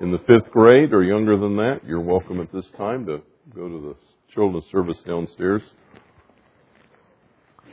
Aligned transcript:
in 0.00 0.10
the 0.10 0.18
fifth 0.18 0.50
grade 0.50 0.92
or 0.92 1.02
younger 1.02 1.36
than 1.36 1.56
that, 1.56 1.80
you're 1.86 2.00
welcome 2.00 2.40
at 2.40 2.50
this 2.52 2.64
time 2.76 3.04
to 3.04 3.20
go 3.54 3.68
to 3.68 3.88
the 3.88 3.96
children's 4.34 4.64
service 4.72 4.96
downstairs. 5.06 5.62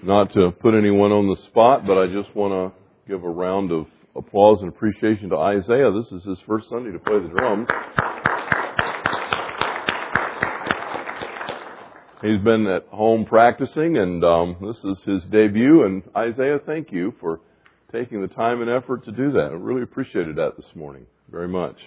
Not 0.03 0.33
to 0.33 0.51
put 0.51 0.75
anyone 0.75 1.11
on 1.11 1.27
the 1.27 1.37
spot, 1.47 1.87
but 1.87 1.97
I 1.97 2.07
just 2.07 2.35
want 2.35 2.73
to 2.73 3.09
give 3.09 3.23
a 3.23 3.29
round 3.29 3.71
of 3.71 3.87
applause 4.15 4.59
and 4.61 4.69
appreciation 4.69 5.29
to 5.29 5.37
Isaiah. 5.37 5.91
This 5.91 6.11
is 6.11 6.25
his 6.25 6.37
first 6.45 6.69
Sunday 6.69 6.91
to 6.91 6.99
play 6.99 7.19
the 7.19 7.29
drums. 7.29 7.67
He's 12.21 12.43
been 12.43 12.67
at 12.67 12.87
home 12.87 13.25
practicing, 13.25 13.97
and 13.97 14.23
um, 14.25 14.57
this 14.61 14.77
is 14.83 15.03
his 15.05 15.23
debut. 15.31 15.85
And 15.85 16.03
Isaiah, 16.15 16.59
thank 16.65 16.91
you 16.91 17.13
for 17.21 17.39
taking 17.91 18.21
the 18.21 18.27
time 18.27 18.61
and 18.61 18.69
effort 18.69 19.05
to 19.05 19.11
do 19.11 19.31
that. 19.31 19.49
I 19.51 19.55
really 19.55 19.83
appreciated 19.83 20.35
that 20.35 20.57
this 20.57 20.65
morning 20.75 21.05
very 21.31 21.47
much. 21.47 21.77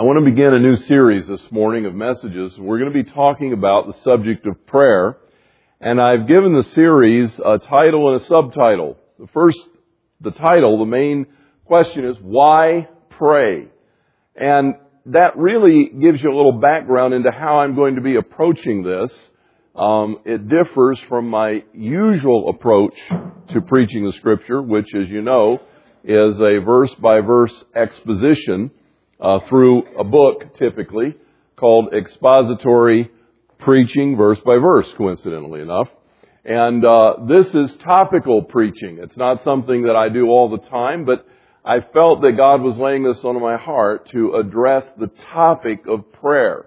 I 0.00 0.02
want 0.02 0.18
to 0.18 0.24
begin 0.24 0.54
a 0.54 0.58
new 0.58 0.76
series 0.76 1.26
this 1.28 1.42
morning 1.50 1.84
of 1.84 1.94
messages. 1.94 2.54
We're 2.56 2.78
going 2.78 2.90
to 2.90 3.04
be 3.04 3.10
talking 3.10 3.52
about 3.52 3.86
the 3.86 3.92
subject 4.02 4.46
of 4.46 4.66
prayer, 4.66 5.18
and 5.78 6.00
I've 6.00 6.26
given 6.26 6.54
the 6.54 6.62
series 6.74 7.30
a 7.38 7.58
title 7.58 8.10
and 8.10 8.22
a 8.22 8.24
subtitle. 8.24 8.96
The 9.18 9.26
first, 9.34 9.58
the 10.22 10.30
title, 10.30 10.78
the 10.78 10.86
main 10.86 11.26
question 11.66 12.06
is 12.06 12.16
why 12.22 12.88
pray? 13.10 13.66
And 14.34 14.76
that 15.04 15.36
really 15.36 15.90
gives 15.90 16.22
you 16.22 16.32
a 16.32 16.34
little 16.34 16.58
background 16.60 17.12
into 17.12 17.30
how 17.30 17.58
I'm 17.58 17.74
going 17.74 17.96
to 17.96 18.00
be 18.00 18.16
approaching 18.16 18.82
this. 18.82 19.12
Um, 19.76 20.20
it 20.24 20.48
differs 20.48 20.98
from 21.10 21.28
my 21.28 21.62
usual 21.74 22.48
approach 22.48 22.94
to 23.52 23.60
preaching 23.68 24.06
the 24.06 24.14
scripture, 24.16 24.62
which, 24.62 24.88
as 24.94 25.10
you 25.10 25.20
know, 25.20 25.58
is 26.02 26.36
a 26.36 26.64
verse 26.64 26.94
by 27.02 27.20
verse 27.20 27.52
exposition 27.76 28.70
uh, 29.20 29.40
through 29.48 29.82
a 29.98 30.04
book, 30.04 30.56
typically 30.58 31.14
called 31.56 31.92
expository 31.92 33.10
preaching, 33.58 34.16
verse 34.16 34.38
by 34.44 34.56
verse, 34.56 34.86
coincidentally 34.96 35.60
enough. 35.60 35.88
And 36.44 36.84
uh, 36.84 37.16
this 37.28 37.46
is 37.48 37.76
topical 37.84 38.42
preaching. 38.42 38.98
It's 39.00 39.16
not 39.16 39.44
something 39.44 39.82
that 39.82 39.96
I 39.96 40.08
do 40.08 40.28
all 40.28 40.48
the 40.48 40.66
time, 40.68 41.04
but 41.04 41.26
I 41.64 41.80
felt 41.92 42.22
that 42.22 42.32
God 42.38 42.62
was 42.62 42.78
laying 42.78 43.04
this 43.04 43.18
on 43.22 43.40
my 43.40 43.58
heart 43.58 44.08
to 44.12 44.34
address 44.36 44.84
the 44.98 45.10
topic 45.32 45.84
of 45.86 46.10
prayer. 46.12 46.66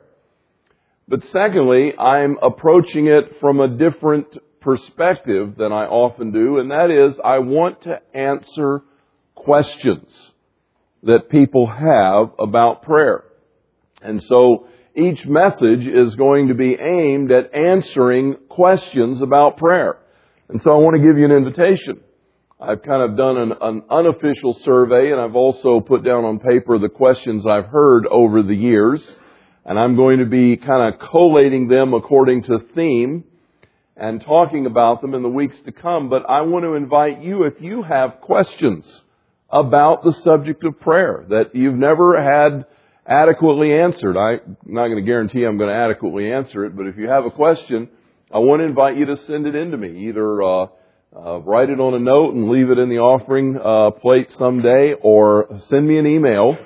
But 1.08 1.24
secondly, 1.32 1.98
I'm 1.98 2.38
approaching 2.42 3.08
it 3.08 3.40
from 3.42 3.60
a 3.60 3.68
different 3.68 4.28
perspective 4.62 5.56
than 5.58 5.74
I 5.74 5.86
often 5.86 6.32
do, 6.32 6.60
and 6.60 6.70
that 6.72 6.92
is 6.92 7.20
I 7.24 7.40
want 7.40 7.82
to 7.84 8.00
answer 8.16 8.84
questions 9.36 10.12
that 11.04 11.30
people 11.30 11.68
have 11.68 12.34
about 12.40 12.84
prayer. 12.84 13.24
And 14.02 14.22
so 14.24 14.68
each 14.96 15.26
message 15.26 15.86
is 15.88 16.16
going 16.16 16.48
to 16.48 16.54
be 16.54 16.76
aimed 16.80 17.32
at 17.32 17.54
answering 17.54 18.36
questions 18.50 19.22
about 19.22 19.58
prayer. 19.58 19.98
And 20.50 20.62
so 20.62 20.72
I 20.72 20.76
want 20.76 20.96
to 20.96 21.02
give 21.02 21.18
you 21.18 21.26
an 21.26 21.32
invitation. 21.32 22.02
I've 22.60 22.84
kind 22.84 23.02
of 23.02 23.18
done 23.18 23.38
an, 23.38 23.54
an, 23.60 23.82
unofficial 23.90 24.58
survey 24.64 25.12
and 25.12 25.20
I've 25.20 25.36
also 25.36 25.82
put 25.82 26.06
down 26.06 26.24
on 26.24 26.40
paper 26.40 26.80
the 26.80 26.90
questions 26.90 27.46
I've 27.46 27.66
heard 27.66 28.06
over 28.08 28.42
the 28.42 28.56
years. 28.56 29.04
And 29.66 29.80
I'm 29.80 29.96
going 29.96 30.20
to 30.20 30.26
be 30.26 30.58
kind 30.58 30.94
of 30.94 31.00
collating 31.10 31.68
them 31.68 31.94
according 31.94 32.44
to 32.44 32.60
theme 32.76 33.26
and 33.98 34.24
talking 34.24 34.66
about 34.66 35.02
them 35.02 35.14
in 35.14 35.24
the 35.24 35.30
weeks 35.30 35.56
to 35.66 35.72
come. 35.72 36.10
But 36.10 36.30
I 36.30 36.42
want 36.42 36.64
to 36.64 36.76
invite 36.76 37.22
you, 37.22 37.44
if 37.44 37.56
you 37.62 37.84
have 37.84 38.22
questions 38.22 38.86
about 39.54 40.04
the 40.04 40.14
subject 40.24 40.64
of 40.64 40.80
prayer 40.80 41.26
that 41.30 41.54
you've 41.54 41.76
never 41.76 42.20
had 42.22 42.66
adequately 43.06 43.72
answered, 43.72 44.18
I'm 44.18 44.58
not 44.66 44.88
going 44.88 44.98
to 44.98 45.06
guarantee 45.06 45.44
I'm 45.44 45.60
going 45.60 45.70
to 45.70 45.76
adequately 45.76 46.32
answer 46.32 46.66
it, 46.66 46.76
but 46.76 46.88
if 46.88 46.98
you 46.98 47.08
have 47.08 47.26
a 47.26 47.30
question, 47.30 47.88
I 48.34 48.40
want 48.40 48.62
to 48.62 48.66
invite 48.66 48.98
you 48.98 49.06
to 49.06 49.18
send 49.28 49.46
it 49.46 49.54
in 49.54 49.70
to 49.70 49.78
me, 49.78 50.08
either 50.10 50.42
uh, 50.42 50.66
uh, 51.16 51.40
write 51.42 51.70
it 51.70 51.80
on 51.80 51.94
a 51.94 52.00
note 52.00 52.34
and 52.34 52.50
leave 52.50 52.72
it 52.72 52.80
in 52.80 52.90
the 52.90 52.98
offering 52.98 53.56
uh, 53.56 53.92
plate 54.00 54.32
someday, 54.40 54.96
or 55.00 55.62
send 55.70 55.88
me 55.88 56.00
an 56.00 56.08
email. 56.08 56.58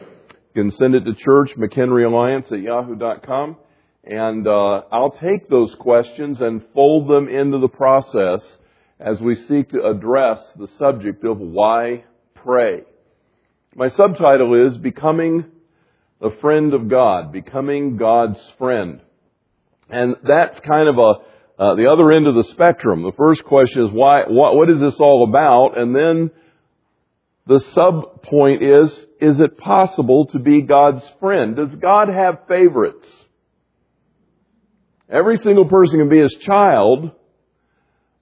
You 0.55 0.63
can 0.63 0.71
send 0.71 0.95
it 0.95 1.03
to 1.03 1.13
church, 1.13 1.51
McHenry 1.57 2.07
Alliance 2.07 2.45
at 2.51 2.61
yahoo.com, 2.61 3.57
and 4.05 4.47
uh, 4.47 4.81
I'll 4.93 5.17
take 5.21 5.49
those 5.49 5.75
questions 5.77 6.39
and 6.39 6.61
fold 6.73 7.09
them 7.09 7.27
into 7.27 7.59
the 7.59 7.67
process 7.67 8.39
as 8.97 9.19
we 9.19 9.35
seek 9.35 9.71
to 9.71 9.85
address 9.85 10.39
the 10.57 10.69
subject 10.79 11.25
of 11.25 11.37
why 11.39 12.05
pray. 12.47 12.83
My 13.75 13.89
subtitle 13.89 14.67
is 14.67 14.77
Becoming 14.77 15.43
a 16.21 16.29
Friend 16.39 16.73
of 16.73 16.87
God, 16.87 17.33
Becoming 17.33 17.97
God's 17.97 18.39
Friend. 18.57 19.01
And 19.89 20.15
that's 20.25 20.57
kind 20.61 20.87
of 20.87 20.97
a 20.97 21.61
uh, 21.61 21.75
the 21.75 21.87
other 21.91 22.09
end 22.11 22.25
of 22.25 22.35
the 22.35 22.47
spectrum. 22.53 23.03
The 23.03 23.11
first 23.17 23.43
question 23.43 23.83
is 23.83 23.91
why, 23.91 24.21
what 24.27 24.69
is 24.69 24.79
this 24.79 24.95
all 24.97 25.27
about? 25.27 25.77
And 25.77 25.93
then 25.93 26.31
the 27.47 27.59
sub 27.73 28.23
point 28.23 28.63
is, 28.63 28.91
is 29.19 29.41
it 29.41 29.57
possible 29.57 30.27
to 30.27 30.39
be 30.39 30.61
God's 30.61 31.03
friend? 31.19 31.57
Does 31.57 31.75
God 31.75 32.07
have 32.07 32.47
favorites? 32.47 33.07
Every 35.09 35.35
single 35.37 35.65
person 35.65 35.99
can 35.99 36.09
be 36.09 36.21
his 36.21 36.35
child, 36.45 37.11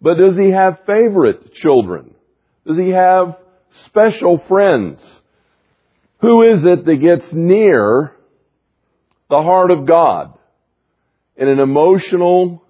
but 0.01 0.15
does 0.15 0.35
he 0.35 0.49
have 0.49 0.79
favorite 0.87 1.53
children? 1.53 2.15
Does 2.65 2.77
he 2.77 2.89
have 2.89 3.35
special 3.85 4.41
friends? 4.47 5.01
Who 6.19 6.41
is 6.43 6.63
it 6.63 6.85
that 6.85 6.95
gets 6.95 7.25
near 7.31 8.15
the 9.29 9.41
heart 9.41 9.71
of 9.71 9.85
God 9.85 10.37
in 11.35 11.47
an 11.47 11.59
emotional, 11.59 12.63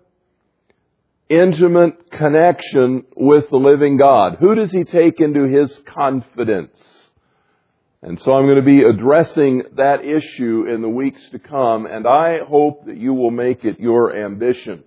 intimate 1.29 2.11
connection 2.11 3.05
with 3.15 3.49
the 3.49 3.57
living 3.57 3.97
God? 3.97 4.37
Who 4.39 4.55
does 4.55 4.71
he 4.71 4.83
take 4.83 5.19
into 5.19 5.43
his 5.43 5.71
confidence? 5.93 6.77
And 8.01 8.19
so 8.19 8.33
I'm 8.33 8.45
going 8.45 8.57
to 8.57 8.61
be 8.61 8.83
addressing 8.83 9.63
that 9.77 10.01
issue 10.03 10.65
in 10.67 10.81
the 10.81 10.89
weeks 10.89 11.21
to 11.31 11.39
come, 11.39 11.87
and 11.87 12.05
I 12.05 12.37
hope 12.47 12.85
that 12.85 12.97
you 12.97 13.13
will 13.13 13.31
make 13.31 13.65
it 13.65 13.79
your 13.79 14.15
ambition. 14.15 14.83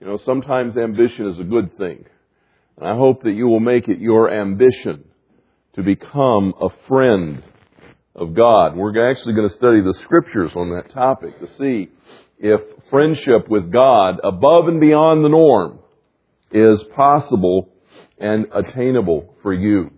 You 0.00 0.06
know, 0.06 0.18
sometimes 0.24 0.76
ambition 0.76 1.28
is 1.28 1.38
a 1.38 1.44
good 1.44 1.78
thing. 1.78 2.04
And 2.78 2.88
I 2.88 2.96
hope 2.96 3.24
that 3.24 3.32
you 3.32 3.48
will 3.48 3.60
make 3.60 3.88
it 3.88 3.98
your 3.98 4.30
ambition 4.30 5.04
to 5.74 5.82
become 5.82 6.54
a 6.60 6.68
friend 6.86 7.42
of 8.14 8.34
God. 8.34 8.76
We're 8.76 9.10
actually 9.10 9.34
going 9.34 9.48
to 9.48 9.56
study 9.56 9.80
the 9.80 9.98
scriptures 10.04 10.52
on 10.54 10.70
that 10.70 10.92
topic 10.92 11.40
to 11.40 11.48
see 11.58 11.90
if 12.38 12.60
friendship 12.90 13.48
with 13.48 13.72
God 13.72 14.20
above 14.22 14.68
and 14.68 14.80
beyond 14.80 15.24
the 15.24 15.28
norm 15.28 15.80
is 16.52 16.80
possible 16.94 17.68
and 18.18 18.46
attainable 18.54 19.34
for 19.42 19.52
you. 19.52 19.90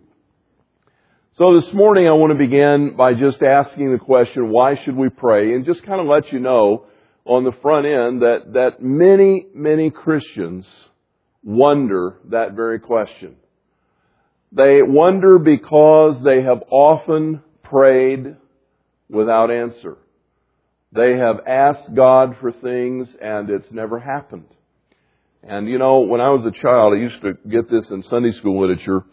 So 1.37 1.61
this 1.61 1.73
morning 1.75 2.09
I 2.09 2.13
want 2.13 2.33
to 2.33 2.39
begin 2.39 2.97
by 2.97 3.13
just 3.13 3.43
asking 3.43 3.93
the 3.93 3.99
question, 3.99 4.51
why 4.51 4.75
should 4.85 4.97
we 4.97 5.11
pray? 5.11 5.55
And 5.55 5.67
just 5.67 5.85
kind 5.85 6.01
of 6.01 6.07
let 6.07 6.33
you 6.33 6.39
know 6.39 6.87
on 7.27 7.45
the 7.45 7.53
front 7.61 7.87
end 7.87 8.23
that, 8.23 8.55
that 8.55 8.83
many, 8.83 9.47
many 9.55 9.91
Christians 9.91 10.67
wonder 11.43 12.17
that 12.31 12.53
very 12.53 12.81
question. 12.81 13.37
They 14.53 14.83
wonder 14.83 15.39
because 15.39 16.23
they 16.25 16.43
have 16.43 16.63
often 16.71 17.43
prayed 17.63 18.37
without 19.09 19.51
answer. 19.51 19.97
They 20.93 21.17
have 21.17 21.47
asked 21.47 21.95
God 21.95 22.37
for 22.41 22.51
things 22.51 23.09
and 23.21 23.49
it's 23.49 23.71
never 23.71 24.01
happened. 24.01 24.49
And 25.43 25.69
you 25.69 25.79
know, 25.79 26.01
when 26.01 26.21
I 26.21 26.31
was 26.31 26.45
a 26.45 26.63
child, 26.63 26.95
I 26.95 27.01
used 27.01 27.23
to 27.23 27.33
get 27.49 27.71
this 27.71 27.85
in 27.91 28.03
Sunday 28.11 28.33
school 28.33 28.61
literature, 28.61 29.05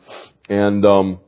and 0.49 0.85
um, 0.85 1.19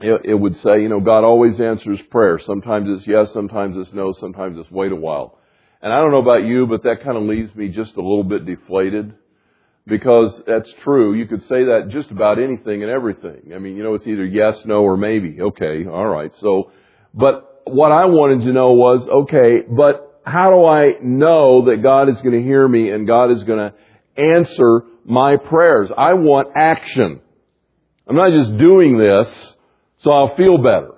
it, 0.00 0.22
it 0.24 0.34
would 0.34 0.54
say, 0.56 0.80
you 0.80 0.88
know, 0.88 1.00
God 1.00 1.22
always 1.22 1.60
answers 1.60 1.98
prayer. 2.10 2.40
Sometimes 2.46 2.88
it's 2.88 3.06
yes, 3.06 3.28
sometimes 3.34 3.76
it's 3.76 3.92
no, 3.92 4.14
sometimes 4.18 4.56
it's 4.58 4.70
wait 4.70 4.92
a 4.92 4.96
while. 4.96 5.38
And 5.82 5.92
I 5.92 6.00
don't 6.00 6.12
know 6.12 6.22
about 6.22 6.44
you, 6.44 6.66
but 6.66 6.82
that 6.84 7.04
kind 7.04 7.18
of 7.18 7.24
leaves 7.24 7.54
me 7.54 7.68
just 7.68 7.94
a 7.96 8.00
little 8.00 8.24
bit 8.24 8.46
deflated 8.46 9.14
because 9.86 10.42
that's 10.46 10.68
true. 10.82 11.14
You 11.14 11.26
could 11.26 11.42
say 11.42 11.64
that 11.64 11.88
just 11.90 12.10
about 12.10 12.38
anything 12.38 12.82
and 12.82 12.90
everything. 12.90 13.52
I 13.54 13.58
mean, 13.58 13.76
you 13.76 13.82
know, 13.82 13.94
it's 13.94 14.06
either 14.06 14.24
yes, 14.24 14.56
no, 14.64 14.82
or 14.82 14.96
maybe. 14.96 15.40
Okay, 15.40 15.86
all 15.86 16.06
right. 16.06 16.32
So, 16.40 16.70
but 17.14 17.62
what 17.64 17.92
I 17.92 18.06
wanted 18.06 18.44
to 18.46 18.52
know 18.52 18.72
was, 18.72 19.06
okay, 19.08 19.60
but 19.68 20.20
how 20.24 20.50
do 20.50 20.64
I 20.64 20.94
know 21.02 21.66
that 21.66 21.82
God 21.82 22.08
is 22.08 22.16
going 22.16 22.32
to 22.32 22.42
hear 22.42 22.66
me 22.66 22.90
and 22.90 23.06
God 23.06 23.30
is 23.30 23.44
going 23.44 23.70
to 23.70 23.74
answer 24.20 24.82
my 25.04 25.36
prayers? 25.36 25.90
I 25.96 26.14
want 26.14 26.48
action. 26.56 27.20
I'm 28.08 28.16
not 28.16 28.30
just 28.30 28.58
doing 28.58 28.98
this 28.98 29.28
so 29.98 30.10
I'll 30.12 30.36
feel 30.36 30.58
better. 30.58 30.92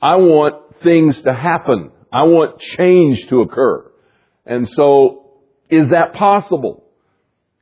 I 0.00 0.16
want 0.16 0.82
things 0.82 1.20
to 1.22 1.32
happen. 1.32 1.92
I 2.12 2.24
want 2.24 2.60
change 2.60 3.26
to 3.28 3.40
occur. 3.40 3.90
And 4.44 4.68
so, 4.68 5.30
is 5.70 5.90
that 5.90 6.12
possible? 6.12 6.84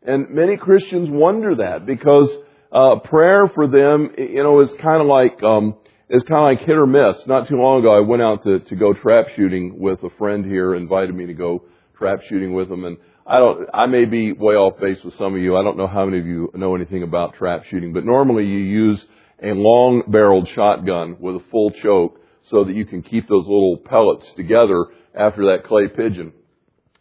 And 0.05 0.31
many 0.31 0.57
Christians 0.57 1.09
wonder 1.11 1.57
that 1.57 1.87
because 1.87 2.31
uh, 2.71 2.97
prayer 3.05 3.49
for 3.55 3.67
them, 3.67 4.11
you 4.19 4.43
know, 4.43 4.61
is 4.61 4.69
kind 4.83 5.01
of 5.01 5.07
like 5.07 5.43
um, 5.43 5.77
is 6.11 6.23
kind 6.29 6.41
of 6.41 6.45
like 6.45 6.61
hit 6.61 6.77
or 6.77 6.87
miss. 6.87 7.17
Not 7.27 7.49
too 7.49 7.57
long 7.57 7.81
ago, 7.81 7.97
I 7.97 8.01
went 8.01 8.21
out 8.21 8.43
to, 8.45 8.61
to 8.61 8.77
go 8.77 8.93
trap 8.93 9.27
shooting 9.35 9.79
with 9.79 10.03
a 10.03 10.11
friend 10.19 10.45
here, 10.45 10.75
invited 10.75 11.15
me 11.15 11.27
to 11.27 11.35
go 11.35 11.65
trap 11.97 12.19
shooting 12.29 12.53
with 12.53 12.71
him, 12.71 12.85
and 12.85 12.99
I 13.27 13.39
don't, 13.39 13.67
I 13.73 13.87
may 13.87 14.05
be 14.05 14.33
way 14.33 14.55
off 14.55 14.79
base 14.79 14.99
with 15.03 15.17
some 15.17 15.35
of 15.35 15.41
you. 15.41 15.57
I 15.57 15.63
don't 15.63 15.79
know 15.79 15.87
how 15.87 16.05
many 16.05 16.19
of 16.19 16.27
you 16.27 16.51
know 16.55 16.75
anything 16.75 17.03
about 17.03 17.35
trap 17.35 17.63
shooting, 17.71 17.95
but 17.95 18.05
normally 18.05 18.45
you 18.45 18.59
use 18.59 19.03
a 19.43 19.55
long 19.55 20.03
barreled 20.09 20.49
shotgun 20.55 21.17
with 21.19 21.37
a 21.37 21.45
full 21.51 21.71
choke 21.71 22.21
so 22.51 22.65
that 22.65 22.75
you 22.75 22.85
can 22.85 23.03
keep 23.03 23.27
those 23.27 23.45
little 23.45 23.79
pellets 23.79 24.27
together 24.37 24.87
after 25.15 25.47
that 25.47 25.65
clay 25.65 25.89
pigeon. 25.89 26.33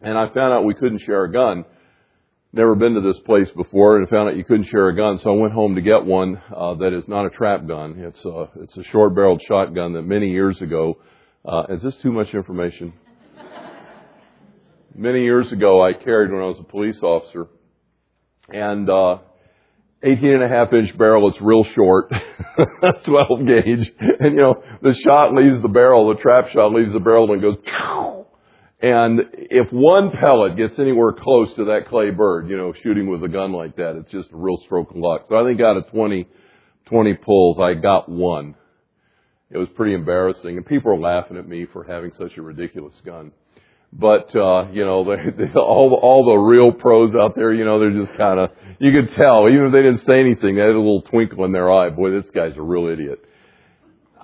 And 0.00 0.16
I 0.16 0.32
found 0.32 0.54
out 0.54 0.64
we 0.64 0.74
couldn't 0.74 1.02
share 1.04 1.24
a 1.24 1.32
gun. 1.32 1.64
Never 2.54 2.76
been 2.76 2.94
to 2.94 3.00
this 3.00 3.20
place 3.26 3.48
before 3.56 3.98
and 3.98 4.08
found 4.08 4.28
out 4.28 4.36
you 4.36 4.44
couldn't 4.44 4.68
share 4.68 4.88
a 4.88 4.94
gun, 4.94 5.18
so 5.24 5.34
I 5.34 5.40
went 5.40 5.52
home 5.52 5.74
to 5.74 5.80
get 5.80 6.04
one 6.04 6.40
uh, 6.56 6.74
that 6.74 6.96
is 6.96 7.02
not 7.08 7.26
a 7.26 7.30
trap 7.30 7.66
gun. 7.66 7.96
It's 7.98 8.24
a 8.24 8.48
it's 8.60 8.76
a 8.76 8.84
short 8.92 9.12
barreled 9.12 9.42
shotgun 9.48 9.94
that 9.94 10.02
many 10.02 10.30
years 10.30 10.62
ago. 10.62 10.98
Uh, 11.44 11.64
is 11.70 11.82
this 11.82 11.96
too 12.00 12.12
much 12.12 12.32
information? 12.32 12.92
many 14.94 15.24
years 15.24 15.50
ago 15.50 15.84
I 15.84 15.94
carried 15.94 16.30
when 16.30 16.42
I 16.42 16.44
was 16.44 16.58
a 16.60 16.62
police 16.62 17.02
officer. 17.02 17.48
And, 18.50 18.88
uh, 18.88 19.18
18 20.04 20.34
and 20.34 20.44
a 20.44 20.48
half 20.48 20.72
inch 20.72 20.96
barrel, 20.96 21.28
it's 21.30 21.40
real 21.40 21.64
short, 21.74 22.12
12 23.04 23.46
gauge. 23.48 23.92
And 23.98 24.34
you 24.34 24.40
know, 24.40 24.62
the 24.80 24.94
shot 25.04 25.34
leaves 25.34 25.60
the 25.60 25.68
barrel, 25.68 26.14
the 26.14 26.20
trap 26.20 26.50
shot 26.52 26.72
leaves 26.72 26.92
the 26.92 27.00
barrel 27.00 27.32
and 27.32 27.42
goes, 27.42 27.56
and 28.84 29.20
if 29.32 29.68
one 29.72 30.10
pellet 30.10 30.58
gets 30.58 30.78
anywhere 30.78 31.14
close 31.14 31.48
to 31.56 31.64
that 31.64 31.88
clay 31.88 32.10
bird, 32.10 32.50
you 32.50 32.58
know, 32.58 32.74
shooting 32.82 33.08
with 33.08 33.24
a 33.24 33.28
gun 33.28 33.50
like 33.50 33.76
that, 33.76 33.96
it's 33.96 34.10
just 34.10 34.30
a 34.30 34.36
real 34.36 34.58
stroke 34.66 34.90
of 34.90 34.96
luck. 34.96 35.22
So 35.26 35.36
I 35.36 35.48
think 35.48 35.58
out 35.62 35.78
of 35.78 35.88
20, 35.88 36.28
20 36.84 37.14
pulls, 37.14 37.58
I 37.58 37.80
got 37.80 38.10
one. 38.10 38.54
It 39.50 39.56
was 39.56 39.68
pretty 39.74 39.94
embarrassing 39.94 40.58
and 40.58 40.66
people 40.66 40.92
were 40.92 41.00
laughing 41.00 41.38
at 41.38 41.48
me 41.48 41.64
for 41.72 41.82
having 41.82 42.12
such 42.18 42.36
a 42.36 42.42
ridiculous 42.42 42.92
gun. 43.06 43.32
But 43.90 44.36
uh, 44.36 44.70
you 44.70 44.84
know, 44.84 45.02
they, 45.02 45.30
they, 45.46 45.52
all 45.54 45.98
all 46.02 46.26
the 46.26 46.36
real 46.36 46.70
pros 46.70 47.14
out 47.14 47.36
there, 47.36 47.54
you 47.54 47.64
know, 47.64 47.80
they're 47.80 48.04
just 48.04 48.18
kind 48.18 48.38
of 48.38 48.50
you 48.80 48.92
could 48.92 49.14
tell, 49.14 49.48
even 49.48 49.68
if 49.68 49.72
they 49.72 49.80
didn't 49.80 50.04
say 50.04 50.20
anything, 50.20 50.56
they 50.56 50.60
had 50.60 50.70
a 50.70 50.76
little 50.76 51.02
twinkle 51.08 51.46
in 51.46 51.52
their 51.52 51.72
eye. 51.72 51.88
Boy, 51.88 52.10
this 52.10 52.30
guy's 52.34 52.56
a 52.58 52.62
real 52.62 52.88
idiot. 52.88 53.24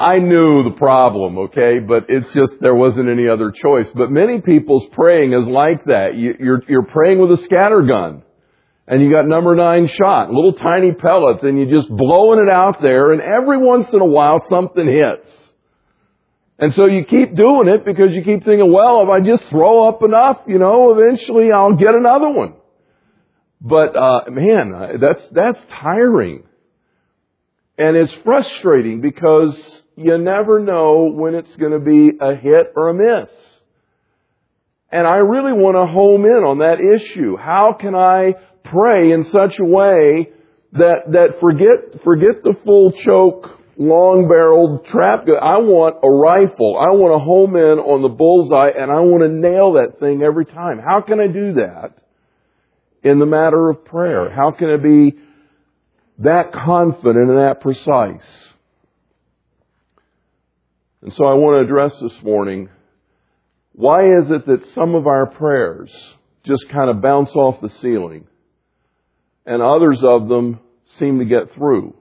I 0.00 0.16
knew 0.16 0.64
the 0.64 0.76
problem, 0.78 1.36
okay, 1.38 1.78
but 1.78 2.06
it's 2.08 2.32
just 2.32 2.54
there 2.62 2.74
wasn't 2.74 3.10
any 3.10 3.28
other 3.28 3.52
choice. 3.52 3.86
But 3.94 4.10
many 4.10 4.40
people's 4.40 4.88
praying 4.92 5.34
is 5.34 5.46
like 5.46 5.84
that. 5.84 6.16
You, 6.16 6.34
you're 6.40 6.62
you're 6.66 6.86
praying 6.86 7.18
with 7.18 7.38
a 7.38 7.44
scatter 7.44 7.82
gun, 7.82 8.22
and 8.88 9.02
you 9.02 9.12
got 9.12 9.26
number 9.26 9.54
nine 9.54 9.88
shot, 9.88 10.30
little 10.30 10.54
tiny 10.54 10.92
pellets, 10.92 11.42
and 11.42 11.58
you're 11.58 11.80
just 11.80 11.94
blowing 11.94 12.40
it 12.40 12.50
out 12.50 12.80
there, 12.80 13.12
and 13.12 13.20
every 13.20 13.58
once 13.58 13.88
in 13.92 14.00
a 14.00 14.06
while 14.06 14.42
something 14.48 14.86
hits. 14.86 15.28
And 16.58 16.72
so 16.74 16.86
you 16.86 17.04
keep 17.04 17.34
doing 17.34 17.68
it 17.68 17.84
because 17.84 18.12
you 18.12 18.22
keep 18.22 18.44
thinking, 18.44 18.72
well, 18.72 19.02
if 19.02 19.08
I 19.10 19.20
just 19.20 19.50
throw 19.50 19.86
up 19.88 20.02
enough, 20.02 20.38
you 20.46 20.58
know, 20.58 20.92
eventually 20.92 21.52
I'll 21.52 21.74
get 21.74 21.94
another 21.94 22.30
one. 22.30 22.54
But, 23.62 23.96
uh, 23.96 24.24
man, 24.30 24.98
that's, 25.00 25.22
that's 25.32 25.58
tiring. 25.80 26.44
And 27.78 27.96
it's 27.96 28.12
frustrating 28.24 29.00
because 29.00 29.58
you 30.00 30.18
never 30.18 30.60
know 30.60 31.10
when 31.12 31.34
it's 31.34 31.54
going 31.56 31.72
to 31.72 31.78
be 31.78 32.12
a 32.20 32.34
hit 32.34 32.72
or 32.74 32.88
a 32.88 32.94
miss. 32.94 33.30
And 34.90 35.06
I 35.06 35.16
really 35.16 35.52
want 35.52 35.76
to 35.76 35.86
home 35.86 36.24
in 36.24 36.42
on 36.42 36.58
that 36.58 36.80
issue. 36.80 37.36
How 37.36 37.76
can 37.78 37.94
I 37.94 38.34
pray 38.64 39.12
in 39.12 39.24
such 39.24 39.58
a 39.58 39.64
way 39.64 40.30
that, 40.72 41.12
that 41.12 41.40
forget, 41.40 42.02
forget 42.02 42.42
the 42.42 42.54
full 42.64 42.92
choke 42.92 43.60
long 43.76 44.28
barreled 44.28 44.86
trap 44.86 45.26
gun. 45.26 45.36
I 45.42 45.58
want 45.58 45.96
a 46.02 46.10
rifle. 46.10 46.76
I 46.78 46.90
want 46.90 47.14
to 47.14 47.24
home 47.24 47.56
in 47.56 47.78
on 47.78 48.02
the 48.02 48.08
bullseye 48.08 48.70
and 48.76 48.90
I 48.90 49.00
want 49.00 49.22
to 49.22 49.28
nail 49.28 49.74
that 49.74 49.98
thing 50.00 50.22
every 50.22 50.44
time. 50.44 50.78
How 50.78 51.00
can 51.00 51.18
I 51.18 51.28
do 51.28 51.54
that 51.54 51.96
in 53.02 53.18
the 53.18 53.26
matter 53.26 53.70
of 53.70 53.84
prayer? 53.84 54.30
How 54.30 54.50
can 54.50 54.70
I 54.70 54.76
be 54.76 55.18
that 56.18 56.52
confident 56.52 57.30
and 57.30 57.38
that 57.38 57.60
precise? 57.60 58.49
And 61.02 61.12
so 61.14 61.24
I 61.24 61.34
want 61.34 61.56
to 61.56 61.64
address 61.64 61.94
this 62.00 62.22
morning, 62.22 62.68
why 63.72 64.04
is 64.18 64.30
it 64.30 64.46
that 64.46 64.74
some 64.74 64.94
of 64.94 65.06
our 65.06 65.26
prayers 65.26 65.90
just 66.44 66.68
kind 66.68 66.90
of 66.90 67.00
bounce 67.00 67.30
off 67.30 67.60
the 67.62 67.70
ceiling 67.80 68.26
and 69.46 69.62
others 69.62 70.00
of 70.02 70.28
them 70.28 70.60
seem 70.98 71.18
to 71.18 71.24
get 71.24 71.54
through? 71.54 71.94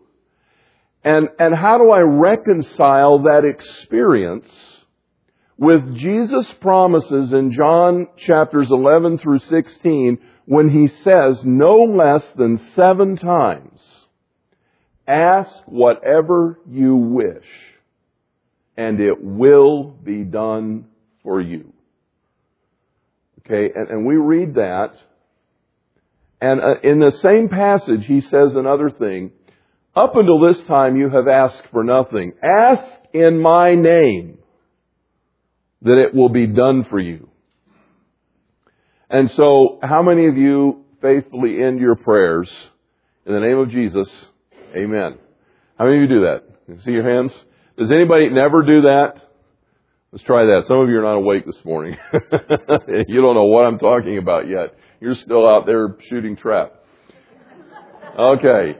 And, 1.03 1.29
and 1.39 1.55
how 1.55 1.77
do 1.77 1.91
I 1.91 1.99
reconcile 1.99 3.23
that 3.23 3.45
experience 3.45 4.47
with 5.57 5.95
Jesus' 5.95 6.47
promises 6.59 7.31
in 7.31 7.53
John 7.53 8.07
chapters 8.17 8.69
11 8.69 9.19
through 9.19 9.39
16 9.39 10.17
when 10.45 10.69
he 10.69 10.87
says 10.87 11.41
no 11.45 11.83
less 11.83 12.23
than 12.35 12.59
seven 12.75 13.15
times, 13.15 13.79
ask 15.07 15.51
whatever 15.67 16.59
you 16.67 16.95
wish 16.95 17.45
and 18.79 19.01
it 19.01 19.21
will 19.21 19.83
be 19.83 20.23
done 20.23 20.85
for 21.21 21.41
you. 21.41 21.73
Okay, 23.39 23.73
and, 23.75 23.89
and 23.89 24.05
we 24.05 24.15
read 24.15 24.53
that 24.53 24.93
and 26.41 26.61
uh, 26.61 26.79
in 26.83 26.99
the 26.99 27.11
same 27.21 27.49
passage 27.49 28.05
he 28.05 28.21
says 28.21 28.55
another 28.55 28.89
thing 28.89 29.31
up 29.95 30.15
until 30.15 30.39
this 30.39 30.61
time 30.61 30.95
you 30.95 31.09
have 31.09 31.27
asked 31.27 31.63
for 31.71 31.83
nothing. 31.83 32.31
Ask 32.41 32.85
in 33.11 33.41
my 33.41 33.75
name 33.75 34.37
that 35.81 35.97
it 35.97 36.15
will 36.15 36.29
be 36.29 36.47
done 36.47 36.85
for 36.89 36.99
you. 36.99 37.29
And 39.09 39.29
so, 39.31 39.79
how 39.81 40.03
many 40.03 40.27
of 40.27 40.37
you 40.37 40.85
faithfully 41.01 41.61
end 41.61 41.79
your 41.79 41.95
prayers 41.95 42.49
in 43.25 43.33
the 43.33 43.39
name 43.39 43.57
of 43.57 43.71
Jesus? 43.71 44.07
Amen. 44.73 45.17
How 45.77 45.85
many 45.85 45.97
of 45.97 46.03
you 46.03 46.07
do 46.07 46.21
that? 46.21 46.43
You 46.67 46.79
see 46.85 46.91
your 46.91 47.09
hands? 47.09 47.33
Does 47.79 47.91
anybody 47.91 48.29
never 48.29 48.61
do 48.61 48.81
that? 48.81 49.13
Let's 50.11 50.25
try 50.25 50.43
that. 50.43 50.65
Some 50.67 50.81
of 50.81 50.89
you 50.89 50.99
are 50.99 51.01
not 51.01 51.15
awake 51.15 51.45
this 51.45 51.63
morning. 51.63 51.95
you 53.07 53.21
don't 53.21 53.35
know 53.35 53.45
what 53.45 53.65
I'm 53.65 53.79
talking 53.79 54.17
about 54.17 54.49
yet. 54.49 54.75
You're 54.99 55.15
still 55.15 55.47
out 55.47 55.65
there 55.65 55.95
shooting 56.09 56.35
trap. 56.35 56.73
Okay. 58.19 58.77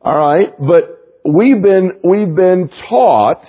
All 0.00 0.16
right, 0.16 0.52
but 0.56 1.24
we've 1.24 1.60
been 1.60 1.94
we've 2.04 2.36
been 2.36 2.70
taught 2.88 3.42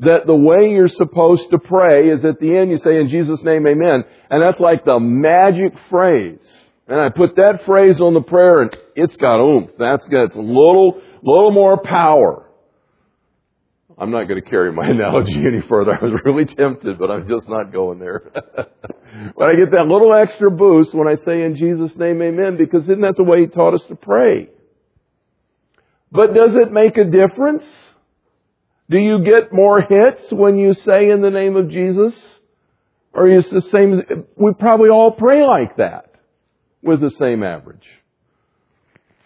that 0.00 0.26
the 0.26 0.36
way 0.36 0.70
you're 0.70 0.88
supposed 0.88 1.44
to 1.52 1.58
pray 1.58 2.10
is 2.10 2.22
at 2.26 2.38
the 2.38 2.54
end 2.54 2.70
you 2.70 2.76
say 2.78 3.00
in 3.00 3.08
Jesus 3.08 3.40
name 3.42 3.66
amen 3.66 4.04
and 4.28 4.42
that's 4.42 4.60
like 4.60 4.84
the 4.84 4.98
magic 5.00 5.72
phrase. 5.88 6.40
And 6.86 7.00
I 7.00 7.08
put 7.08 7.36
that 7.36 7.60
phrase 7.64 7.98
on 7.98 8.12
the 8.12 8.20
prayer 8.20 8.60
and 8.60 8.76
it's 8.94 9.16
got 9.16 9.40
oomph. 9.40 9.70
That's 9.78 10.06
got 10.08 10.34
a 10.34 10.40
little 10.40 11.00
little 11.22 11.52
more 11.52 11.80
power. 11.82 12.49
I'm 14.00 14.10
not 14.10 14.28
going 14.28 14.42
to 14.42 14.48
carry 14.48 14.72
my 14.72 14.86
analogy 14.88 15.44
any 15.46 15.60
further. 15.68 15.92
I 15.92 16.02
was 16.02 16.18
really 16.24 16.46
tempted, 16.46 16.98
but 16.98 17.10
I'm 17.10 17.28
just 17.28 17.48
not 17.48 17.70
going 17.70 17.98
there. 17.98 18.22
but 18.34 19.44
I 19.44 19.54
get 19.54 19.72
that 19.72 19.86
little 19.86 20.14
extra 20.14 20.50
boost 20.50 20.94
when 20.94 21.06
I 21.06 21.16
say 21.24 21.42
in 21.42 21.54
Jesus 21.54 21.94
name 21.96 22.22
amen 22.22 22.56
because 22.56 22.84
isn't 22.84 23.02
that 23.02 23.16
the 23.16 23.24
way 23.24 23.42
he 23.42 23.46
taught 23.46 23.74
us 23.74 23.82
to 23.88 23.94
pray? 23.94 24.48
But 26.10 26.34
does 26.34 26.50
it 26.54 26.72
make 26.72 26.96
a 26.96 27.04
difference? 27.04 27.64
Do 28.88 28.98
you 28.98 29.22
get 29.22 29.52
more 29.52 29.82
hits 29.82 30.32
when 30.32 30.58
you 30.58 30.74
say 30.74 31.10
in 31.10 31.20
the 31.20 31.30
name 31.30 31.56
of 31.56 31.68
Jesus? 31.68 32.14
Or 33.12 33.30
is 33.30 33.48
the 33.50 33.60
same, 33.60 34.24
we 34.36 34.52
probably 34.54 34.88
all 34.88 35.12
pray 35.12 35.44
like 35.46 35.76
that 35.76 36.14
with 36.82 37.00
the 37.00 37.10
same 37.10 37.42
average. 37.42 37.86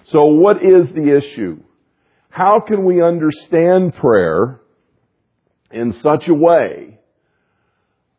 So 0.07 0.25
what 0.25 0.57
is 0.57 0.89
the 0.95 1.17
issue? 1.17 1.63
How 2.29 2.61
can 2.67 2.85
we 2.85 3.01
understand 3.01 3.95
prayer 3.95 4.61
in 5.75 5.95
such 6.03 6.29
a 6.29 6.35
way 6.35 6.99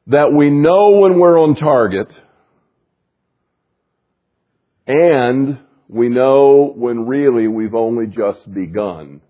that 0.07 0.31
we 0.31 0.49
know 0.49 0.99
when 0.99 1.19
we're 1.19 1.39
on 1.39 1.55
target 1.55 2.07
and 4.85 5.59
we 5.87 6.09
know 6.09 6.73
when 6.75 7.07
really 7.07 7.47
we've 7.47 7.73
only 7.73 8.07
just 8.07 8.51
begun 8.53 9.21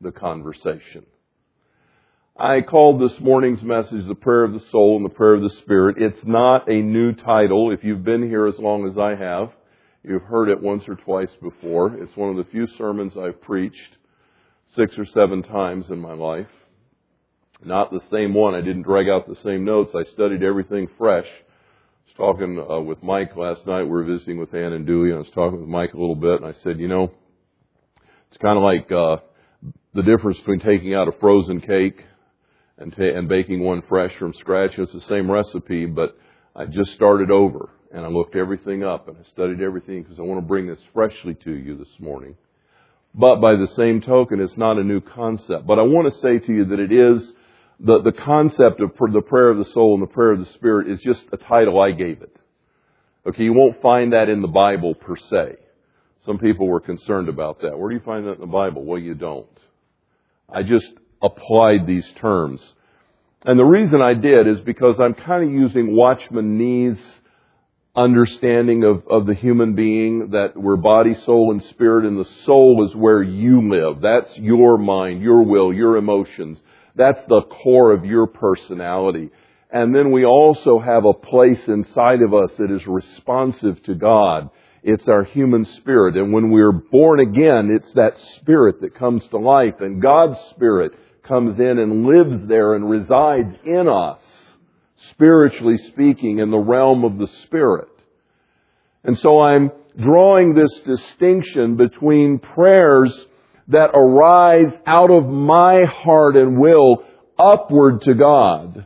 the 0.00 0.10
conversation. 0.10 1.06
I 2.38 2.62
called 2.62 3.00
this 3.00 3.18
morning's 3.20 3.62
message 3.62 4.06
the 4.08 4.14
prayer 4.14 4.44
of 4.44 4.52
the 4.52 4.64
soul 4.70 4.96
and 4.96 5.04
the 5.04 5.14
prayer 5.14 5.34
of 5.34 5.42
the 5.42 5.54
spirit. 5.62 5.96
It's 5.98 6.24
not 6.24 6.70
a 6.70 6.80
new 6.80 7.12
title. 7.12 7.70
If 7.70 7.84
you've 7.84 8.04
been 8.04 8.28
here 8.28 8.46
as 8.46 8.58
long 8.58 8.88
as 8.88 8.96
I 8.98 9.14
have, 9.14 9.50
you've 10.02 10.22
heard 10.22 10.48
it 10.48 10.60
once 10.60 10.84
or 10.88 10.96
twice 10.96 11.30
before. 11.42 11.94
It's 12.02 12.16
one 12.16 12.30
of 12.30 12.36
the 12.36 12.50
few 12.50 12.66
sermons 12.78 13.12
I've 13.16 13.40
preached 13.42 13.96
six 14.74 14.94
or 14.96 15.04
seven 15.06 15.42
times 15.42 15.86
in 15.90 15.98
my 15.98 16.14
life. 16.14 16.46
Not 17.64 17.90
the 17.90 18.00
same 18.10 18.34
one. 18.34 18.54
I 18.54 18.60
didn't 18.60 18.82
drag 18.82 19.08
out 19.08 19.28
the 19.28 19.36
same 19.44 19.64
notes. 19.64 19.92
I 19.94 20.10
studied 20.12 20.42
everything 20.42 20.88
fresh 20.96 21.26
I 21.26 22.22
was 22.22 22.36
talking 22.36 22.58
uh, 22.58 22.80
with 22.80 23.02
Mike 23.02 23.36
last 23.36 23.66
night. 23.66 23.82
We 23.82 23.90
were 23.90 24.04
visiting 24.04 24.38
with 24.38 24.54
Ann 24.54 24.72
and 24.72 24.86
Dewey, 24.86 25.10
and 25.10 25.16
I 25.16 25.20
was 25.20 25.30
talking 25.34 25.60
with 25.60 25.68
Mike 25.68 25.94
a 25.94 25.98
little 25.98 26.14
bit, 26.14 26.40
and 26.40 26.46
I 26.46 26.54
said, 26.62 26.80
you 26.80 26.88
know, 26.88 27.12
it's 28.30 28.40
kind 28.40 28.56
of 28.56 28.64
like 28.64 28.90
uh, 28.90 29.16
the 29.94 30.02
difference 30.02 30.38
between 30.38 30.60
taking 30.60 30.94
out 30.94 31.08
a 31.08 31.12
frozen 31.20 31.60
cake 31.60 32.04
and, 32.78 32.92
ta- 32.92 33.16
and 33.16 33.28
baking 33.28 33.60
one 33.62 33.82
fresh 33.88 34.12
from 34.18 34.32
scratch. 34.34 34.72
It's 34.78 34.92
the 34.92 35.00
same 35.02 35.30
recipe, 35.30 35.86
but 35.86 36.16
I 36.54 36.64
just 36.64 36.92
started 36.94 37.30
over 37.30 37.70
and 37.92 38.04
I 38.04 38.08
looked 38.08 38.36
everything 38.36 38.84
up 38.84 39.08
and 39.08 39.16
I 39.16 39.28
studied 39.32 39.60
everything 39.60 40.02
because 40.02 40.18
I 40.18 40.22
want 40.22 40.38
to 40.38 40.46
bring 40.46 40.66
this 40.66 40.78
freshly 40.94 41.34
to 41.44 41.52
you 41.52 41.76
this 41.76 41.88
morning. 41.98 42.36
But 43.14 43.40
by 43.40 43.56
the 43.56 43.68
same 43.76 44.00
token, 44.00 44.40
it's 44.40 44.56
not 44.56 44.78
a 44.78 44.84
new 44.84 45.00
concept. 45.00 45.66
But 45.66 45.78
I 45.78 45.82
want 45.82 46.12
to 46.12 46.20
say 46.20 46.38
to 46.38 46.52
you 46.52 46.64
that 46.66 46.78
it 46.78 46.92
is 46.92 47.32
the, 47.82 48.02
the 48.02 48.12
concept 48.12 48.80
of 48.80 48.90
the 49.12 49.22
prayer 49.22 49.50
of 49.50 49.58
the 49.58 49.70
soul 49.72 49.94
and 49.94 50.02
the 50.02 50.12
prayer 50.12 50.32
of 50.32 50.40
the 50.40 50.52
spirit 50.54 50.90
is 50.90 51.00
just 51.00 51.22
a 51.32 51.36
title 51.36 51.80
I 51.80 51.92
gave 51.92 52.22
it. 52.22 52.36
Okay, 53.26 53.42
you 53.42 53.52
won't 53.52 53.80
find 53.82 54.12
that 54.12 54.28
in 54.28 54.42
the 54.42 54.48
Bible 54.48 54.94
per 54.94 55.16
se. 55.16 55.56
Some 56.26 56.38
people 56.38 56.68
were 56.68 56.80
concerned 56.80 57.28
about 57.28 57.62
that. 57.62 57.78
Where 57.78 57.88
do 57.88 57.96
you 57.96 58.02
find 58.04 58.26
that 58.26 58.34
in 58.34 58.40
the 58.40 58.46
Bible? 58.46 58.84
Well, 58.84 58.98
you 58.98 59.14
don't. 59.14 59.46
I 60.52 60.62
just 60.62 60.86
applied 61.22 61.86
these 61.86 62.06
terms. 62.20 62.60
And 63.44 63.58
the 63.58 63.64
reason 63.64 64.02
I 64.02 64.14
did 64.14 64.46
is 64.46 64.60
because 64.60 64.96
I'm 65.00 65.14
kind 65.14 65.44
of 65.44 65.50
using 65.50 65.96
Watchman 65.96 66.58
Nee's 66.58 66.98
understanding 67.96 68.84
of, 68.84 69.02
of 69.08 69.26
the 69.26 69.34
human 69.34 69.74
being 69.74 70.30
that 70.30 70.52
we're 70.56 70.76
body, 70.76 71.14
soul, 71.24 71.50
and 71.50 71.62
spirit, 71.70 72.04
and 72.04 72.18
the 72.18 72.28
soul 72.44 72.86
is 72.88 72.94
where 72.94 73.22
you 73.22 73.70
live. 73.70 74.02
That's 74.02 74.30
your 74.36 74.78
mind, 74.78 75.22
your 75.22 75.42
will, 75.42 75.72
your 75.72 75.96
emotions. 75.96 76.58
That's 76.96 77.20
the 77.28 77.42
core 77.42 77.92
of 77.92 78.04
your 78.04 78.26
personality. 78.26 79.30
And 79.72 79.94
then 79.94 80.10
we 80.10 80.24
also 80.24 80.80
have 80.80 81.04
a 81.04 81.14
place 81.14 81.60
inside 81.68 82.22
of 82.22 82.34
us 82.34 82.50
that 82.58 82.70
is 82.70 82.86
responsive 82.86 83.82
to 83.84 83.94
God. 83.94 84.50
It's 84.82 85.06
our 85.08 85.24
human 85.24 85.64
spirit. 85.64 86.16
And 86.16 86.32
when 86.32 86.50
we're 86.50 86.72
born 86.72 87.20
again, 87.20 87.70
it's 87.70 87.92
that 87.94 88.14
spirit 88.36 88.80
that 88.80 88.94
comes 88.94 89.24
to 89.28 89.38
life. 89.38 89.74
And 89.80 90.02
God's 90.02 90.38
spirit 90.50 90.92
comes 91.22 91.58
in 91.60 91.78
and 91.78 92.06
lives 92.06 92.48
there 92.48 92.74
and 92.74 92.90
resides 92.90 93.54
in 93.64 93.88
us, 93.88 94.20
spiritually 95.10 95.76
speaking, 95.92 96.38
in 96.38 96.50
the 96.50 96.58
realm 96.58 97.04
of 97.04 97.18
the 97.18 97.28
spirit. 97.44 97.88
And 99.04 99.18
so 99.18 99.40
I'm 99.40 99.70
drawing 99.98 100.54
this 100.54 100.80
distinction 100.80 101.76
between 101.76 102.38
prayers 102.38 103.16
that 103.70 103.90
arise 103.94 104.72
out 104.86 105.10
of 105.10 105.26
my 105.26 105.84
heart 105.84 106.36
and 106.36 106.58
will 106.58 107.04
upward 107.38 108.02
to 108.02 108.14
God, 108.14 108.84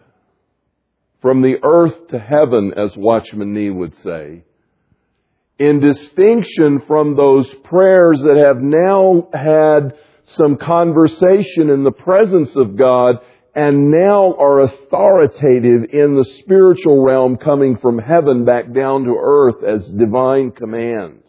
from 1.21 1.43
the 1.43 1.57
earth 1.63 2.09
to 2.09 2.19
heaven, 2.19 2.73
as 2.77 2.97
Watchman 2.97 3.55
Nee 3.55 3.71
would 3.71 3.95
say, 4.03 4.45
in 5.59 5.81
distinction 5.81 6.83
from 6.87 7.17
those 7.17 7.49
prayers 7.65 8.21
that 8.21 8.37
have 8.37 8.61
now 8.61 9.29
had 9.33 9.95
some 10.37 10.57
conversation 10.57 11.71
in 11.71 11.85
the 11.85 11.93
presence 11.93 12.55
of 12.57 12.77
God 12.77 13.17
and 13.55 13.91
now 13.91 14.35
are 14.35 14.63
authoritative 14.63 15.85
in 15.93 16.17
the 16.17 16.27
spiritual 16.41 17.05
realm 17.05 17.37
coming 17.37 17.79
from 17.79 17.99
heaven 17.99 18.45
back 18.45 18.73
down 18.73 19.05
to 19.05 19.17
earth 19.19 19.63
as 19.63 19.87
divine 19.87 20.51
commands. 20.51 21.23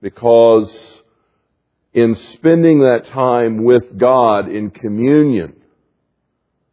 Because 0.00 1.01
in 1.94 2.16
spending 2.34 2.80
that 2.80 3.06
time 3.12 3.64
with 3.64 3.98
God 3.98 4.48
in 4.48 4.70
communion 4.70 5.54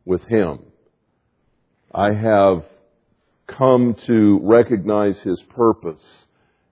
with 0.06 0.24
Him, 0.26 0.60
I 1.94 2.14
have 2.14 2.64
come 3.48 3.96
to 4.08 4.40
recognize 4.44 5.18
His 5.20 5.42
purpose. 5.56 6.02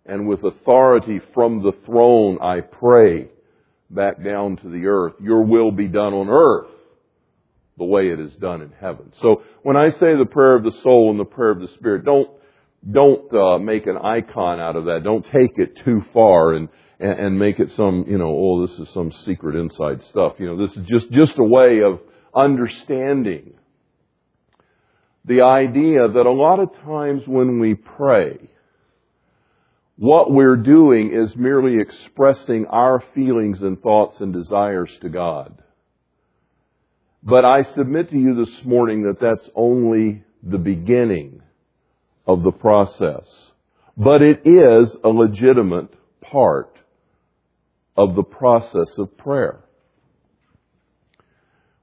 And 0.06 0.28
with 0.28 0.44
authority 0.44 1.20
from 1.34 1.62
the 1.62 1.74
throne, 1.86 2.40
I 2.42 2.62
pray 2.62 3.28
back 3.90 4.24
down 4.24 4.56
to 4.58 4.70
the 4.70 4.86
earth. 4.86 5.14
Your 5.22 5.44
will 5.44 5.72
be 5.72 5.88
done 5.88 6.14
on 6.14 6.30
earth 6.30 6.72
the 7.78 7.84
way 7.84 8.10
it 8.10 8.20
is 8.20 8.34
done 8.36 8.62
in 8.62 8.72
heaven. 8.80 9.12
So 9.22 9.44
when 9.64 9.76
I 9.76 9.90
say 9.92 10.16
the 10.18 10.28
prayer 10.30 10.56
of 10.56 10.64
the 10.64 10.76
soul 10.82 11.12
and 11.12 11.20
the 11.20 11.26
prayer 11.26 11.52
of 11.52 11.60
the 11.60 11.68
spirit, 11.76 12.06
don't 12.06 12.30
don't 12.90 13.34
uh, 13.34 13.58
make 13.58 13.86
an 13.86 13.98
icon 13.98 14.60
out 14.60 14.76
of 14.76 14.86
that. 14.86 15.02
Don't 15.04 15.26
take 15.26 15.52
it 15.58 15.78
too 15.84 16.04
far 16.14 16.54
and, 16.54 16.70
and 17.00 17.20
and 17.20 17.40
make 17.40 17.60
it 17.60 17.70
some 17.76 18.06
you 18.08 18.18
know 18.18 18.30
oh 18.30 18.66
this 18.68 18.78
is 18.80 18.94
some 18.94 19.12
secret 19.26 19.56
inside 19.56 20.02
stuff. 20.10 20.34
You 20.40 20.48
know 20.48 20.68
this 20.68 20.76
is 20.76 20.86
just 20.88 21.12
just 21.12 21.38
a 21.38 21.44
way 21.44 21.82
of 21.86 22.00
understanding 22.36 23.54
the 25.28 25.42
idea 25.42 26.08
that 26.08 26.26
a 26.26 26.32
lot 26.32 26.60
of 26.60 26.74
times 26.84 27.24
when 27.26 27.60
we 27.60 27.76
pray, 27.76 28.38
what 29.98 30.32
we're 30.32 30.56
doing 30.56 31.14
is 31.14 31.36
merely 31.36 31.82
expressing 31.82 32.66
our 32.68 33.04
feelings 33.14 33.62
and 33.62 33.82
thoughts 33.82 34.22
and 34.22 34.32
desires 34.32 34.92
to 35.02 35.10
God. 35.10 35.62
But 37.22 37.44
I 37.44 37.64
submit 37.76 38.10
to 38.12 38.18
you 38.18 38.36
this 38.36 38.64
morning 38.64 39.04
that 39.04 39.20
that's 39.20 39.50
only 39.54 40.24
the 40.44 40.60
beginning 40.60 41.42
of 42.26 42.44
the 42.44 42.52
process. 42.52 43.26
But 43.98 44.22
it 44.22 44.44
is 44.46 44.96
a 45.04 45.10
legitimate 45.10 45.90
part 46.22 46.77
of 47.98 48.16
the 48.16 48.24
process 48.24 48.90
of 48.98 49.18
prayer. 49.18 49.60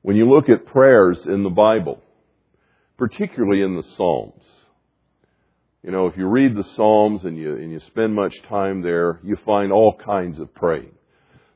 When 0.02 0.16
you 0.16 0.30
look 0.30 0.48
at 0.48 0.66
prayers 0.66 1.18
in 1.24 1.42
the 1.42 1.50
Bible, 1.50 2.00
particularly 2.96 3.62
in 3.62 3.76
the 3.76 3.82
Psalms, 3.96 4.44
you 5.82 5.90
know, 5.90 6.06
if 6.06 6.16
you 6.16 6.26
read 6.26 6.54
the 6.54 6.64
Psalms 6.76 7.24
and 7.24 7.36
you, 7.36 7.56
and 7.56 7.70
you 7.70 7.80
spend 7.88 8.14
much 8.14 8.34
time 8.48 8.80
there, 8.82 9.20
you 9.22 9.36
find 9.44 9.72
all 9.72 9.94
kinds 9.94 10.38
of 10.38 10.54
praying. 10.54 10.92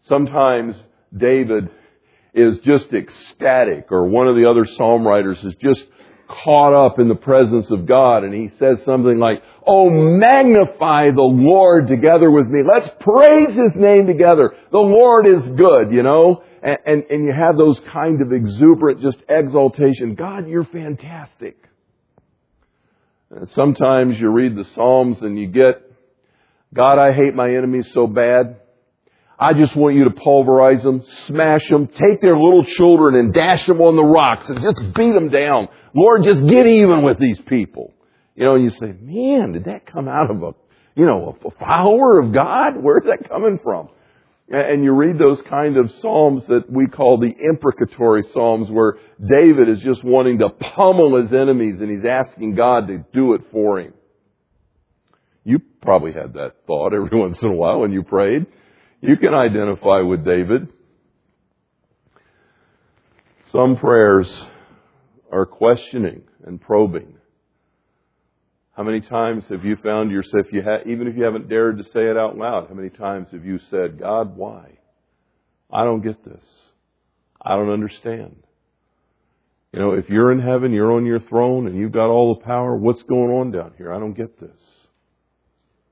Sometimes 0.06 0.76
David 1.16 1.70
is 2.34 2.58
just 2.58 2.92
ecstatic 2.92 3.90
or 3.90 4.08
one 4.08 4.28
of 4.28 4.36
the 4.36 4.48
other 4.48 4.66
psalm 4.76 5.06
writers 5.06 5.38
is 5.42 5.54
just 5.62 5.84
caught 6.28 6.74
up 6.74 6.98
in 6.98 7.08
the 7.08 7.14
presence 7.14 7.66
of 7.70 7.86
God 7.86 8.24
and 8.24 8.34
he 8.34 8.50
says 8.58 8.78
something 8.84 9.18
like, 9.18 9.42
Oh, 9.66 9.90
magnify 9.90 11.10
the 11.10 11.20
Lord 11.20 11.88
together 11.88 12.30
with 12.30 12.46
me. 12.46 12.62
Let's 12.62 12.88
praise 13.00 13.48
His 13.48 13.76
name 13.76 14.06
together. 14.06 14.54
The 14.72 14.78
Lord 14.78 15.26
is 15.26 15.42
good, 15.56 15.92
you 15.92 16.02
know? 16.02 16.42
And, 16.62 16.78
and, 16.86 17.04
and 17.10 17.26
you 17.26 17.32
have 17.32 17.58
those 17.58 17.78
kind 17.92 18.22
of 18.22 18.32
exuberant 18.32 19.02
just 19.02 19.18
exaltation. 19.28 20.14
God, 20.14 20.48
you're 20.48 20.64
fantastic. 20.64 21.56
And 23.30 23.48
sometimes 23.50 24.18
you 24.18 24.30
read 24.30 24.56
the 24.56 24.64
Psalms 24.74 25.18
and 25.20 25.38
you 25.38 25.48
get, 25.48 25.82
God, 26.74 26.98
I 26.98 27.12
hate 27.12 27.34
my 27.34 27.48
enemies 27.48 27.88
so 27.92 28.06
bad. 28.06 28.56
I 29.38 29.52
just 29.54 29.76
want 29.76 29.94
you 29.94 30.04
to 30.04 30.10
pulverize 30.10 30.82
them, 30.82 31.02
smash 31.26 31.68
them, 31.68 31.86
take 31.86 32.20
their 32.20 32.36
little 32.36 32.64
children 32.64 33.14
and 33.14 33.32
dash 33.32 33.64
them 33.66 33.80
on 33.80 33.94
the 33.94 34.02
rocks 34.02 34.48
and 34.48 34.60
just 34.60 34.94
beat 34.94 35.12
them 35.12 35.28
down. 35.28 35.68
Lord, 35.94 36.24
just 36.24 36.44
get 36.46 36.66
even 36.66 37.02
with 37.02 37.18
these 37.18 37.40
people. 37.42 37.94
You 38.34 38.44
know, 38.44 38.54
and 38.56 38.64
you 38.64 38.70
say, 38.70 38.94
man, 39.00 39.52
did 39.52 39.64
that 39.66 39.86
come 39.86 40.08
out 40.08 40.30
of 40.30 40.42
a, 40.42 40.54
you 40.96 41.06
know, 41.06 41.36
a 41.44 41.50
follower 41.64 42.18
of 42.18 42.32
God? 42.32 42.82
Where's 42.82 43.04
that 43.04 43.28
coming 43.28 43.60
from? 43.62 43.90
And 44.48 44.82
you 44.82 44.92
read 44.92 45.18
those 45.18 45.40
kind 45.42 45.76
of 45.76 45.92
psalms 46.00 46.42
that 46.46 46.70
we 46.70 46.86
call 46.86 47.18
the 47.18 47.32
imprecatory 47.38 48.24
psalms 48.32 48.70
where 48.70 48.94
David 49.24 49.68
is 49.68 49.80
just 49.80 50.02
wanting 50.02 50.38
to 50.38 50.48
pummel 50.48 51.20
his 51.22 51.32
enemies 51.32 51.76
and 51.80 51.90
he's 51.90 52.04
asking 52.04 52.54
God 52.54 52.88
to 52.88 53.04
do 53.12 53.34
it 53.34 53.42
for 53.52 53.78
him. 53.78 53.92
You 55.44 55.60
probably 55.82 56.12
had 56.12 56.34
that 56.34 56.54
thought 56.66 56.94
every 56.94 57.10
once 57.12 57.40
in 57.42 57.50
a 57.50 57.54
while 57.54 57.80
when 57.80 57.92
you 57.92 58.02
prayed. 58.02 58.46
You 59.00 59.16
can 59.16 59.32
identify 59.32 60.00
with 60.00 60.24
David. 60.24 60.68
Some 63.52 63.76
prayers 63.76 64.28
are 65.30 65.46
questioning 65.46 66.22
and 66.44 66.60
probing. 66.60 67.14
How 68.76 68.82
many 68.82 69.00
times 69.00 69.44
have 69.50 69.64
you 69.64 69.76
found 69.76 70.10
yourself, 70.10 70.46
you 70.52 70.62
ha- 70.62 70.82
even 70.86 71.06
if 71.06 71.16
you 71.16 71.24
haven't 71.24 71.48
dared 71.48 71.78
to 71.78 71.84
say 71.84 72.10
it 72.10 72.16
out 72.16 72.36
loud, 72.36 72.68
how 72.68 72.74
many 72.74 72.90
times 72.90 73.28
have 73.32 73.44
you 73.44 73.58
said, 73.70 73.98
God, 73.98 74.36
why? 74.36 74.78
I 75.70 75.84
don't 75.84 76.02
get 76.02 76.24
this. 76.24 76.44
I 77.40 77.56
don't 77.56 77.70
understand. 77.70 78.36
You 79.72 79.80
know, 79.80 79.92
if 79.92 80.08
you're 80.08 80.32
in 80.32 80.40
heaven, 80.40 80.72
you're 80.72 80.92
on 80.92 81.06
your 81.06 81.20
throne, 81.20 81.66
and 81.66 81.76
you've 81.76 81.92
got 81.92 82.08
all 82.08 82.34
the 82.34 82.44
power, 82.44 82.76
what's 82.76 83.02
going 83.02 83.30
on 83.30 83.50
down 83.50 83.72
here? 83.76 83.92
I 83.92 83.98
don't 83.98 84.14
get 84.14 84.40
this. 84.40 84.60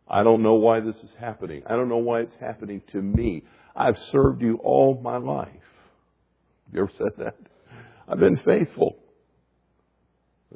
I 0.09 0.23
don't 0.23 0.43
know 0.43 0.55
why 0.55 0.81
this 0.81 0.97
is 0.97 1.11
happening. 1.19 1.63
I 1.67 1.71
don't 1.71 1.89
know 1.89 1.97
why 1.97 2.21
it's 2.21 2.35
happening 2.41 2.83
to 2.93 3.03
me. 3.03 3.45
I've 3.75 3.97
served 4.13 4.41
you 4.41 4.59
all 4.63 5.01
my 5.03 5.17
life. 5.17 5.49
Have 6.67 6.75
you 6.75 6.83
ever 6.83 6.93
said 6.97 7.25
that? 7.25 7.37
I've 8.09 8.21
been 8.21 8.39
faithful. 8.45 8.97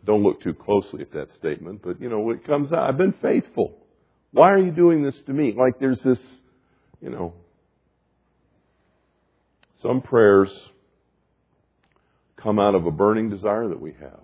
Don't 0.04 0.22
look 0.22 0.40
too 0.40 0.54
closely 0.54 1.02
at 1.02 1.12
that 1.12 1.28
statement, 1.36 1.82
but 1.82 2.00
you 2.00 2.08
know, 2.08 2.30
it 2.30 2.46
comes 2.46 2.72
out, 2.72 2.88
I've 2.88 2.96
been 2.96 3.14
faithful. 3.20 3.76
Why 4.32 4.50
are 4.50 4.58
you 4.58 4.70
doing 4.70 5.02
this 5.02 5.16
to 5.26 5.32
me? 5.32 5.52
Like 5.56 5.80
there's 5.80 6.00
this, 6.04 6.18
you 7.00 7.10
know, 7.10 7.34
some 9.82 10.00
prayers 10.00 10.48
come 12.36 12.58
out 12.58 12.74
of 12.74 12.86
a 12.86 12.90
burning 12.90 13.28
desire 13.28 13.68
that 13.68 13.80
we 13.80 13.92
have 14.00 14.20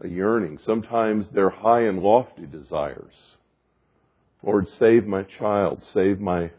a 0.00 0.08
yearning. 0.08 0.58
Sometimes 0.64 1.26
they're 1.32 1.50
high 1.50 1.82
and 1.82 2.00
lofty 2.00 2.46
desires. 2.46 3.14
Lord, 4.42 4.66
save 4.78 5.06
my 5.06 5.22
child, 5.38 5.82
save 5.92 6.20
my, 6.20 6.42
I'm 6.44 6.50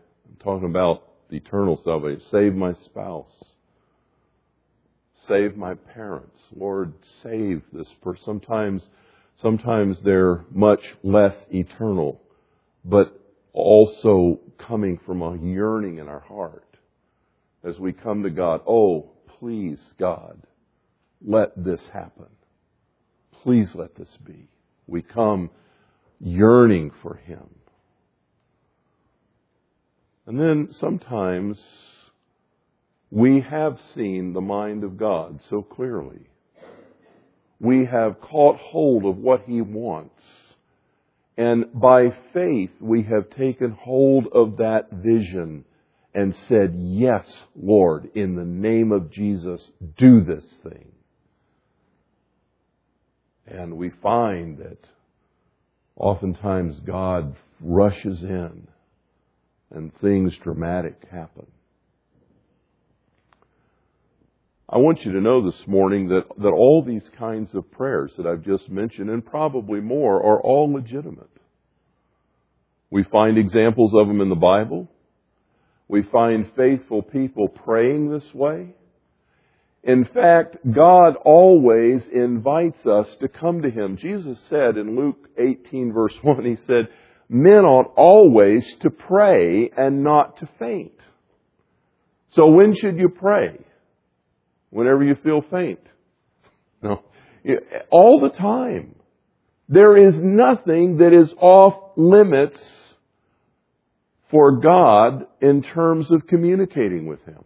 talking 0.43 0.69
about 0.69 1.03
eternal 1.31 1.79
salvation. 1.83 2.21
Save 2.29 2.53
my 2.53 2.74
spouse. 2.86 3.43
Save 5.27 5.55
my 5.55 5.74
parents. 5.74 6.38
Lord, 6.55 6.93
save 7.24 7.62
this 7.74 7.88
person. 8.01 8.24
Sometimes, 8.25 8.83
sometimes 9.41 9.98
they're 10.03 10.45
much 10.51 10.81
less 11.03 11.36
eternal, 11.51 12.21
but 12.83 13.19
also 13.53 14.39
coming 14.57 15.00
from 15.05 15.21
a 15.21 15.38
yearning 15.38 15.98
in 15.98 16.07
our 16.07 16.19
heart 16.19 16.77
as 17.63 17.77
we 17.79 17.93
come 17.93 18.24
to 18.24 18.29
God. 18.29 18.62
Oh, 18.67 19.10
please, 19.39 19.79
God, 20.00 20.41
let 21.25 21.51
this 21.55 21.81
happen. 21.93 22.27
Please 23.43 23.69
let 23.74 23.95
this 23.95 24.17
be. 24.25 24.48
We 24.88 25.01
come 25.01 25.50
yearning 26.19 26.91
for 27.01 27.15
Him. 27.15 27.50
And 30.27 30.39
then 30.39 30.69
sometimes 30.79 31.60
we 33.10 33.41
have 33.41 33.79
seen 33.95 34.33
the 34.33 34.41
mind 34.41 34.83
of 34.83 34.98
God 34.98 35.41
so 35.50 35.62
clearly. 35.62 36.27
We 37.60 37.86
have 37.86 38.21
caught 38.21 38.57
hold 38.57 39.05
of 39.05 39.17
what 39.17 39.43
He 39.48 39.62
wants. 39.62 40.21
And 41.38 41.65
by 41.74 42.13
faith, 42.33 42.71
we 42.79 43.03
have 43.03 43.29
taken 43.31 43.71
hold 43.71 44.27
of 44.33 44.57
that 44.57 44.91
vision 44.91 45.65
and 46.13 46.36
said, 46.48 46.75
Yes, 46.75 47.25
Lord, 47.55 48.12
in 48.13 48.36
the 48.36 48.45
name 48.45 48.91
of 48.91 49.12
Jesus, 49.12 49.71
do 49.98 50.24
this 50.24 50.43
thing. 50.63 50.91
And 53.51 53.75
we 53.75 53.91
find 54.01 54.60
that 54.60 54.77
oftentimes 55.98 56.79
God 56.86 57.36
rushes 57.60 58.22
in 58.22 58.67
and 59.72 59.91
things 60.00 60.34
dramatic 60.41 60.96
happen. 61.12 61.48
I 64.70 64.77
want 64.77 65.03
you 65.03 65.12
to 65.12 65.20
know 65.20 65.46
this 65.46 65.67
morning 65.67 66.08
that, 66.08 66.24
that 66.38 66.48
all 66.48 66.81
these 66.81 67.03
kinds 67.20 67.53
of 67.53 67.70
prayers 67.72 68.13
that 68.15 68.25
I've 68.25 68.46
just 68.46 68.70
mentioned, 68.70 69.10
and 69.10 69.25
probably 69.25 69.81
more, 69.81 70.24
are 70.24 70.41
all 70.41 70.72
legitimate. 70.72 71.29
We 72.89 73.03
find 73.03 73.38
examples 73.38 73.91
of 73.93 74.08
them 74.08 74.22
in 74.22 74.29
the 74.29 74.36
Bible. 74.36 74.88
We 75.89 76.03
find 76.03 76.50
faithful 76.55 77.01
people 77.01 77.50
praying 77.50 78.12
this 78.12 78.34
way. 78.34 78.75
In 79.83 80.05
fact, 80.05 80.57
God 80.71 81.15
always 81.25 82.03
invites 82.13 82.85
us 82.85 83.07
to 83.19 83.27
come 83.27 83.63
to 83.63 83.71
Him. 83.71 83.97
Jesus 83.97 84.38
said 84.50 84.77
in 84.77 84.95
Luke 84.95 85.29
18 85.38 85.91
verse 85.91 86.13
1, 86.21 86.45
He 86.45 86.57
said, 86.67 86.88
men 87.31 87.63
ought 87.63 87.93
always 87.95 88.65
to 88.81 88.89
pray 88.89 89.71
and 89.75 90.03
not 90.03 90.38
to 90.38 90.50
faint. 90.59 91.00
So 92.31 92.47
when 92.47 92.75
should 92.75 92.97
you 92.97 93.07
pray? 93.07 93.57
Whenever 94.69 95.03
you 95.03 95.15
feel 95.15 95.41
faint. 95.50 95.79
No. 96.83 97.03
All 97.89 98.19
the 98.19 98.38
time. 98.38 98.95
There 99.69 100.09
is 100.09 100.15
nothing 100.17 100.97
that 100.97 101.13
is 101.13 101.33
off 101.39 101.93
limits 101.95 102.59
for 104.29 104.59
God 104.59 105.25
in 105.41 105.63
terms 105.63 106.11
of 106.11 106.27
communicating 106.27 107.05
with 107.05 107.23
Him. 107.25 107.43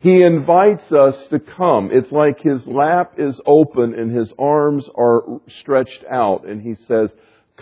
He 0.00 0.22
invites 0.22 0.90
us 0.92 1.14
to 1.30 1.38
come. 1.38 1.90
It's 1.92 2.10
like 2.10 2.40
His 2.40 2.66
lap 2.66 3.14
is 3.18 3.38
open 3.46 3.94
and 3.94 4.16
His 4.16 4.32
arms 4.38 4.84
are 4.96 5.22
stretched 5.60 6.04
out 6.10 6.46
and 6.46 6.60
He 6.60 6.74
says, 6.86 7.10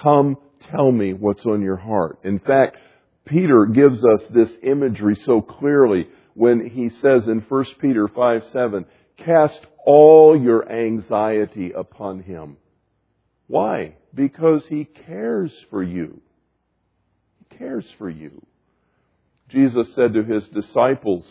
come 0.01 0.37
tell 0.71 0.91
me 0.91 1.13
what's 1.13 1.45
on 1.47 1.63
your 1.63 1.77
heart. 1.77 2.19
In 2.25 2.39
fact, 2.39 2.77
Peter 3.25 3.67
gives 3.67 3.99
us 4.05 4.23
this 4.33 4.49
imagery 4.63 5.17
so 5.25 5.41
clearly 5.41 6.09
when 6.35 6.71
he 6.71 6.89
says 7.01 7.27
in 7.27 7.45
1 7.49 7.65
Peter 7.81 8.09
5 8.09 8.43
7, 8.53 8.85
cast 9.17 9.61
all 9.85 10.41
your 10.41 10.71
anxiety 10.71 11.73
upon 11.73 12.23
him. 12.23 12.57
Why? 13.49 13.97
Because 14.15 14.63
he 14.69 14.85
cares 14.85 15.53
for 15.71 15.83
you. 15.83 16.21
He 17.39 17.57
cares 17.57 17.85
for 17.99 18.09
you. 18.09 18.45
Jesus 19.49 19.87
said 19.95 20.15
to 20.15 20.23
his 20.23 20.45
disciples, 20.49 21.25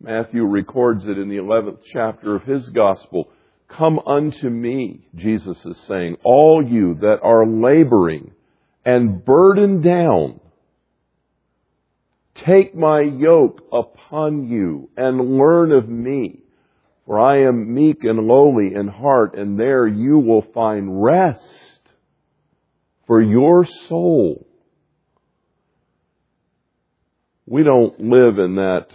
Matthew 0.00 0.44
records 0.44 1.04
it 1.04 1.18
in 1.18 1.28
the 1.28 1.36
11th 1.36 1.78
chapter 1.92 2.36
of 2.36 2.42
his 2.42 2.68
gospel, 2.68 3.30
Come 3.68 3.98
unto 4.06 4.48
me, 4.48 5.08
Jesus 5.14 5.56
is 5.64 5.76
saying, 5.88 6.16
all 6.22 6.64
you 6.64 6.94
that 7.00 7.18
are 7.22 7.46
laboring 7.46 8.32
and 8.84 9.24
burdened 9.24 9.82
down, 9.82 10.40
Take 12.44 12.74
my 12.74 13.00
yoke 13.00 13.62
upon 13.72 14.48
you 14.48 14.90
and 14.96 15.38
learn 15.38 15.72
of 15.72 15.88
me. 15.88 16.42
For 17.06 17.18
I 17.18 17.42
am 17.44 17.72
meek 17.72 18.04
and 18.04 18.26
lowly 18.26 18.74
in 18.74 18.88
heart, 18.88 19.36
and 19.36 19.58
there 19.58 19.86
you 19.86 20.18
will 20.18 20.44
find 20.52 21.02
rest 21.02 21.40
for 23.06 23.22
your 23.22 23.66
soul. 23.88 24.46
We 27.46 27.62
don't 27.62 27.98
live 28.00 28.38
in 28.38 28.56
that 28.56 28.88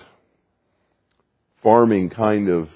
farming 1.63 2.10
kind 2.10 2.50
of 2.50 2.69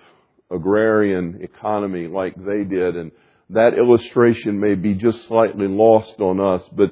agrarian 0.52 1.40
economy 1.42 2.08
like 2.08 2.36
they 2.36 2.64
did, 2.64 2.96
and 2.96 3.12
that 3.50 3.74
illustration 3.78 4.60
may 4.60 4.76
be 4.76 4.94
just 4.94 5.28
slightly 5.28 5.68
lost 5.68 6.20
on 6.20 6.40
us, 6.40 6.62
but 6.76 6.92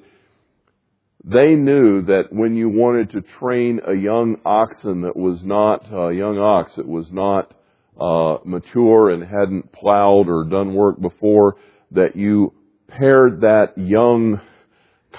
they 1.23 1.55
knew 1.55 2.03
that 2.03 2.25
when 2.31 2.55
you 2.55 2.69
wanted 2.69 3.11
to 3.11 3.21
train 3.39 3.79
a 3.87 3.93
young 3.93 4.37
oxen 4.45 5.01
that 5.01 5.15
was 5.15 5.41
not 5.43 5.85
a 5.91 6.13
young 6.13 6.37
ox 6.37 6.73
that 6.75 6.87
was 6.87 7.07
not 7.11 7.53
uh, 7.99 8.39
mature 8.43 9.09
and 9.11 9.23
hadn't 9.23 9.71
plowed 9.71 10.27
or 10.27 10.43
done 10.43 10.73
work 10.73 10.99
before, 10.99 11.55
that 11.91 12.15
you 12.15 12.53
paired 12.87 13.41
that 13.41 13.77
young 13.77 14.41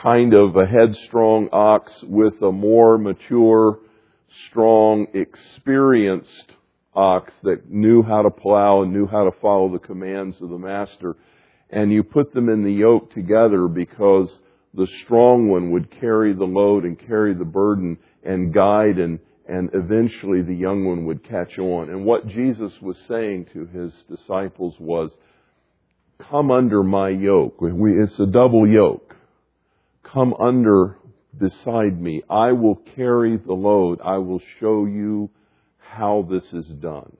kind 0.02 0.34
of 0.34 0.56
a 0.56 0.66
headstrong 0.66 1.48
ox 1.52 1.90
with 2.02 2.34
a 2.42 2.52
more 2.52 2.98
mature, 2.98 3.78
strong, 4.50 5.06
experienced 5.14 6.52
ox 6.94 7.32
that 7.42 7.70
knew 7.70 8.02
how 8.02 8.22
to 8.22 8.30
plow 8.30 8.82
and 8.82 8.92
knew 8.92 9.06
how 9.06 9.24
to 9.24 9.32
follow 9.40 9.72
the 9.72 9.78
commands 9.78 10.36
of 10.40 10.48
the 10.48 10.58
master. 10.58 11.16
And 11.70 11.92
you 11.92 12.02
put 12.02 12.32
them 12.32 12.48
in 12.48 12.62
the 12.62 12.72
yoke 12.72 13.12
together 13.12 13.68
because 13.68 14.28
the 14.74 14.86
strong 15.04 15.48
one 15.48 15.70
would 15.72 15.90
carry 16.00 16.34
the 16.34 16.44
load 16.44 16.84
and 16.84 16.98
carry 16.98 17.34
the 17.34 17.44
burden 17.44 17.98
and 18.24 18.52
guide 18.52 18.98
and, 18.98 19.18
and 19.48 19.70
eventually 19.72 20.42
the 20.42 20.54
young 20.54 20.84
one 20.84 21.06
would 21.06 21.22
catch 21.28 21.58
on. 21.58 21.90
And 21.90 22.04
what 22.04 22.26
Jesus 22.28 22.72
was 22.80 22.96
saying 23.08 23.46
to 23.52 23.66
his 23.66 23.92
disciples 24.08 24.74
was, 24.78 25.10
come 26.30 26.50
under 26.50 26.82
my 26.82 27.08
yoke. 27.08 27.56
It's 27.60 28.18
a 28.18 28.26
double 28.26 28.68
yoke. 28.68 29.14
Come 30.02 30.34
under 30.34 30.98
beside 31.38 32.00
me. 32.00 32.22
I 32.30 32.52
will 32.52 32.76
carry 32.94 33.36
the 33.36 33.52
load. 33.52 34.00
I 34.04 34.18
will 34.18 34.40
show 34.60 34.86
you 34.86 35.30
how 35.96 36.26
this 36.28 36.44
is 36.52 36.66
done. 36.66 37.16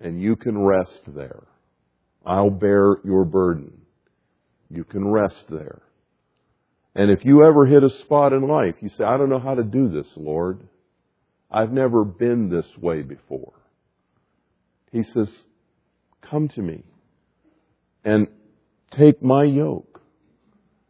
And 0.00 0.20
you 0.20 0.36
can 0.36 0.58
rest 0.58 1.00
there. 1.06 1.44
I'll 2.24 2.50
bear 2.50 2.96
your 3.04 3.24
burden. 3.24 3.72
You 4.70 4.84
can 4.84 5.08
rest 5.08 5.44
there. 5.48 5.82
And 6.94 7.10
if 7.10 7.24
you 7.24 7.44
ever 7.44 7.66
hit 7.66 7.84
a 7.84 7.90
spot 8.04 8.32
in 8.32 8.48
life, 8.48 8.74
you 8.80 8.90
say, 8.96 9.04
I 9.04 9.16
don't 9.16 9.28
know 9.28 9.38
how 9.38 9.54
to 9.54 9.62
do 9.62 9.88
this, 9.88 10.06
Lord. 10.16 10.60
I've 11.50 11.72
never 11.72 12.04
been 12.04 12.48
this 12.48 12.66
way 12.80 13.02
before. 13.02 13.52
He 14.90 15.02
says, 15.14 15.28
Come 16.28 16.48
to 16.48 16.62
me 16.62 16.82
and 18.04 18.26
take 18.98 19.22
my 19.22 19.44
yoke 19.44 19.95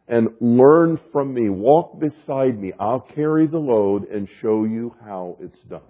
and 0.07 0.29
learn 0.39 0.99
from 1.11 1.33
me. 1.33 1.49
Walk 1.49 1.99
beside 1.99 2.59
me. 2.59 2.73
I'll 2.79 3.05
carry 3.15 3.47
the 3.47 3.57
load 3.57 4.07
and 4.09 4.27
show 4.41 4.63
you 4.63 4.95
how 5.03 5.37
it's 5.39 5.59
done. 5.69 5.81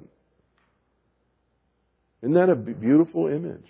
Isn't 2.24 2.34
that 2.34 2.50
a 2.50 2.56
beautiful 2.56 3.28
image? 3.28 3.68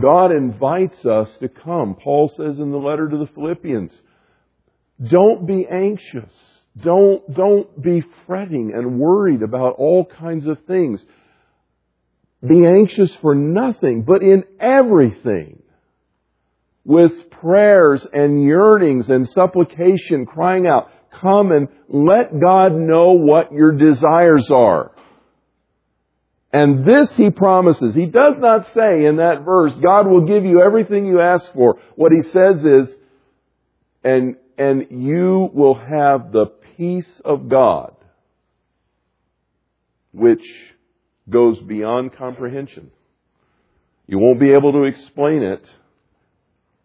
God 0.00 0.32
invites 0.32 1.04
us 1.04 1.28
to 1.40 1.48
come. 1.48 1.96
Paul 2.02 2.32
says 2.34 2.58
in 2.58 2.70
the 2.70 2.78
letter 2.78 3.08
to 3.08 3.18
the 3.18 3.28
Philippians, 3.34 3.90
don't 5.10 5.46
be 5.46 5.66
anxious. 5.70 6.32
Don't, 6.82 7.22
don't 7.34 7.82
be 7.82 8.02
fretting 8.26 8.72
and 8.74 8.98
worried 8.98 9.42
about 9.42 9.74
all 9.76 10.06
kinds 10.06 10.46
of 10.46 10.56
things. 10.66 11.00
Be 12.46 12.64
anxious 12.64 13.10
for 13.20 13.34
nothing, 13.34 14.04
but 14.06 14.22
in 14.22 14.44
everything. 14.58 15.61
With 16.84 17.30
prayers 17.30 18.04
and 18.12 18.42
yearnings 18.42 19.08
and 19.08 19.28
supplication 19.28 20.26
crying 20.26 20.66
out, 20.66 20.90
come 21.20 21.52
and 21.52 21.68
let 21.88 22.38
God 22.40 22.74
know 22.74 23.12
what 23.12 23.52
your 23.52 23.72
desires 23.72 24.48
are. 24.50 24.92
And 26.52 26.84
this 26.84 27.10
he 27.16 27.30
promises. 27.30 27.94
He 27.94 28.06
does 28.06 28.34
not 28.38 28.66
say 28.74 29.06
in 29.06 29.16
that 29.16 29.42
verse, 29.44 29.72
God 29.82 30.06
will 30.06 30.26
give 30.26 30.44
you 30.44 30.60
everything 30.60 31.06
you 31.06 31.20
ask 31.20 31.50
for. 31.54 31.78
What 31.94 32.12
he 32.12 32.22
says 32.30 32.58
is, 32.58 32.94
and 34.04 34.36
and 34.58 34.86
you 34.90 35.48
will 35.54 35.74
have 35.74 36.30
the 36.30 36.46
peace 36.76 37.08
of 37.24 37.48
God, 37.48 37.94
which 40.12 40.44
goes 41.30 41.58
beyond 41.60 42.16
comprehension. 42.16 42.90
You 44.06 44.18
won't 44.18 44.40
be 44.40 44.52
able 44.52 44.72
to 44.72 44.82
explain 44.82 45.42
it, 45.42 45.64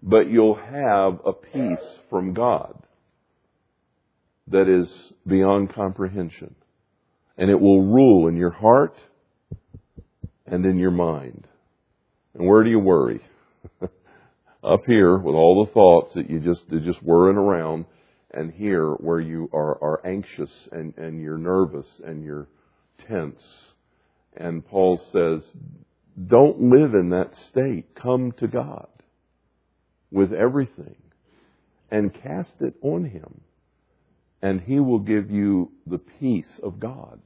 but 0.01 0.29
you'll 0.29 0.55
have 0.55 1.19
a 1.25 1.33
peace 1.33 1.85
from 2.09 2.33
God 2.33 2.77
that 4.47 4.69
is 4.69 4.87
beyond 5.25 5.73
comprehension. 5.73 6.55
And 7.37 7.49
it 7.49 7.59
will 7.59 7.83
rule 7.83 8.27
in 8.27 8.35
your 8.35 8.51
heart 8.51 8.95
and 10.45 10.65
in 10.65 10.77
your 10.77 10.91
mind. 10.91 11.47
And 12.33 12.47
where 12.47 12.63
do 12.63 12.69
you 12.69 12.79
worry? 12.79 13.21
Up 14.63 14.81
here 14.85 15.17
with 15.17 15.35
all 15.35 15.65
the 15.65 15.71
thoughts 15.73 16.13
that 16.15 16.29
you 16.29 16.39
just, 16.39 16.67
that 16.69 16.83
just 16.83 17.03
whirring 17.03 17.37
around 17.37 17.85
and 18.31 18.51
here 18.51 18.91
where 18.91 19.19
you 19.19 19.49
are, 19.53 19.81
are 19.83 20.05
anxious 20.05 20.49
and, 20.71 20.93
and 20.97 21.21
you're 21.21 21.37
nervous 21.37 21.85
and 22.05 22.23
you're 22.23 22.47
tense. 23.07 23.41
And 24.35 24.65
Paul 24.65 24.99
says, 25.11 25.43
don't 26.27 26.59
live 26.59 26.93
in 26.93 27.09
that 27.09 27.31
state. 27.49 27.95
Come 27.95 28.31
to 28.39 28.47
God 28.47 28.87
with 30.11 30.33
everything 30.33 30.95
and 31.91 32.13
cast 32.13 32.51
it 32.59 32.73
on 32.81 33.05
Him. 33.05 33.41
And 34.41 34.61
He 34.61 34.79
will 34.79 34.99
give 34.99 35.31
you 35.31 35.71
the 35.85 35.97
peace 35.97 36.59
of 36.61 36.79
God, 36.79 37.19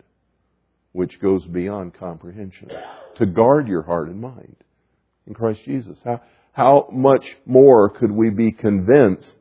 which 0.92 1.20
goes 1.22 1.46
beyond 1.46 1.94
comprehension, 1.94 2.70
to 3.18 3.26
guard 3.26 3.68
your 3.68 3.84
heart 3.84 4.10
and 4.10 4.22
mind 4.22 4.56
in 5.28 5.34
Christ 5.34 5.62
Jesus. 5.66 5.98
How, 6.04 6.22
how 6.54 6.88
much 6.92 7.26
more 7.46 7.90
could 7.90 8.12
we 8.12 8.30
be 8.30 8.52
convinced 8.52 9.36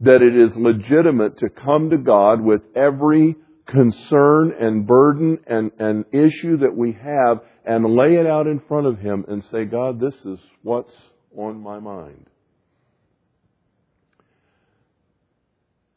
that 0.00 0.22
it 0.22 0.36
is 0.36 0.56
legitimate 0.56 1.38
to 1.38 1.48
come 1.48 1.90
to 1.90 1.98
God 1.98 2.40
with 2.40 2.62
every 2.76 3.36
concern 3.66 4.52
and 4.58 4.86
burden 4.86 5.38
and, 5.46 5.72
and 5.78 6.04
issue 6.12 6.58
that 6.58 6.74
we 6.74 6.92
have 6.92 7.40
and 7.64 7.84
lay 7.84 8.14
it 8.14 8.26
out 8.26 8.46
in 8.46 8.62
front 8.66 8.86
of 8.86 8.98
Him 8.98 9.24
and 9.28 9.42
say, 9.50 9.64
God, 9.64 10.00
this 10.00 10.14
is 10.24 10.38
what's 10.62 10.94
on 11.36 11.60
my 11.60 11.78
mind. 11.78 12.26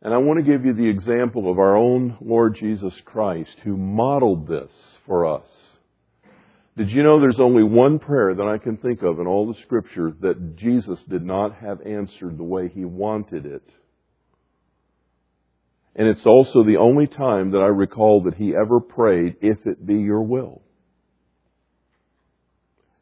And 0.01 0.13
I 0.13 0.17
want 0.17 0.39
to 0.39 0.51
give 0.51 0.65
you 0.65 0.73
the 0.73 0.87
example 0.87 1.51
of 1.51 1.59
our 1.59 1.77
own 1.77 2.17
Lord 2.21 2.57
Jesus 2.59 2.93
Christ 3.05 3.55
who 3.63 3.77
modeled 3.77 4.47
this 4.47 4.71
for 5.05 5.27
us. 5.27 5.47
Did 6.75 6.89
you 6.89 7.03
know 7.03 7.19
there's 7.19 7.39
only 7.39 7.63
one 7.63 7.99
prayer 7.99 8.33
that 8.33 8.47
I 8.47 8.57
can 8.57 8.77
think 8.77 9.03
of 9.03 9.19
in 9.19 9.27
all 9.27 9.45
the 9.47 9.59
scripture 9.61 10.13
that 10.21 10.55
Jesus 10.55 10.99
did 11.07 11.23
not 11.23 11.55
have 11.57 11.81
answered 11.81 12.37
the 12.37 12.43
way 12.43 12.69
he 12.69 12.85
wanted 12.85 13.45
it? 13.45 13.69
And 15.95 16.07
it's 16.07 16.25
also 16.25 16.63
the 16.63 16.77
only 16.77 17.05
time 17.05 17.51
that 17.51 17.59
I 17.59 17.67
recall 17.67 18.23
that 18.23 18.35
he 18.35 18.55
ever 18.55 18.79
prayed, 18.79 19.35
if 19.41 19.67
it 19.67 19.85
be 19.85 19.95
your 19.95 20.23
will. 20.23 20.61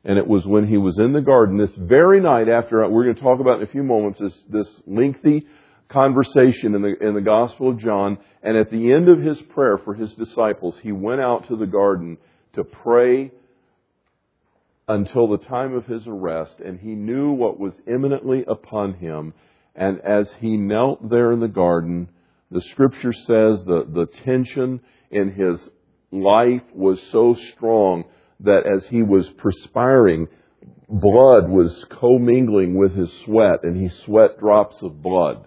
And 0.03 0.17
it 0.17 0.27
was 0.27 0.45
when 0.45 0.67
he 0.67 0.77
was 0.77 0.97
in 0.97 1.13
the 1.13 1.21
garden 1.21 1.57
this 1.57 1.69
very 1.77 2.19
night 2.19 2.49
after, 2.49 2.85
we're 2.89 3.03
going 3.03 3.15
to 3.15 3.21
talk 3.21 3.39
about 3.39 3.61
in 3.61 3.67
a 3.67 3.71
few 3.71 3.83
moments, 3.83 4.19
this, 4.19 4.33
this 4.49 4.67
lengthy 4.87 5.45
conversation 5.89 6.75
in 6.75 6.81
the, 6.81 6.95
in 7.01 7.15
the 7.15 7.21
Gospel 7.21 7.69
of 7.69 7.79
John. 7.79 8.17
And 8.41 8.55
at 8.55 8.71
the 8.71 8.93
end 8.93 9.09
of 9.09 9.19
his 9.19 9.37
prayer 9.53 9.77
for 9.77 9.93
his 9.93 10.13
disciples, 10.13 10.75
he 10.81 10.91
went 10.91 11.21
out 11.21 11.47
to 11.49 11.55
the 11.55 11.65
garden 11.65 12.17
to 12.53 12.63
pray 12.63 13.31
until 14.87 15.27
the 15.27 15.37
time 15.37 15.73
of 15.73 15.85
his 15.85 16.03
arrest. 16.07 16.55
And 16.63 16.79
he 16.79 16.95
knew 16.95 17.31
what 17.31 17.59
was 17.59 17.73
imminently 17.87 18.43
upon 18.47 18.93
him. 18.95 19.33
And 19.75 19.99
as 20.01 20.29
he 20.39 20.57
knelt 20.57 21.09
there 21.09 21.31
in 21.31 21.39
the 21.39 21.47
garden, 21.47 22.09
the 22.51 22.61
scripture 22.71 23.13
says 23.13 23.63
the, 23.65 23.85
the 23.87 24.07
tension 24.25 24.81
in 25.11 25.31
his 25.31 25.59
life 26.11 26.63
was 26.73 26.99
so 27.11 27.35
strong 27.55 28.03
that 28.39 28.65
as 28.65 28.83
he 28.89 29.03
was 29.03 29.27
perspiring, 29.37 30.27
blood 30.87 31.49
was 31.49 31.85
commingling 31.99 32.75
with 32.75 32.95
his 32.95 33.09
sweat 33.25 33.63
and 33.63 33.77
he 33.77 33.89
sweat 34.05 34.39
drops 34.39 34.77
of 34.81 35.01
blood. 35.03 35.45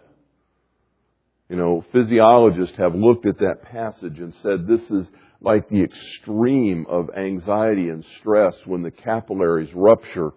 You 1.53 1.59
know, 1.59 1.85
physiologists 1.93 2.79
have 2.79 2.95
looked 2.95 3.27
at 3.27 3.37
that 3.41 3.65
passage 3.71 4.19
and 4.19 4.33
said 4.43 4.67
this 4.67 4.81
is 4.91 5.07
like 5.43 5.69
the 5.69 5.85
extreme 5.85 6.87
of 6.89 7.11
anxiety 7.15 7.91
and 7.91 8.03
stress 8.19 8.55
when 8.65 8.83
the 8.83 8.91
capillaries 8.91 9.69
rupture 9.75 10.31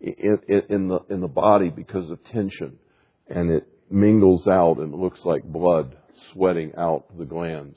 in, 0.00 0.38
in, 0.70 0.88
the, 0.88 1.00
in 1.10 1.20
the 1.20 1.28
body 1.28 1.68
because 1.68 2.10
of 2.10 2.24
tension 2.24 2.78
and 3.28 3.50
it 3.50 3.68
mingles 3.90 4.46
out 4.46 4.78
and 4.78 4.94
looks 4.94 5.20
like 5.26 5.44
blood 5.44 5.94
sweating 6.32 6.72
out 6.78 7.04
the 7.18 7.26
glands. 7.26 7.76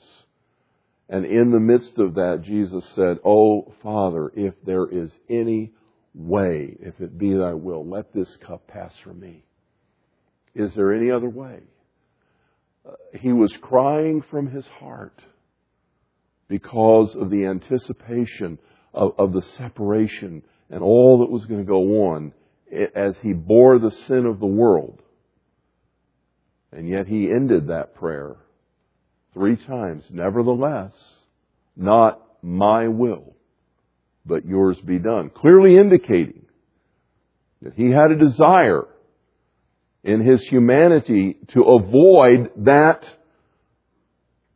And 1.10 1.26
in 1.26 1.50
the 1.50 1.60
midst 1.60 1.98
of 1.98 2.14
that, 2.14 2.44
Jesus 2.46 2.82
said, 2.94 3.18
Oh, 3.26 3.74
Father, 3.82 4.32
if 4.34 4.54
there 4.64 4.88
is 4.88 5.10
any 5.28 5.74
way, 6.14 6.74
if 6.80 6.98
it 7.02 7.18
be 7.18 7.34
thy 7.34 7.52
will, 7.52 7.86
let 7.86 8.14
this 8.14 8.38
cup 8.46 8.66
pass 8.68 8.94
from 9.04 9.20
me. 9.20 9.44
Is 10.54 10.70
there 10.74 10.94
any 10.94 11.10
other 11.10 11.28
way? 11.28 11.60
Uh, 12.86 12.92
he 13.18 13.32
was 13.32 13.52
crying 13.60 14.22
from 14.30 14.48
his 14.48 14.66
heart 14.78 15.18
because 16.48 17.14
of 17.14 17.30
the 17.30 17.46
anticipation 17.46 18.58
of, 18.94 19.12
of 19.18 19.32
the 19.32 19.42
separation 19.58 20.42
and 20.70 20.82
all 20.82 21.20
that 21.20 21.30
was 21.30 21.44
going 21.46 21.60
to 21.60 21.66
go 21.66 22.10
on 22.10 22.32
as 22.94 23.14
he 23.22 23.32
bore 23.32 23.78
the 23.78 23.94
sin 24.06 24.26
of 24.26 24.40
the 24.40 24.46
world. 24.46 25.00
And 26.72 26.88
yet 26.88 27.06
he 27.06 27.30
ended 27.30 27.68
that 27.68 27.94
prayer 27.94 28.36
three 29.32 29.56
times. 29.56 30.04
Nevertheless, 30.10 30.92
not 31.76 32.20
my 32.42 32.88
will, 32.88 33.34
but 34.24 34.46
yours 34.46 34.76
be 34.84 34.98
done. 34.98 35.30
Clearly 35.30 35.76
indicating 35.78 36.46
that 37.62 37.74
he 37.74 37.90
had 37.90 38.10
a 38.10 38.18
desire 38.18 38.84
in 40.06 40.24
his 40.24 40.40
humanity 40.42 41.36
to 41.48 41.62
avoid 41.62 42.50
that 42.64 43.00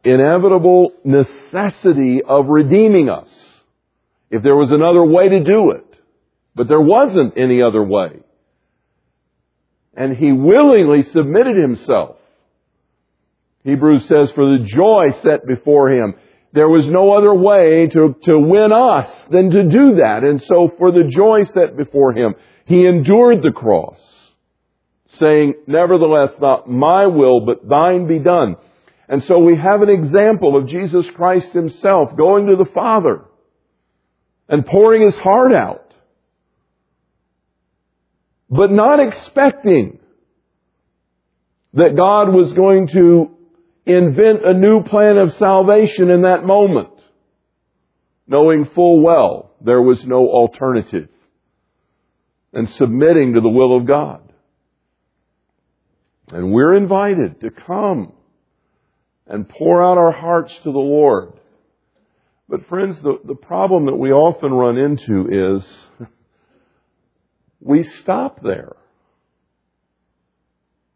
inevitable 0.05 0.93
necessity 1.05 2.23
of 2.27 2.47
redeeming 2.47 3.11
us. 3.11 3.29
If 4.31 4.45
there 4.45 4.55
was 4.55 4.71
another 4.71 5.05
way 5.05 5.29
to 5.29 5.45
do 5.45 5.73
it. 5.73 5.87
But 6.55 6.69
there 6.69 6.81
wasn't 6.81 7.37
any 7.37 7.63
other 7.63 7.83
way. 7.83 8.21
And 9.95 10.17
he 10.17 10.31
willingly 10.31 11.03
submitted 11.13 11.57
himself. 11.57 12.17
Hebrews 13.65 14.03
says, 14.03 14.31
for 14.35 14.57
the 14.57 14.65
joy 14.65 15.21
set 15.23 15.47
before 15.47 15.91
him, 15.91 16.15
there 16.53 16.69
was 16.69 16.89
no 16.89 17.13
other 17.13 17.35
way 17.35 17.89
to, 17.89 18.15
to 18.25 18.39
win 18.39 18.73
us 18.73 19.11
than 19.31 19.51
to 19.51 19.65
do 19.65 19.97
that. 19.97 20.21
And 20.23 20.41
so 20.43 20.73
for 20.79 20.93
the 20.93 21.11
joy 21.11 21.43
set 21.53 21.77
before 21.77 22.13
him, 22.13 22.35
he 22.67 22.87
endured 22.87 23.43
the 23.43 23.53
cross 23.53 23.99
saying, 25.19 25.55
Nevertheless, 25.67 26.31
not 26.41 26.69
my 26.69 27.07
will, 27.07 27.41
but 27.41 27.69
thine 27.69 28.07
be 28.07 28.19
done. 28.19 28.57
And 29.09 29.25
so 29.25 29.39
we 29.39 29.57
have 29.57 29.83
an 29.83 29.89
example 29.89 30.57
of 30.57 30.69
Jesus 30.69 31.05
Christ 31.17 31.49
himself 31.53 32.17
going 32.17 32.47
to 32.47 32.57
the 32.57 32.71
Father 32.73 33.25
and 34.49 34.65
pouring 34.65 35.03
his 35.03 35.17
heart 35.17 35.53
out, 35.53 35.93
but 38.49 38.71
not 38.71 39.01
expecting 39.01 39.99
that 41.75 41.97
God 41.97 42.33
was 42.33 42.53
going 42.53 42.89
to 42.89 43.31
invent 43.87 44.45
a 44.45 44.55
new 44.55 44.83
plan 44.83 45.19
of 45.19 45.33
salvation 45.37 46.11
in 46.11 46.23
that 46.23 46.45
moment, 46.45 46.91
knowing 48.27 48.67
full 48.75 49.03
well 49.03 49.55
there 49.61 49.83
was 49.83 50.05
no 50.05 50.29
alternative 50.29 51.09
and 52.53 52.69
submitting 52.71 53.35
to 53.35 53.41
the 53.41 53.49
will 53.49 53.77
of 53.77 53.87
God. 53.87 54.30
And 56.33 56.53
we're 56.53 56.77
invited 56.77 57.41
to 57.41 57.51
come 57.51 58.13
and 59.27 59.49
pour 59.49 59.83
out 59.83 59.99
our 59.99 60.13
hearts 60.13 60.53
to 60.63 60.73
the 60.73 60.79
Lord. 60.79 61.33
But 62.49 62.69
friends, 62.69 63.01
the, 63.03 63.19
the 63.25 63.35
problem 63.35 63.87
that 63.87 63.97
we 63.97 64.13
often 64.13 64.53
run 64.53 64.77
into 64.77 65.57
is 65.57 66.09
we 67.61 67.85
stop 67.85 68.43
there. 68.43 68.77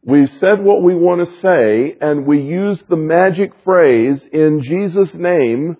We've 0.02 0.30
said 0.40 0.62
what 0.62 0.82
we 0.82 0.94
want 0.94 1.26
to 1.26 1.40
say 1.40 1.96
and 2.00 2.26
we 2.26 2.42
use 2.42 2.82
the 2.88 2.96
magic 2.96 3.52
phrase 3.64 4.20
in 4.32 4.62
Jesus' 4.62 5.14
name, 5.14 5.76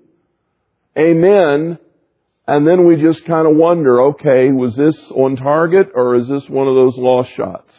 Amen, 0.99 1.79
and 2.47 2.67
then 2.67 2.87
we 2.87 3.03
just 3.03 3.25
kind 3.25 3.49
of 3.49 3.57
wonder, 3.57 4.01
okay, 4.03 4.51
was 4.53 4.77
this 4.77 4.97
on 5.11 5.37
target 5.37 5.91
or 5.95 6.17
is 6.17 6.29
this 6.29 6.49
one 6.49 6.69
of 6.69 6.75
those 6.75 6.97
lost 6.97 7.31
shots? 7.37 7.73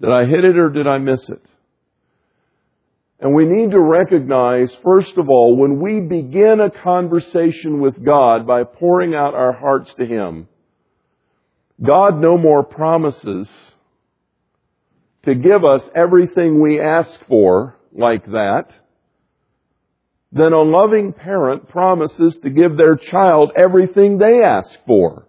Did 0.00 0.10
I 0.10 0.24
hit 0.24 0.44
it 0.44 0.56
or 0.56 0.70
did 0.70 0.86
I 0.86 0.98
miss 0.98 1.20
it? 1.28 1.44
And 3.20 3.34
we 3.34 3.44
need 3.44 3.72
to 3.72 3.80
recognize, 3.80 4.70
first 4.82 5.18
of 5.18 5.28
all, 5.28 5.56
when 5.56 5.78
we 5.78 6.00
begin 6.00 6.58
a 6.60 6.82
conversation 6.82 7.80
with 7.80 8.02
God 8.02 8.46
by 8.46 8.64
pouring 8.64 9.14
out 9.14 9.34
our 9.34 9.52
hearts 9.52 9.92
to 9.98 10.06
Him, 10.06 10.48
God 11.82 12.18
no 12.18 12.38
more 12.38 12.64
promises 12.64 13.46
to 15.24 15.34
give 15.34 15.64
us 15.64 15.82
everything 15.94 16.62
we 16.62 16.80
ask 16.80 17.10
for 17.28 17.76
like 17.92 18.24
that, 18.24 18.68
then 20.32 20.54
a 20.54 20.62
loving 20.62 21.12
parent 21.12 21.68
promises 21.68 22.38
to 22.42 22.48
give 22.48 22.76
their 22.78 22.96
child 22.96 23.52
everything 23.54 24.16
they 24.16 24.40
ask 24.42 24.70
for. 24.86 25.26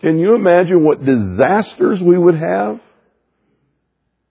Can 0.00 0.18
you 0.18 0.34
imagine 0.34 0.84
what 0.84 1.04
disasters 1.04 2.00
we 2.00 2.18
would 2.18 2.36
have 2.36 2.80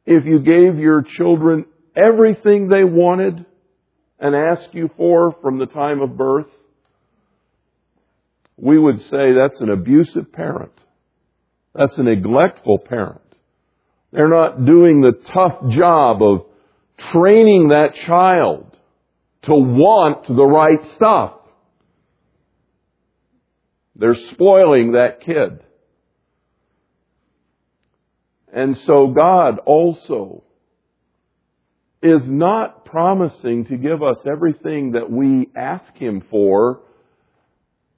if 0.07 0.25
you 0.25 0.39
gave 0.39 0.79
your 0.79 1.03
children 1.17 1.65
everything 1.95 2.69
they 2.69 2.85
wanted 2.85 3.45
and 4.19 4.35
asked 4.35 4.73
you 4.73 4.89
for 4.95 5.35
from 5.41 5.59
the 5.59 5.65
time 5.65 6.01
of 6.01 6.17
birth? 6.17 6.47
We 8.55 8.79
would 8.79 8.99
say 9.01 9.33
that's 9.33 9.59
an 9.59 9.69
abusive 9.69 10.31
parent. 10.31 10.71
That's 11.75 11.95
a 11.97 12.03
neglectful 12.03 12.79
parent. 12.79 13.21
They're 14.11 14.29
not 14.29 14.65
doing 14.65 15.01
the 15.01 15.11
tough 15.33 15.69
job 15.69 16.23
of 16.23 16.45
training 17.11 17.67
that 17.67 17.93
child 18.07 18.75
to 19.43 19.53
want 19.53 20.25
the 20.27 20.45
right 20.45 20.79
stuff. 20.95 21.33
They're 23.97 24.15
spoiling 24.31 24.93
that 24.93 25.21
kid. 25.21 25.59
And 28.53 28.77
so 28.85 29.07
God 29.07 29.59
also 29.65 30.43
is 32.01 32.21
not 32.25 32.85
promising 32.85 33.65
to 33.65 33.77
give 33.77 34.01
us 34.03 34.17
everything 34.25 34.91
that 34.91 35.11
we 35.11 35.49
ask 35.55 35.93
Him 35.95 36.23
for 36.29 36.81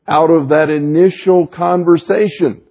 out 0.08 0.32
of 0.32 0.50
that 0.50 0.70
initial 0.70 1.46
conversation. 1.48 2.62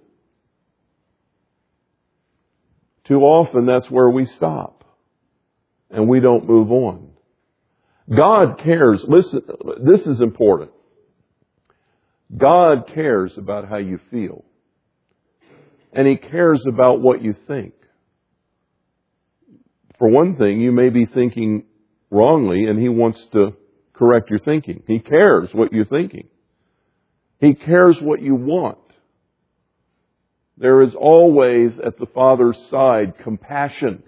Too 3.05 3.21
often 3.21 3.65
that's 3.65 3.89
where 3.89 4.09
we 4.09 4.25
stop 4.25 4.83
and 5.89 6.07
we 6.07 6.19
don't 6.19 6.47
move 6.47 6.71
on. 6.71 7.09
God 8.15 8.59
cares. 8.63 9.03
Listen, 9.07 9.41
this 9.83 10.01
is 10.01 10.19
important. 10.19 10.71
God 12.35 12.91
cares 12.93 13.33
about 13.37 13.67
how 13.67 13.77
you 13.77 13.99
feel. 14.11 14.43
And 15.93 16.07
He 16.07 16.17
cares 16.17 16.63
about 16.67 17.01
what 17.01 17.21
you 17.21 17.35
think. 17.47 17.73
For 19.97 20.07
one 20.07 20.37
thing, 20.37 20.61
you 20.61 20.71
may 20.71 20.89
be 20.89 21.05
thinking 21.05 21.63
wrongly 22.09 22.65
and 22.65 22.79
He 22.79 22.89
wants 22.89 23.19
to 23.33 23.53
correct 23.93 24.29
your 24.29 24.39
thinking. 24.39 24.83
He 24.87 24.99
cares 24.99 25.49
what 25.53 25.73
you're 25.73 25.85
thinking. 25.85 26.27
He 27.39 27.53
cares 27.53 27.97
what 28.01 28.21
you 28.21 28.35
want. 28.35 28.77
There 30.57 30.81
is 30.81 30.93
always 30.93 31.71
at 31.85 31.97
the 31.97 32.05
Father's 32.13 32.57
side 32.69 33.13
compassion. 33.23 34.03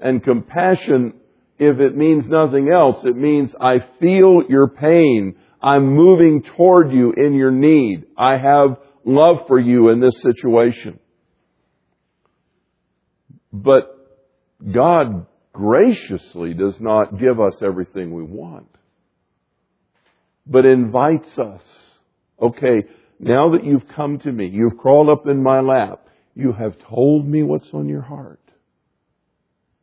And 0.00 0.24
compassion, 0.24 1.14
if 1.58 1.78
it 1.78 1.96
means 1.96 2.24
nothing 2.26 2.70
else, 2.70 2.96
it 3.04 3.16
means 3.16 3.50
I 3.60 3.84
feel 4.00 4.42
your 4.48 4.68
pain. 4.68 5.36
I'm 5.62 5.94
moving 5.94 6.42
toward 6.56 6.90
you 6.90 7.12
in 7.12 7.34
your 7.34 7.50
need. 7.50 8.04
I 8.16 8.32
have 8.38 8.78
love 9.04 9.46
for 9.46 9.58
you 9.58 9.90
in 9.90 10.00
this 10.00 10.20
situation. 10.22 10.98
But 13.52 13.98
God 14.72 15.26
graciously 15.52 16.54
does 16.54 16.74
not 16.80 17.18
give 17.18 17.40
us 17.40 17.54
everything 17.62 18.14
we 18.14 18.22
want, 18.22 18.68
but 20.46 20.64
invites 20.64 21.38
us. 21.38 21.62
Okay, 22.40 22.84
now 23.18 23.50
that 23.52 23.64
you've 23.64 23.86
come 23.94 24.18
to 24.20 24.32
me, 24.32 24.48
you've 24.48 24.78
crawled 24.78 25.08
up 25.08 25.26
in 25.26 25.42
my 25.42 25.60
lap, 25.60 26.06
you 26.34 26.52
have 26.52 26.76
told 26.88 27.26
me 27.26 27.42
what's 27.42 27.68
on 27.72 27.88
your 27.88 28.00
heart. 28.00 28.40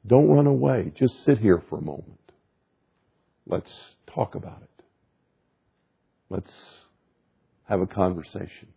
Don't 0.05 0.29
run 0.29 0.47
away. 0.47 0.91
Just 0.95 1.13
sit 1.25 1.38
here 1.38 1.62
for 1.69 1.77
a 1.77 1.82
moment. 1.82 2.19
Let's 3.45 3.71
talk 4.13 4.36
about 4.36 4.62
it. 4.63 4.84
Let's 6.29 6.51
have 7.65 7.82
a 7.82 7.88
conversation. 7.88 8.69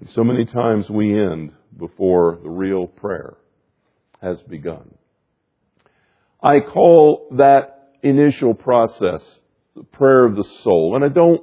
And 0.00 0.08
so 0.14 0.24
many 0.24 0.44
times 0.44 0.88
we 0.90 1.18
end 1.18 1.52
before 1.78 2.38
the 2.42 2.50
real 2.50 2.86
prayer 2.86 3.36
has 4.20 4.40
begun. 4.42 4.94
I 6.42 6.60
call 6.60 7.28
that 7.38 7.92
initial 8.02 8.54
process 8.54 9.22
the 9.74 9.84
prayer 9.84 10.24
of 10.24 10.36
the 10.36 10.44
soul. 10.62 10.94
And 10.94 11.04
I 11.04 11.08
don't 11.08 11.42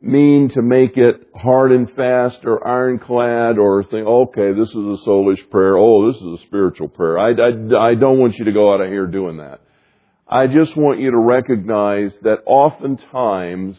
mean 0.00 0.48
to 0.50 0.62
make 0.62 0.96
it 0.96 1.28
hard 1.34 1.70
and 1.70 1.88
fast 1.92 2.38
or 2.44 2.66
ironclad 2.66 3.58
or 3.58 3.84
think, 3.84 4.06
okay, 4.06 4.52
this 4.52 4.68
is 4.68 4.74
a 4.74 4.98
soulish 5.06 5.48
prayer. 5.50 5.76
Oh, 5.76 6.10
this 6.10 6.20
is 6.20 6.40
a 6.40 6.46
spiritual 6.46 6.88
prayer. 6.88 7.18
I, 7.18 7.30
I, 7.30 7.90
I 7.90 7.94
don't 7.94 8.18
want 8.18 8.34
you 8.36 8.46
to 8.46 8.52
go 8.52 8.74
out 8.74 8.80
of 8.80 8.88
here 8.88 9.06
doing 9.06 9.36
that. 9.36 9.60
I 10.26 10.46
just 10.46 10.76
want 10.76 10.98
you 10.98 11.10
to 11.10 11.18
recognize 11.18 12.12
that 12.22 12.38
oftentimes, 12.46 13.76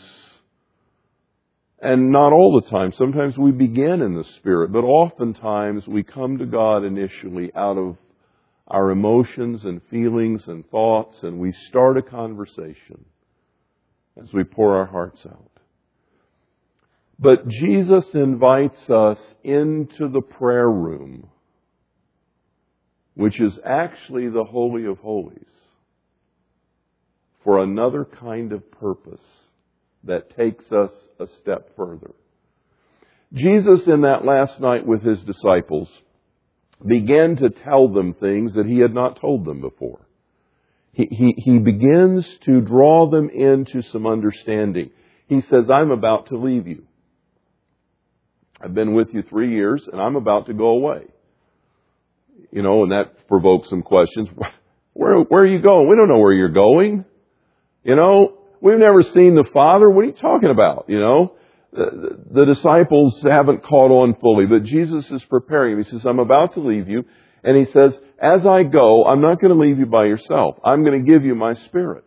and 1.84 2.12
not 2.12 2.32
all 2.32 2.62
the 2.62 2.70
time, 2.70 2.94
sometimes 2.98 3.38
we 3.38 3.52
begin 3.52 4.02
in 4.02 4.16
the 4.16 4.24
Spirit, 4.38 4.72
but 4.72 4.86
oftentimes 4.86 5.86
we 5.86 6.02
come 6.02 6.38
to 6.38 6.46
God 6.46 6.86
initially 6.86 7.52
out 7.58 7.78
of 7.78 7.98
our 8.70 8.90
emotions 8.90 9.66
and 9.66 9.82
feelings 9.92 10.44
and 10.48 10.66
thoughts, 10.70 11.18
and 11.24 11.40
we 11.40 11.54
start 11.68 11.98
a 11.98 12.02
conversation 12.02 13.04
as 14.18 14.32
we 14.34 14.46
pour 14.46 14.78
our 14.78 14.86
hearts 14.86 15.20
out. 15.26 15.52
But 17.20 17.50
Jesus 17.50 18.06
invites 18.14 18.90
us 18.90 19.18
into 19.44 20.08
the 20.08 20.22
prayer 20.22 20.70
room, 20.70 21.28
which 23.16 23.42
is 23.42 23.60
actually 23.66 24.30
the 24.30 24.46
Holy 24.46 24.86
of 24.86 25.00
Holies, 25.00 25.38
for 27.44 27.62
another 27.62 28.06
kind 28.06 28.54
of 28.54 28.72
purpose 28.72 29.20
that 30.06 30.36
takes 30.36 30.66
us 30.72 30.92
a 31.20 31.28
step 31.42 31.70
further. 31.76 32.12
Jesus, 33.34 33.82
in 33.88 34.02
that 34.02 34.26
last 34.26 34.60
night 34.60 34.86
with 34.86 35.02
his 35.02 35.20
disciples, 35.22 35.90
began 36.86 37.36
to 37.38 37.50
tell 37.50 37.88
them 37.88 38.14
things 38.14 38.54
that 38.54 38.66
he 38.66 38.80
had 38.80 38.94
not 38.94 39.20
told 39.20 39.46
them 39.46 39.62
before. 39.62 40.02
He, 40.92 41.08
he, 41.10 41.34
he 41.38 41.58
begins 41.58 42.26
to 42.46 42.62
draw 42.62 43.10
them 43.10 43.30
into 43.30 43.82
some 43.92 44.06
understanding. 44.06 44.92
He 45.28 45.42
says, 45.42 45.70
I'm 45.74 45.90
about 45.90 46.28
to 46.28 46.38
leave 46.38 46.68
you. 46.68 46.84
I've 48.62 48.76
been 48.76 48.94
with 48.94 49.10
you 49.14 49.24
three 49.24 49.54
years 49.54 49.88
and 49.92 50.00
I'm 50.00 50.16
about 50.16 50.46
to 50.48 50.54
go 50.54 50.68
away. 50.68 51.06
You 52.52 52.62
know, 52.62 52.84
and 52.84 52.92
that 52.92 53.28
provokes 53.28 53.70
some 53.70 53.82
questions. 53.82 54.30
Where, 54.94 55.18
where 55.22 55.42
are 55.42 55.48
you 55.48 55.60
going? 55.60 55.90
We 55.90 55.96
don't 55.96 56.08
know 56.08 56.20
where 56.20 56.34
you're 56.34 56.50
going. 56.50 57.04
You 57.84 57.96
know, 57.96 58.38
we've 58.64 58.80
never 58.80 59.04
seen 59.04 59.36
the 59.36 59.46
Father. 59.54 59.90
What 59.90 60.06
are 60.06 60.08
you 60.08 60.14
talking 60.14 60.50
about? 60.50 60.86
You 60.88 61.00
know, 61.00 61.36
the, 61.72 62.18
the 62.32 62.46
disciples 62.46 63.22
haven't 63.22 63.64
caught 63.64 63.92
on 63.92 64.16
fully, 64.20 64.46
but 64.46 64.64
Jesus 64.64 65.06
is 65.12 65.24
preparing 65.26 65.78
He 65.78 65.84
says, 65.84 66.06
I'm 66.06 66.20
about 66.20 66.54
to 66.54 66.62
leave 66.62 66.88
you. 66.88 67.04
And 67.44 67.58
he 67.58 67.66
says, 67.74 67.94
as 68.22 68.46
I 68.46 68.64
go, 68.64 69.04
I'm 69.06 69.22
not 69.22 69.42
going 69.42 69.54
to 69.54 69.60
leave 69.60 69.78
you 69.78 69.86
by 69.86 70.06
yourself. 70.06 70.56
I'm 70.64 70.86
going 70.86 71.04
to 71.04 71.12
give 71.12 71.26
you 71.26 71.36
my 71.36 71.56
spirit. 71.66 72.06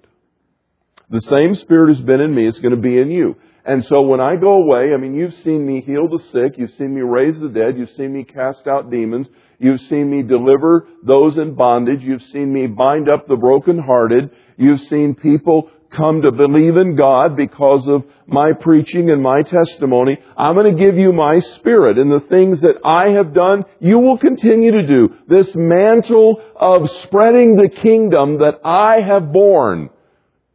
The 1.11 1.21
same 1.21 1.55
spirit 1.57 1.95
has 1.95 2.05
been 2.05 2.21
in 2.21 2.35
me 2.35 2.49
is 2.49 2.59
going 2.59 2.75
to 2.75 2.81
be 2.81 2.99
in 2.99 3.11
you. 3.11 3.37
And 3.67 3.85
so 3.85 4.01
when 4.03 4.21
I 4.21 4.37
go 4.37 4.63
away, 4.63 4.95
I 4.95 4.97
mean, 4.97 5.15
you've 5.15 5.35
seen 5.45 5.67
me 5.67 5.83
heal 5.85 6.09
the 6.09 6.23
sick, 6.33 6.57
you've 6.57 6.71
seen 6.79 6.95
me 6.95 7.01
raise 7.01 7.39
the 7.39 7.49
dead, 7.49 7.77
you've 7.77 7.91
seen 7.97 8.13
me 8.13 8.23
cast 8.23 8.67
out 8.69 8.91
demons, 8.91 9.27
you've 9.59 9.81
seen 9.83 10.09
me 10.09 10.23
deliver 10.23 10.87
those 11.03 11.37
in 11.37 11.55
bondage, 11.55 12.01
you've 12.01 12.23
seen 12.33 12.53
me 12.53 12.69
bind 12.69 13.09
up 13.09 13.27
the 13.27 13.35
brokenhearted, 13.35 14.31
you've 14.57 14.81
seen 14.83 15.17
people 15.17 15.69
come 15.91 16.23
to 16.23 16.33
believe 16.33 16.77
in 16.77 16.97
God 16.97 17.37
because 17.37 17.87
of 17.89 18.05
my 18.27 18.53
preaching 18.53 19.11
and 19.11 19.23
my 19.23 19.43
testimony. 19.43 20.19
I'm 20.37 20.55
going 20.55 20.77
to 20.77 20.85
give 20.85 20.97
you 20.97 21.13
my 21.13 21.39
spirit 21.39 21.99
and 21.99 22.11
the 22.11 22.27
things 22.29 22.61
that 22.61 22.81
I 22.85 23.11
have 23.11 23.33
done, 23.33 23.65
you 23.81 23.99
will 23.99 24.19
continue 24.19 24.73
to 24.73 24.87
do. 24.87 25.09
This 25.29 25.55
mantle 25.55 26.43
of 26.55 26.91
spreading 27.05 27.57
the 27.57 27.71
kingdom 27.83 28.39
that 28.39 28.61
I 28.65 29.01
have 29.01 29.33
borne 29.33 29.91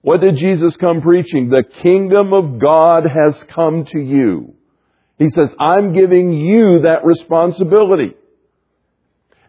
what 0.01 0.21
did 0.21 0.37
Jesus 0.37 0.75
come 0.77 1.01
preaching? 1.01 1.49
The 1.49 1.63
kingdom 1.83 2.33
of 2.33 2.59
God 2.59 3.03
has 3.05 3.41
come 3.49 3.85
to 3.85 3.99
you. 3.99 4.55
He 5.19 5.29
says, 5.29 5.49
I'm 5.59 5.93
giving 5.93 6.33
you 6.33 6.81
that 6.89 7.05
responsibility. 7.05 8.15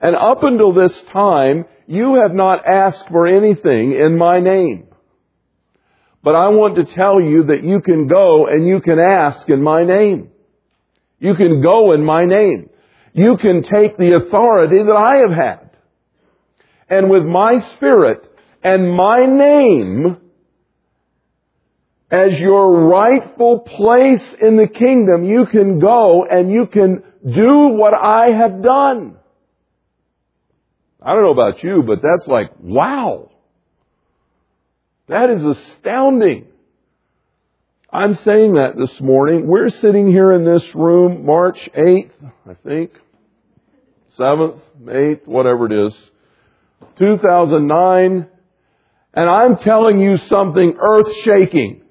And 0.01 0.15
up 0.15 0.43
until 0.43 0.75
this 0.75 0.93
time, 1.13 1.65
you 1.87 2.21
have 2.21 2.35
not 2.35 2.67
asked 2.69 3.09
for 3.09 3.27
anything 3.27 3.93
in 3.93 4.19
my 4.19 4.41
name. 4.41 4.89
But 6.23 6.37
I 6.37 6.49
want 6.49 6.77
to 6.77 6.85
tell 6.95 7.21
you 7.21 7.45
that 7.49 7.65
you 7.65 7.81
can 7.81 8.07
go 8.07 8.47
and 8.47 8.67
you 8.67 8.81
can 8.81 8.99
ask 8.99 9.49
in 9.49 9.63
my 9.63 9.85
name. 9.85 10.31
You 11.19 11.35
can 11.35 11.63
go 11.63 11.93
in 11.93 12.05
my 12.05 12.25
name. 12.25 12.71
You 13.13 13.37
can 13.37 13.63
take 13.63 13.97
the 13.97 14.21
authority 14.25 14.79
that 14.79 14.93
I 14.93 15.17
have 15.29 15.37
had. 15.37 15.71
And 16.89 17.11
with 17.11 17.25
my 17.25 17.61
spirit 17.75 18.29
and 18.63 18.95
my 18.95 19.27
name, 19.27 20.19
as 22.11 22.39
your 22.39 22.89
rightful 22.89 23.61
place 23.61 24.23
in 24.41 24.57
the 24.57 24.69
kingdom, 24.69 25.25
you 25.25 25.47
can 25.51 25.81
go 25.81 26.25
and 26.31 26.53
you 26.53 26.67
can 26.67 27.03
do 27.25 27.69
what 27.69 27.95
I 27.95 28.27
have 28.39 28.63
done. 28.63 29.17
I 31.01 31.15
don't 31.15 31.23
know 31.23 31.33
about 31.33 31.65
you, 31.65 31.83
but 31.85 31.99
that's 32.03 32.29
like, 32.29 32.51
wow. 32.61 33.32
That 35.13 35.29
is 35.29 35.45
astounding. 35.45 36.47
I'm 37.93 38.15
saying 38.15 38.55
that 38.55 38.79
this 38.79 38.99
morning. 38.99 39.47
We're 39.47 39.69
sitting 39.69 40.09
here 40.09 40.33
in 40.33 40.43
this 40.43 40.65
room, 40.75 41.27
March 41.27 41.59
8th, 41.77 42.13
I 42.49 42.55
think, 42.67 42.93
7th, 44.19 44.59
8th, 44.83 45.27
whatever 45.27 45.67
it 45.67 45.87
is, 45.87 45.93
2009, 46.99 48.27
and 49.13 49.31
I'm 49.31 49.59
telling 49.59 50.01
you 50.01 50.17
something 50.17 50.77
earth 50.79 51.15
shaking. 51.25 51.83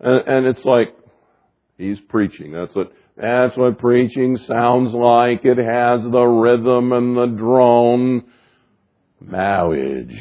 And, 0.00 0.26
and 0.26 0.46
it's 0.46 0.64
like, 0.64 0.96
he's 1.76 2.00
preaching. 2.08 2.52
That's 2.52 2.74
what, 2.74 2.92
that's 3.14 3.54
what 3.58 3.78
preaching 3.78 4.38
sounds 4.48 4.94
like. 4.94 5.44
It 5.44 5.58
has 5.58 6.02
the 6.10 6.24
rhythm 6.24 6.92
and 6.92 7.14
the 7.14 7.26
drone. 7.26 8.24
Marriage. 9.20 10.18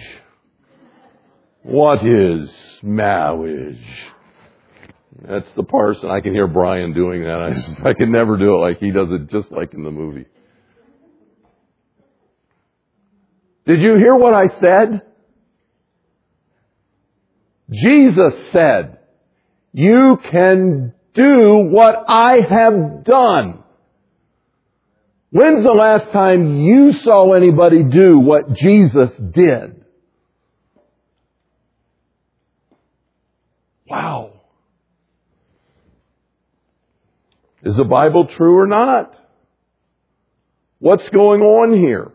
What 1.65 2.05
is 2.05 2.47
marriage? 2.83 3.83
That's 5.27 5.49
the 5.55 5.63
parson. 5.63 6.11
I 6.11 6.21
can 6.21 6.31
hear 6.31 6.45
Brian 6.45 6.93
doing 6.93 7.23
that. 7.23 7.39
I, 7.39 7.89
I 7.89 7.93
can 7.93 8.11
never 8.11 8.37
do 8.37 8.53
it 8.53 8.59
like 8.59 8.77
he 8.77 8.91
does 8.91 9.07
it 9.09 9.31
just 9.31 9.51
like 9.51 9.73
in 9.73 9.83
the 9.83 9.89
movie. 9.89 10.25
Did 13.65 13.81
you 13.81 13.95
hear 13.95 14.13
what 14.13 14.35
I 14.35 14.45
said? 14.59 15.01
Jesus 17.71 18.33
said, 18.53 18.99
you 19.73 20.19
can 20.31 20.93
do 21.15 21.67
what 21.71 21.95
I 22.07 22.37
have 22.47 23.03
done. 23.03 23.63
When's 25.31 25.63
the 25.63 25.71
last 25.71 26.11
time 26.11 26.59
you 26.59 26.93
saw 26.99 27.33
anybody 27.33 27.83
do 27.83 28.19
what 28.19 28.53
Jesus 28.53 29.09
did? 29.33 29.84
Wow. 33.87 34.31
Is 37.63 37.75
the 37.75 37.83
Bible 37.83 38.27
true 38.27 38.59
or 38.59 38.67
not? 38.67 39.13
What's 40.79 41.07
going 41.09 41.41
on 41.41 41.75
here? 41.75 42.11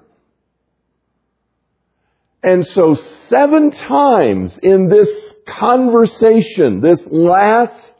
And 2.42 2.66
so 2.66 2.96
seven 3.28 3.70
times 3.70 4.59
in 4.62 4.88
this 4.88 5.09
conversation, 5.59 6.80
this 6.80 7.00
last 7.11 7.92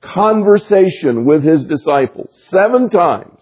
conversation 0.00 1.24
with 1.24 1.42
his 1.42 1.64
disciples, 1.64 2.30
seven 2.48 2.90
times, 2.90 3.40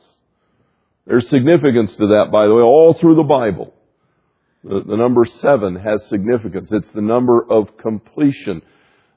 there's 1.06 1.28
significance 1.28 1.94
to 1.96 2.06
that, 2.08 2.30
by 2.30 2.46
the 2.46 2.54
way, 2.54 2.62
all 2.62 2.96
through 3.00 3.16
the 3.16 3.22
Bible. 3.22 3.74
The, 4.62 4.82
the 4.86 4.96
number 4.96 5.26
seven 5.40 5.74
has 5.76 6.06
significance. 6.08 6.68
It's 6.70 6.90
the 6.94 7.00
number 7.00 7.44
of 7.50 7.76
completion. 7.78 8.62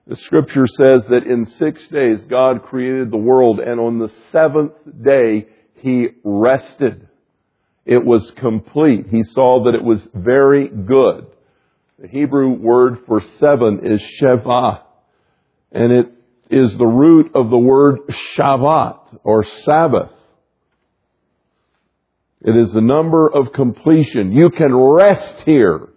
The 0.08 0.18
scripture 0.18 0.68
says 0.68 1.04
that 1.10 1.26
in 1.26 1.46
six 1.58 1.82
days 1.88 2.20
God 2.30 2.64
created 2.64 3.10
the 3.10 3.18
world 3.18 3.60
and 3.60 3.80
on 3.80 4.00
the 4.00 4.12
seventh 4.32 4.74
day 5.02 5.48
He 5.76 6.08
rested. 6.24 7.08
It 7.86 8.04
was 8.04 8.30
complete. 8.38 9.08
He 9.10 9.24
saw 9.24 9.66
that 9.66 9.76
it 9.76 9.84
was 9.84 10.02
very 10.14 10.68
good. 10.68 11.28
The 12.00 12.08
Hebrew 12.08 12.50
word 12.50 13.00
for 13.08 13.22
seven 13.40 13.82
is 13.84 14.02
Sheva. 14.22 14.82
And 15.72 15.92
it 15.92 16.12
is 16.50 16.78
the 16.78 16.86
root 16.86 17.32
of 17.34 17.50
the 17.50 17.58
word 17.58 18.00
Shabbat 18.36 19.20
or 19.24 19.46
Sabbath. 19.64 20.12
It 22.42 22.58
is 22.58 22.72
the 22.74 22.82
number 22.82 23.28
of 23.28 23.54
completion. 23.54 24.34
You 24.34 24.50
can 24.50 24.76
rest 24.76 25.44
here. 25.46 25.90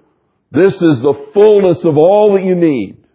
This 0.52 0.74
is 0.74 1.00
the 1.00 1.30
fullness 1.34 1.84
of 1.84 1.96
all 1.96 2.34
that 2.34 2.44
you 2.44 2.54
need. 2.54 3.05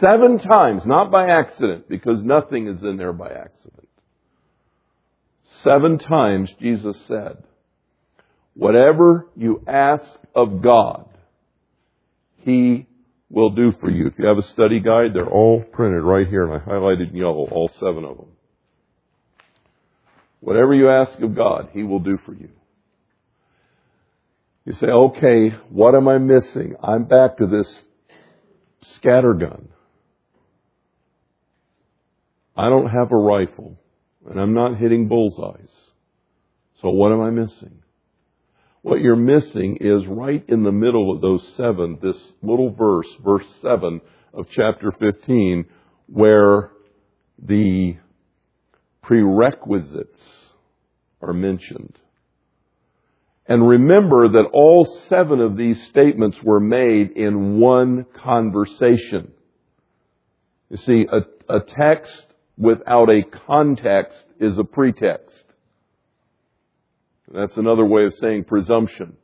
Seven 0.00 0.38
times, 0.38 0.82
not 0.84 1.10
by 1.10 1.28
accident, 1.28 1.88
because 1.88 2.22
nothing 2.22 2.68
is 2.68 2.82
in 2.82 2.96
there 2.96 3.12
by 3.12 3.28
accident. 3.28 3.88
Seven 5.62 5.98
times 5.98 6.50
Jesus 6.60 6.96
said, 7.08 7.42
whatever 8.54 9.26
you 9.36 9.62
ask 9.66 10.04
of 10.34 10.62
God, 10.62 11.08
He 12.38 12.86
will 13.30 13.50
do 13.50 13.72
for 13.80 13.90
you. 13.90 14.06
If 14.06 14.14
you 14.18 14.26
have 14.26 14.38
a 14.38 14.48
study 14.52 14.80
guide, 14.80 15.14
they're 15.14 15.28
all 15.28 15.62
printed 15.62 16.02
right 16.02 16.26
here, 16.26 16.44
and 16.44 16.62
I 16.62 16.64
highlighted 16.64 17.10
in 17.10 17.16
yellow 17.16 17.48
all 17.50 17.70
seven 17.80 18.04
of 18.04 18.16
them. 18.16 18.28
Whatever 20.40 20.74
you 20.74 20.90
ask 20.90 21.18
of 21.20 21.34
God, 21.34 21.70
He 21.72 21.82
will 21.82 22.00
do 22.00 22.18
for 22.24 22.34
you. 22.34 22.50
You 24.64 24.72
say, 24.74 24.86
okay, 24.86 25.50
what 25.70 25.94
am 25.94 26.08
I 26.08 26.18
missing? 26.18 26.74
I'm 26.82 27.04
back 27.04 27.38
to 27.38 27.46
this 27.46 27.68
scattergun. 28.98 29.68
I 32.56 32.68
don't 32.68 32.88
have 32.88 33.12
a 33.12 33.16
rifle, 33.16 33.78
and 34.28 34.40
I'm 34.40 34.54
not 34.54 34.78
hitting 34.78 35.08
bullseyes. 35.08 35.70
So 36.80 36.90
what 36.90 37.12
am 37.12 37.20
I 37.20 37.30
missing? 37.30 37.82
What 38.82 39.00
you're 39.00 39.16
missing 39.16 39.78
is 39.80 40.06
right 40.06 40.44
in 40.48 40.62
the 40.62 40.72
middle 40.72 41.12
of 41.12 41.20
those 41.20 41.42
seven, 41.56 41.98
this 42.00 42.16
little 42.42 42.70
verse, 42.70 43.08
verse 43.24 43.46
7 43.60 44.00
of 44.32 44.46
chapter 44.54 44.92
15, 44.92 45.64
where 46.06 46.70
the 47.42 47.96
prerequisites 49.02 50.20
are 51.20 51.32
mentioned. 51.32 51.98
And 53.48 53.66
remember 53.66 54.28
that 54.28 54.50
all 54.52 54.84
seven 55.08 55.40
of 55.40 55.56
these 55.56 55.80
statements 55.88 56.36
were 56.42 56.60
made 56.60 57.12
in 57.12 57.60
one 57.60 58.06
conversation. 58.22 59.32
You 60.68 60.76
see, 60.78 61.06
a, 61.10 61.54
a 61.54 61.60
text 61.60 62.26
without 62.58 63.08
a 63.08 63.22
context 63.46 64.18
is 64.40 64.58
a 64.58 64.64
pretext. 64.64 65.44
That's 67.32 67.56
another 67.56 67.84
way 67.84 68.04
of 68.04 68.14
saying 68.20 68.44
presumption. 68.44 69.16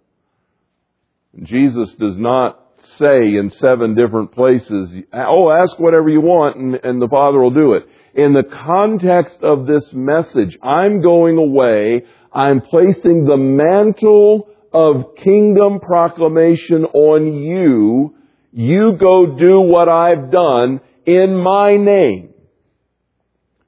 Jesus 1.43 1.95
does 1.99 2.19
not 2.19 2.61
say 2.99 3.37
in 3.37 3.51
seven 3.59 3.95
different 3.95 4.33
places, 4.33 4.91
oh, 5.15 5.51
ask 5.51 5.79
whatever 5.79 6.09
you 6.09 6.21
want 6.21 6.57
and, 6.57 6.75
and, 6.83 7.01
the 7.01 7.09
Father 7.09 7.39
will 7.39 7.55
do 7.55 7.75
it. 7.75 7.85
In 8.15 8.35
the 8.35 8.43
context 8.43 9.39
of 9.43 9.67
this 9.67 9.93
message, 9.93 10.59
I'm 10.63 11.01
going 11.01 11.39
away, 11.39 12.05
I'm 12.33 12.61
placing 12.61 13.25
the 13.25 13.39
mantle 13.39 14.49
of 14.73 15.17
kingdom 15.17 15.81
proclamation 15.81 16.85
on 16.85 17.27
you. 17.33 18.15
You 18.53 18.97
go 18.99 19.39
do 19.39 19.61
what 19.61 19.89
I've 19.89 20.31
done 20.31 20.81
in 21.07 21.37
my 21.37 21.77
name. 21.77 22.35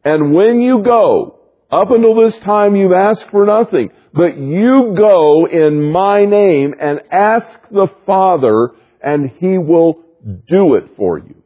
And 0.05 0.35
when 0.35 0.61
you 0.61 0.83
go, 0.83 1.41
up 1.71 1.91
until 1.91 2.15
this 2.15 2.39
time 2.41 2.77
you've 2.77 2.93
asked 2.93 3.31
for 3.31 3.47
nothing, 3.47 3.91
but 4.13 4.37
you 4.39 4.95
go 4.97 5.47
in 5.47 5.91
my 5.91 6.27
name 6.27 6.75
and 6.79 7.01
ask 7.11 7.47
the 7.71 7.89
Father 8.05 8.71
and 9.03 9.31
He 9.39 9.59
will 9.59 10.05
do 10.23 10.75
it 10.75 10.97
for 10.97 11.19
you. 11.19 11.44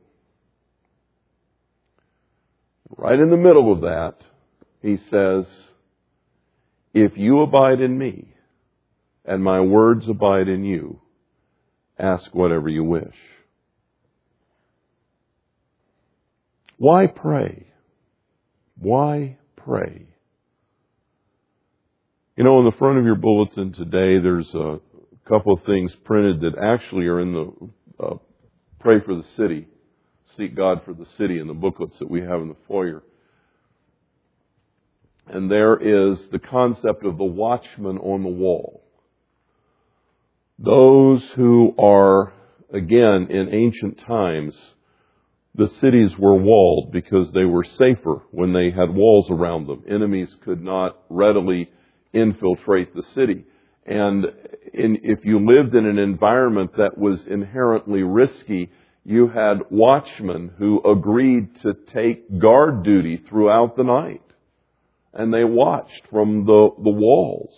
Right 2.99 3.19
in 3.19 3.31
the 3.31 3.37
middle 3.37 3.73
of 3.73 3.83
that, 3.83 4.15
He 4.83 4.97
says, 5.09 5.47
if 6.93 7.13
you 7.17 7.43
abide 7.43 7.81
in 7.81 7.97
me 7.97 8.35
and 9.25 9.43
my 9.43 9.61
words 9.61 10.09
abide 10.09 10.49
in 10.49 10.65
you, 10.65 11.01
ask 11.97 12.35
whatever 12.35 12.69
you 12.69 12.83
wish. 12.83 13.15
Why 16.77 17.07
pray? 17.07 17.69
Why 18.77 19.39
pray? 19.57 20.07
You 22.37 22.45
know, 22.45 22.59
in 22.59 22.65
the 22.65 22.77
front 22.79 22.99
of 22.99 23.05
your 23.05 23.17
bulletin 23.17 23.75
today, 23.75 24.21
there's 24.21 24.53
a 24.55 24.79
couple 25.29 25.53
of 25.53 25.65
things 25.65 25.93
printed 26.05 26.41
that 26.41 26.59
actually 26.61 27.07
are 27.07 27.21
in 27.21 27.33
the 27.33 28.05
uh, 28.05 28.17
Pray 28.81 28.97
for 29.05 29.15
the 29.15 29.25
City, 29.37 29.67
Seek 30.37 30.55
God 30.55 30.83
for 30.85 30.95
the 30.95 31.07
City 31.17 31.39
in 31.39 31.47
the 31.47 31.55
booklets 31.55 31.99
that 31.99 32.11
we 32.11 32.21
have 32.21 32.41
in 32.41 32.49
the 32.49 32.57
foyer. 32.67 33.03
And 35.27 35.51
there 35.51 35.77
is 35.77 36.19
the 36.33 36.39
concept 36.39 37.05
of 37.05 37.19
the 37.19 37.25
watchman 37.25 37.99
on 37.99 38.23
the 38.23 38.29
wall. 38.29 38.83
Those 40.59 41.23
who 41.37 41.75
are, 41.79 42.33
again, 42.73 43.29
in 43.31 43.53
ancient 43.53 44.01
times, 44.07 44.55
the 45.55 45.69
cities 45.81 46.13
were 46.19 46.37
walled 46.37 46.93
because 46.93 47.31
they 47.33 47.45
were 47.45 47.65
safer 47.65 48.23
when 48.31 48.53
they 48.53 48.71
had 48.71 48.95
walls 48.95 49.29
around 49.31 49.67
them. 49.67 49.85
Enemies 49.89 50.35
could 50.45 50.63
not 50.63 50.97
readily 51.09 51.71
infiltrate 52.13 52.95
the 52.95 53.03
city. 53.15 53.45
And 53.85 54.25
in, 54.73 54.99
if 55.03 55.25
you 55.25 55.45
lived 55.45 55.75
in 55.75 55.87
an 55.87 55.99
environment 55.99 56.73
that 56.77 56.97
was 56.97 57.27
inherently 57.27 58.03
risky, 58.03 58.71
you 59.09 59.27
had 59.27 59.71
watchmen 59.71 60.51
who 60.59 60.83
agreed 60.85 61.49
to 61.63 61.73
take 61.95 62.39
guard 62.39 62.83
duty 62.83 63.17
throughout 63.27 63.75
the 63.75 63.83
night. 63.83 64.21
And 65.15 65.33
they 65.33 65.45
watched 65.45 66.03
from 66.11 66.45
the, 66.45 66.69
the 66.77 66.91
walls. 66.91 67.55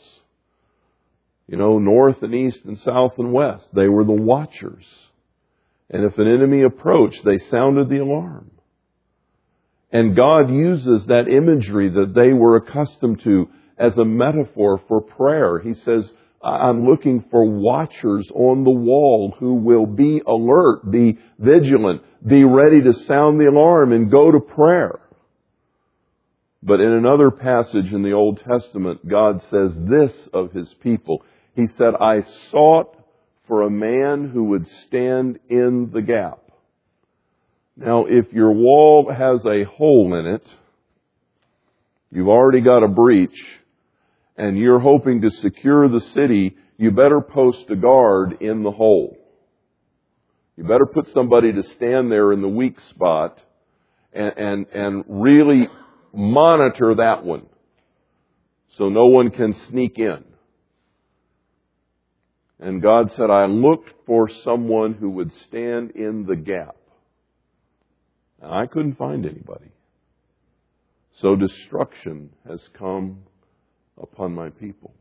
You 1.48 1.56
know, 1.56 1.80
north 1.80 2.22
and 2.22 2.32
east 2.32 2.60
and 2.64 2.78
south 2.78 3.14
and 3.18 3.32
west. 3.32 3.64
They 3.74 3.88
were 3.88 4.04
the 4.04 4.12
watchers. 4.12 4.84
And 5.90 6.04
if 6.04 6.16
an 6.18 6.28
enemy 6.28 6.62
approached, 6.62 7.24
they 7.24 7.38
sounded 7.50 7.88
the 7.88 7.98
alarm. 7.98 8.52
And 9.90 10.14
God 10.14 10.50
uses 10.50 11.04
that 11.08 11.26
imagery 11.26 11.90
that 11.90 12.12
they 12.14 12.32
were 12.32 12.58
accustomed 12.58 13.22
to 13.24 13.48
as 13.76 13.98
a 13.98 14.04
metaphor 14.04 14.80
for 14.86 15.00
prayer. 15.00 15.58
He 15.58 15.74
says, 15.74 16.08
I'm 16.42 16.86
looking 16.86 17.24
for 17.30 17.44
watchers 17.44 18.28
on 18.34 18.64
the 18.64 18.70
wall 18.70 19.36
who 19.38 19.54
will 19.54 19.86
be 19.86 20.22
alert, 20.26 20.90
be 20.90 21.18
vigilant, 21.38 22.02
be 22.26 22.44
ready 22.44 22.80
to 22.80 22.94
sound 23.06 23.38
the 23.38 23.48
alarm 23.48 23.92
and 23.92 24.10
go 24.10 24.30
to 24.30 24.40
prayer. 24.40 25.00
But 26.62 26.80
in 26.80 26.90
another 26.92 27.30
passage 27.30 27.92
in 27.92 28.02
the 28.02 28.12
Old 28.12 28.40
Testament, 28.40 29.06
God 29.06 29.42
says 29.50 29.72
this 29.76 30.12
of 30.32 30.52
His 30.52 30.68
people. 30.82 31.24
He 31.54 31.66
said, 31.76 31.94
I 32.00 32.22
sought 32.50 32.96
for 33.46 33.62
a 33.62 33.70
man 33.70 34.30
who 34.32 34.44
would 34.44 34.66
stand 34.86 35.38
in 35.48 35.90
the 35.92 36.02
gap. 36.02 36.40
Now, 37.76 38.06
if 38.06 38.32
your 38.32 38.52
wall 38.52 39.10
has 39.10 39.44
a 39.46 39.64
hole 39.64 40.14
in 40.18 40.34
it, 40.34 40.46
you've 42.10 42.28
already 42.28 42.60
got 42.60 42.82
a 42.82 42.88
breach, 42.88 43.36
and 44.36 44.58
you're 44.58 44.80
hoping 44.80 45.20
to 45.22 45.30
secure 45.30 45.88
the 45.88 46.00
city, 46.14 46.56
you 46.76 46.90
better 46.90 47.20
post 47.20 47.64
a 47.70 47.76
guard 47.76 48.38
in 48.40 48.62
the 48.62 48.70
hole. 48.70 49.16
You 50.56 50.64
better 50.64 50.86
put 50.86 51.06
somebody 51.12 51.52
to 51.52 51.62
stand 51.76 52.10
there 52.10 52.32
in 52.32 52.42
the 52.42 52.48
weak 52.48 52.76
spot 52.90 53.38
and, 54.12 54.32
and, 54.36 54.66
and 54.74 55.04
really 55.08 55.68
monitor 56.12 56.94
that 56.96 57.24
one 57.24 57.46
so 58.76 58.88
no 58.88 59.06
one 59.06 59.30
can 59.30 59.54
sneak 59.68 59.98
in. 59.98 60.24
And 62.58 62.82
God 62.82 63.10
said, 63.16 63.30
I 63.30 63.46
looked 63.46 63.90
for 64.06 64.28
someone 64.44 64.94
who 64.94 65.10
would 65.10 65.32
stand 65.48 65.92
in 65.92 66.26
the 66.26 66.36
gap. 66.36 66.76
And 68.40 68.52
I 68.52 68.66
couldn't 68.66 68.98
find 68.98 69.24
anybody. 69.24 69.70
So 71.20 71.36
destruction 71.36 72.30
has 72.48 72.60
come 72.78 73.24
upon 74.02 74.34
my 74.34 74.50
people. 74.50 74.94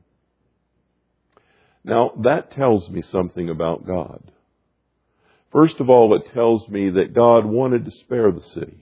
Now, 1.83 2.11
that 2.23 2.51
tells 2.51 2.89
me 2.89 3.01
something 3.11 3.49
about 3.49 3.87
God. 3.87 4.31
First 5.51 5.79
of 5.79 5.89
all, 5.89 6.15
it 6.15 6.33
tells 6.33 6.67
me 6.67 6.89
that 6.91 7.15
God 7.15 7.45
wanted 7.45 7.85
to 7.85 7.91
spare 7.91 8.31
the 8.31 8.43
city. 8.53 8.77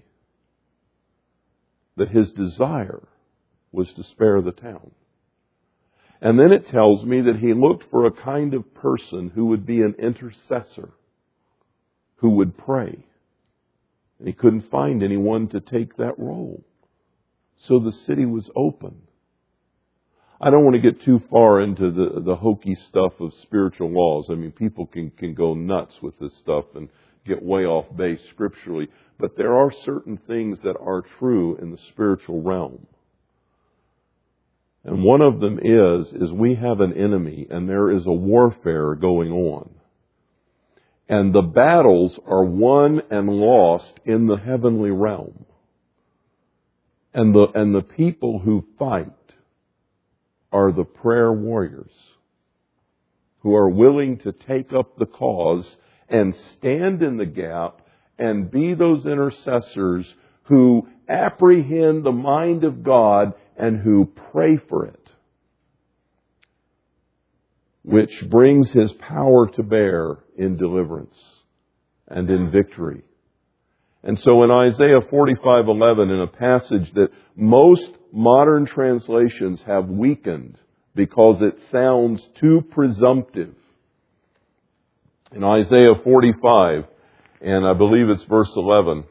That 1.95 2.09
his 2.09 2.31
desire 2.31 3.07
was 3.71 3.87
to 3.95 4.03
spare 4.03 4.41
the 4.41 4.51
town. 4.51 4.91
And 6.19 6.39
then 6.39 6.51
it 6.51 6.67
tells 6.69 7.03
me 7.03 7.21
that 7.21 7.37
he 7.39 7.53
looked 7.53 7.89
for 7.91 8.05
a 8.05 8.11
kind 8.11 8.53
of 8.53 8.73
person 8.73 9.31
who 9.33 9.47
would 9.47 9.65
be 9.65 9.81
an 9.81 9.95
intercessor, 9.99 10.89
who 12.17 12.31
would 12.31 12.57
pray. 12.57 12.97
And 14.19 14.27
he 14.27 14.33
couldn't 14.33 14.71
find 14.71 15.03
anyone 15.03 15.47
to 15.49 15.61
take 15.61 15.97
that 15.97 16.17
role. 16.17 16.63
So 17.67 17.79
the 17.79 17.91
city 17.91 18.25
was 18.25 18.49
open. 18.55 19.06
I 20.39 20.51
don't 20.51 20.63
want 20.63 20.75
to 20.75 20.91
get 20.91 21.03
too 21.03 21.21
far 21.31 21.61
into 21.61 21.91
the, 21.91 22.21
the 22.21 22.35
hokey 22.35 22.77
stuff 22.89 23.13
of 23.19 23.31
spiritual 23.41 23.91
laws. 23.91 24.27
I 24.29 24.35
mean, 24.35 24.51
people 24.51 24.85
can, 24.85 25.09
can 25.11 25.33
go 25.33 25.55
nuts 25.55 25.93
with 26.01 26.17
this 26.19 26.33
stuff 26.41 26.65
and 26.75 26.89
get 27.25 27.41
way 27.41 27.65
off 27.65 27.85
base 27.95 28.19
scripturally. 28.33 28.87
But 29.19 29.35
there 29.35 29.55
are 29.55 29.71
certain 29.83 30.19
things 30.27 30.59
that 30.63 30.77
are 30.79 31.03
true 31.17 31.57
in 31.57 31.71
the 31.71 31.79
spiritual 31.89 32.43
realm. 32.43 32.85
And 34.83 35.03
one 35.03 35.21
of 35.21 35.39
them 35.39 35.59
is, 35.61 36.07
is 36.13 36.31
we 36.31 36.55
have 36.55 36.81
an 36.81 36.93
enemy 36.93 37.47
and 37.49 37.67
there 37.67 37.91
is 37.91 38.05
a 38.05 38.11
warfare 38.11 38.93
going 38.95 39.31
on. 39.31 39.71
And 41.09 41.33
the 41.33 41.41
battles 41.41 42.17
are 42.27 42.45
won 42.45 43.01
and 43.09 43.27
lost 43.27 43.93
in 44.05 44.27
the 44.27 44.37
heavenly 44.37 44.91
realm. 44.91 45.45
And 47.13 47.33
the, 47.33 47.47
and 47.55 47.73
the 47.73 47.81
people 47.81 48.39
who 48.39 48.65
fight 48.77 49.11
are 50.51 50.71
the 50.71 50.83
prayer 50.83 51.31
warriors 51.31 51.91
who 53.39 53.55
are 53.55 53.69
willing 53.69 54.17
to 54.19 54.31
take 54.31 54.73
up 54.73 54.97
the 54.97 55.05
cause 55.05 55.75
and 56.09 56.35
stand 56.57 57.01
in 57.01 57.17
the 57.17 57.25
gap 57.25 57.81
and 58.17 58.49
be 58.49 58.73
those 58.73 59.05
intercessors 59.05 60.05
who 60.43 60.87
apprehend 61.07 62.03
the 62.03 62.11
mind 62.11 62.63
of 62.63 62.83
God 62.83 63.33
and 63.57 63.79
who 63.79 64.11
pray 64.31 64.57
for 64.57 64.85
it, 64.85 65.11
which 67.83 68.11
brings 68.29 68.69
his 68.71 68.91
power 68.93 69.47
to 69.55 69.63
bear 69.63 70.17
in 70.37 70.57
deliverance 70.57 71.17
and 72.07 72.29
in 72.29 72.51
victory. 72.51 73.03
And 74.03 74.17
so 74.19 74.43
in 74.43 74.51
Isaiah 74.51 75.01
45:11 75.01 76.09
in 76.11 76.21
a 76.21 76.27
passage 76.27 76.93
that 76.93 77.09
most 77.35 77.96
modern 78.13 78.65
translations 78.65 79.59
have 79.65 79.87
weakened 79.87 80.57
because 80.95 81.41
it 81.41 81.57
sounds 81.71 82.25
too 82.39 82.63
presumptive. 82.71 83.53
In 85.33 85.43
Isaiah 85.43 85.95
45 86.03 86.85
and 87.41 87.65
I 87.65 87.73
believe 87.73 88.09
it's 88.09 88.23
verse 88.23 88.51
11 88.55 89.03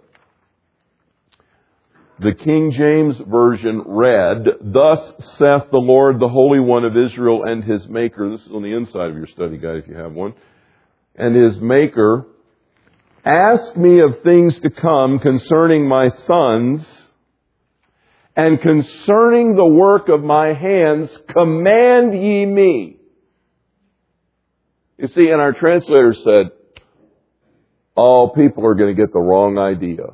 the 2.19 2.33
King 2.33 2.73
James 2.73 3.19
Version 3.29 3.83
read, 3.85 4.47
Thus 4.63 5.01
saith 5.37 5.71
the 5.71 5.77
Lord, 5.77 6.19
the 6.19 6.29
Holy 6.29 6.61
One 6.61 6.87
of 6.87 6.97
Israel 6.97 7.45
and 7.45 7.63
his 7.63 7.87
Maker. 7.89 8.31
This 8.31 8.41
is 8.41 8.53
on 8.53 8.63
the 8.63 8.75
inside 8.75 9.11
of 9.11 9.17
your 9.17 9.27
study 9.27 9.59
guide 9.59 9.77
if 9.77 9.87
you 9.87 9.97
have 9.97 10.13
one. 10.13 10.33
And 11.15 11.37
his 11.37 11.61
Maker, 11.61 12.27
Ask 13.23 13.77
me 13.77 14.01
of 14.01 14.23
things 14.23 14.59
to 14.61 14.71
come 14.71 15.19
concerning 15.19 15.89
my 15.89 16.09
sons, 16.27 16.87
and 18.37 18.61
concerning 18.61 19.57
the 19.57 19.67
work 19.67 20.09
of 20.09 20.23
my 20.23 20.53
hands, 20.53 21.11
command 21.33 22.13
ye 22.13 22.45
me. 22.45 22.99
You 24.99 25.09
see, 25.09 25.29
and 25.31 25.41
our 25.41 25.53
translator 25.53 26.15
said, 26.15 26.51
all 27.95 28.31
people 28.31 28.67
are 28.67 28.75
going 28.75 28.95
to 28.95 29.03
get 29.03 29.13
the 29.13 29.19
wrong 29.21 29.59
idea. 29.59 30.05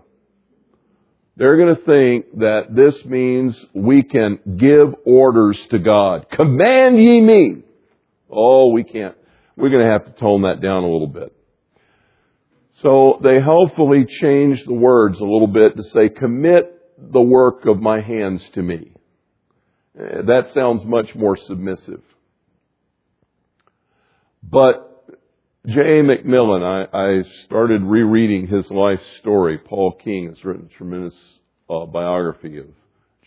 They're 1.37 1.57
going 1.57 1.75
to 1.75 1.83
think 1.83 2.39
that 2.39 2.67
this 2.71 3.05
means 3.05 3.59
we 3.75 4.03
can 4.05 4.39
give 4.57 4.95
orders 5.05 5.59
to 5.71 5.79
God. 5.79 6.27
Command 6.31 6.99
ye 6.99 7.21
me. 7.21 7.63
Oh, 8.31 8.71
we 8.71 8.85
can't. 8.85 9.17
We're 9.57 9.71
going 9.71 9.85
to 9.85 9.91
have 9.91 10.05
to 10.07 10.13
tone 10.21 10.43
that 10.43 10.61
down 10.61 10.85
a 10.85 10.89
little 10.91 11.09
bit. 11.09 11.33
So 12.83 13.19
they 13.23 13.41
helpfully 13.41 14.07
changed 14.21 14.67
the 14.67 14.75
words 14.75 15.19
a 15.19 15.25
little 15.25 15.49
bit 15.49 15.77
to 15.77 15.83
say, 15.85 16.09
commit 16.09 16.82
the 17.11 17.21
work 17.21 17.67
of 17.67 17.81
my 17.81 18.01
hands 18.01 18.43
to 18.55 18.63
me. 18.63 18.93
Eh, 19.99 20.23
that 20.27 20.53
sounds 20.55 20.83
much 20.85 21.15
more 21.15 21.37
submissive. 21.37 22.03
But 24.43 24.89
J.A. 25.67 26.03
MacMillan, 26.03 26.63
I, 26.63 26.97
I, 26.97 27.23
started 27.45 27.83
rereading 27.83 28.49
his 28.49 28.69
life 28.71 28.99
story. 29.21 29.59
Paul 29.59 29.93
King 30.03 30.29
has 30.29 30.45
written 30.45 30.69
a 30.73 30.77
tremendous 30.77 31.15
uh, 31.71 31.87
biography 31.87 32.59
of 32.59 32.67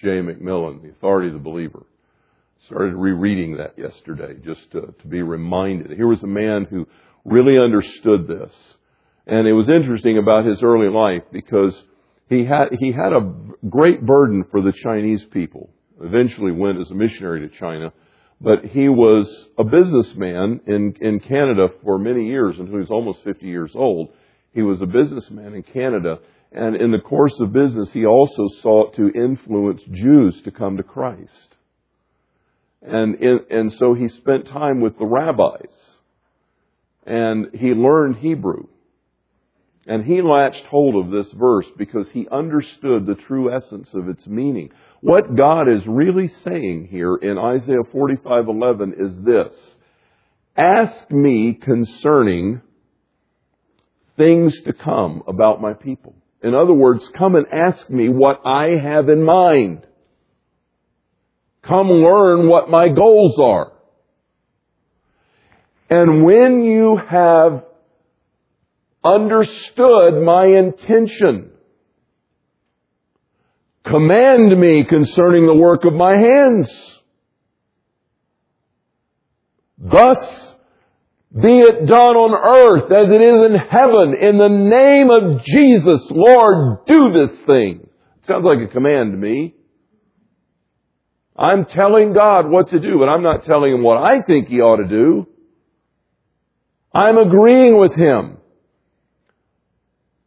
J.A. 0.02 0.22
MacMillan, 0.22 0.82
the 0.82 0.90
authority 0.90 1.30
of 1.30 1.34
the 1.34 1.40
believer. 1.40 1.86
Started 2.66 2.96
rereading 2.96 3.58
that 3.58 3.78
yesterday 3.78 4.34
just 4.44 4.72
to, 4.72 4.94
to 5.02 5.08
be 5.08 5.22
reminded. 5.22 5.92
Here 5.92 6.08
was 6.08 6.24
a 6.24 6.28
man 6.28 6.66
who 6.70 6.88
really 7.24 7.58
understood 7.58 8.28
this. 8.28 8.52
And 9.28 9.48
it 9.48 9.54
was 9.54 9.70
interesting 9.70 10.18
about 10.18 10.46
his 10.46 10.62
early 10.62 10.90
life 10.90 11.24
because 11.32 11.74
he 12.30 12.46
had, 12.46 12.70
he 12.80 12.92
had 12.92 13.14
a 13.14 13.34
great 13.70 14.06
burden 14.06 14.44
for 14.52 14.62
the 14.62 14.74
Chinese 14.84 15.24
people. 15.32 15.70
Eventually 16.02 16.52
went 16.52 16.80
as 16.80 16.92
a 16.92 16.96
missionary 16.96 17.48
to 17.48 17.58
China 17.58 17.92
but 18.42 18.66
he 18.66 18.90
was 18.90 19.28
a 19.58 19.64
businessman 19.64 20.60
in, 20.68 20.94
in 21.02 21.20
Canada 21.20 21.68
for 21.84 21.98
many 21.98 22.28
years 22.28 22.56
until 22.60 22.74
he 22.74 22.80
was 22.80 22.92
almost 22.92 23.24
50 23.24 23.46
years 23.46 23.72
old. 23.74 24.10
He 24.54 24.62
was 24.62 24.82
a 24.82 24.86
businessman 24.86 25.54
in 25.54 25.64
Canada, 25.64 26.20
and 26.52 26.76
in 26.76 26.92
the 26.92 27.00
course 27.00 27.36
of 27.40 27.54
business, 27.54 27.90
he 27.94 28.06
also 28.06 28.48
sought 28.62 28.96
to 28.96 29.10
influence 29.10 29.82
Jews 29.92 30.42
to 30.44 30.52
come 30.52 30.78
to 30.78 30.84
Christ. 30.84 31.56
And, 32.82 33.16
in, 33.16 33.40
and 33.50 33.74
so 33.80 33.94
he 33.94 34.10
spent 34.10 34.48
time 34.48 34.82
with 34.82 34.98
the 35.00 35.06
rabbis, 35.06 35.74
and 37.06 37.48
he 37.54 37.70
learned 37.70 38.18
Hebrew. 38.18 38.68
And 39.88 40.04
he 40.04 40.22
latched 40.22 40.66
hold 40.66 40.96
of 40.96 41.12
this 41.12 41.32
verse 41.34 41.68
because 41.78 42.10
he 42.10 42.28
understood 42.32 43.06
the 43.06 43.16
true 43.28 43.56
essence 43.56 43.90
of 43.94 44.10
its 44.10 44.26
meaning. 44.26 44.72
What 45.02 45.36
God 45.36 45.70
is 45.70 45.86
really 45.86 46.28
saying 46.44 46.88
here 46.90 47.16
in 47.16 47.38
Isaiah 47.38 47.84
45:11 47.94 48.94
is 48.98 49.16
this: 49.24 49.54
Ask 50.58 51.12
me 51.12 51.54
concerning 51.54 52.62
things 54.18 54.60
to 54.62 54.74
come 54.74 55.22
about 55.28 55.62
my 55.62 55.74
people. 55.74 56.16
In 56.42 56.56
other 56.56 56.74
words, 56.74 57.08
come 57.18 57.36
and 57.36 57.46
ask 57.52 57.90
me 57.90 58.10
what 58.10 58.42
I 58.46 58.78
have 58.78 59.10
in 59.10 59.24
mind. 59.24 59.86
Come 61.64 61.90
learn 61.90 62.48
what 62.48 62.70
my 62.70 62.90
goals 62.90 63.38
are. 63.40 63.72
And 65.90 66.24
when 66.24 66.64
you 66.64 66.98
have 66.98 67.64
understood 69.06 70.22
my 70.24 70.46
intention, 70.46 71.52
command 73.86 74.60
me 74.60 74.86
concerning 74.90 75.46
the 75.46 75.54
work 75.54 75.86
of 75.86 75.94
my 75.94 76.18
hands. 76.18 76.70
Thus 79.78 80.18
be 81.34 81.60
it 81.60 81.86
done 81.86 82.16
on 82.16 82.32
earth 82.34 82.90
as 82.92 83.12
it 83.12 83.22
is 83.22 83.46
in 83.52 83.60
heaven. 83.70 84.16
In 84.16 84.38
the 84.38 84.48
name 84.48 85.10
of 85.10 85.44
Jesus, 85.44 86.08
Lord, 86.10 86.86
do 86.88 87.12
this 87.12 87.38
thing. 87.46 87.90
Sounds 88.26 88.46
like 88.46 88.68
a 88.68 88.72
command 88.72 89.12
to 89.12 89.18
me. 89.18 89.54
I'm 91.38 91.66
telling 91.66 92.14
God 92.14 92.50
what 92.50 92.70
to 92.70 92.80
do, 92.80 92.98
but 92.98 93.10
I'm 93.10 93.22
not 93.22 93.44
telling 93.44 93.74
Him 93.74 93.84
what 93.84 93.98
I 93.98 94.22
think 94.22 94.48
He 94.48 94.62
ought 94.62 94.78
to 94.78 94.88
do. 94.88 95.28
I'm 96.94 97.18
agreeing 97.18 97.78
with 97.78 97.94
Him 97.94 98.38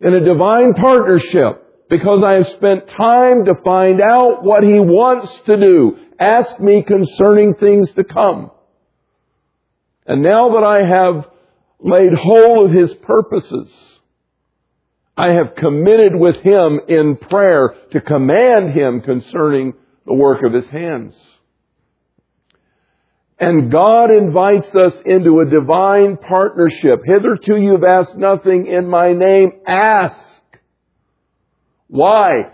in 0.00 0.14
a 0.14 0.24
divine 0.24 0.74
partnership 0.74 1.88
because 1.90 2.22
I 2.24 2.34
have 2.34 2.46
spent 2.48 2.88
time 2.88 3.46
to 3.46 3.54
find 3.64 4.00
out 4.00 4.44
what 4.44 4.62
He 4.62 4.78
wants 4.78 5.32
to 5.46 5.56
do. 5.56 5.96
Ask 6.18 6.60
me 6.60 6.84
concerning 6.86 7.54
things 7.54 7.90
to 7.92 8.04
come. 8.04 8.50
And 10.06 10.22
now 10.22 10.50
that 10.50 10.64
I 10.64 10.84
have 10.84 11.26
laid 11.80 12.14
hold 12.14 12.70
of 12.70 12.76
His 12.76 12.92
purposes, 12.94 13.72
I 15.16 15.32
have 15.32 15.56
committed 15.56 16.14
with 16.14 16.36
Him 16.42 16.80
in 16.88 17.16
prayer 17.16 17.74
to 17.92 18.00
command 18.00 18.72
Him 18.72 19.00
concerning 19.00 19.74
the 20.06 20.14
work 20.14 20.44
of 20.44 20.52
His 20.52 20.68
hands. 20.70 21.14
And 23.40 23.70
God 23.70 24.10
invites 24.10 24.74
us 24.74 24.94
into 25.04 25.40
a 25.40 25.44
divine 25.44 26.16
partnership. 26.16 27.02
Hitherto 27.04 27.56
you've 27.56 27.84
asked 27.84 28.16
nothing 28.16 28.66
in 28.66 28.88
my 28.88 29.12
name. 29.12 29.52
Ask. 29.66 30.16
Why? 31.86 32.50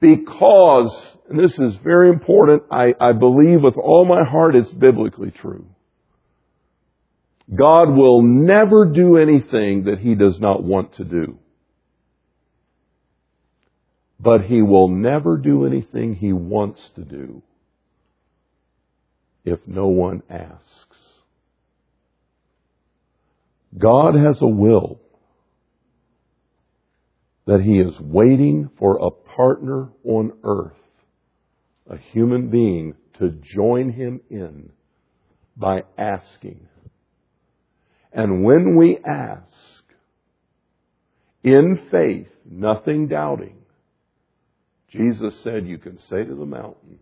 Because, 0.00 0.90
and 1.28 1.38
this 1.38 1.58
is 1.58 1.74
very 1.84 2.08
important, 2.08 2.62
I, 2.70 2.94
I 2.98 3.12
believe 3.12 3.62
with 3.62 3.76
all 3.76 4.06
my 4.06 4.24
heart 4.24 4.56
it's 4.56 4.70
biblically 4.70 5.30
true. 5.30 5.66
God 7.54 7.90
will 7.90 8.22
never 8.22 8.86
do 8.86 9.18
anything 9.18 9.84
that 9.84 9.98
He 10.00 10.14
does 10.14 10.40
not 10.40 10.62
want 10.62 10.96
to 10.96 11.04
do. 11.04 11.38
But 14.18 14.44
He 14.44 14.62
will 14.62 14.88
never 14.88 15.36
do 15.36 15.66
anything 15.66 16.14
He 16.14 16.32
wants 16.32 16.80
to 16.96 17.02
do 17.02 17.42
if 19.44 19.58
no 19.66 19.88
one 19.88 20.22
asks. 20.30 20.96
God 23.76 24.14
has 24.14 24.38
a 24.40 24.46
will 24.46 25.00
that 27.46 27.60
He 27.60 27.78
is 27.78 27.98
waiting 28.00 28.70
for 28.78 28.98
a 28.98 29.10
partner 29.10 29.88
on 30.04 30.32
earth, 30.44 30.72
a 31.90 31.96
human 32.12 32.48
being, 32.50 32.94
to 33.18 33.30
join 33.54 33.90
Him 33.90 34.20
in 34.30 34.70
by 35.56 35.82
asking. 35.98 36.68
And 38.12 38.44
when 38.44 38.76
we 38.76 38.98
ask, 39.04 39.42
in 41.42 41.88
faith, 41.90 42.28
nothing 42.48 43.08
doubting, 43.08 43.56
Jesus 44.90 45.34
said 45.42 45.66
you 45.66 45.78
can 45.78 45.98
say 46.10 46.22
to 46.22 46.34
the 46.34 46.46
mountain, 46.46 46.98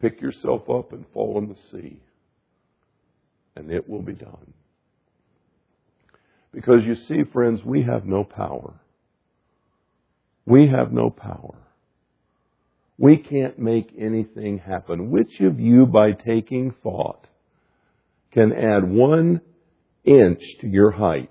pick 0.00 0.20
yourself 0.20 0.68
up 0.70 0.92
and 0.92 1.04
fall 1.12 1.38
in 1.38 1.48
the 1.48 1.56
sea, 1.70 2.00
and 3.56 3.70
it 3.70 3.88
will 3.88 4.02
be 4.02 4.12
done. 4.12 4.54
Because 6.52 6.82
you 6.84 6.94
see, 7.06 7.24
friends, 7.32 7.60
we 7.64 7.82
have 7.82 8.04
no 8.04 8.24
power. 8.24 8.74
We 10.46 10.68
have 10.68 10.92
no 10.92 11.10
power. 11.10 11.56
We 12.96 13.16
can't 13.16 13.58
make 13.58 13.92
anything 13.98 14.58
happen. 14.58 15.10
Which 15.10 15.40
of 15.40 15.60
you, 15.60 15.86
by 15.86 16.12
taking 16.12 16.74
thought, 16.82 17.26
can 18.32 18.52
add 18.52 18.88
one 18.90 19.40
inch 20.04 20.40
to 20.60 20.66
your 20.66 20.90
height 20.90 21.30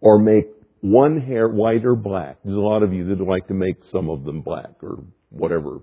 or 0.00 0.18
make 0.18 0.46
one 0.82 1.20
hair 1.20 1.48
white 1.48 1.84
or 1.84 1.96
black. 1.96 2.36
There's 2.44 2.56
a 2.56 2.60
lot 2.60 2.82
of 2.82 2.92
you 2.92 3.06
that 3.06 3.24
like 3.24 3.48
to 3.48 3.54
make 3.54 3.76
some 3.90 4.10
of 4.10 4.24
them 4.24 4.42
black 4.42 4.82
or 4.82 5.02
whatever 5.30 5.80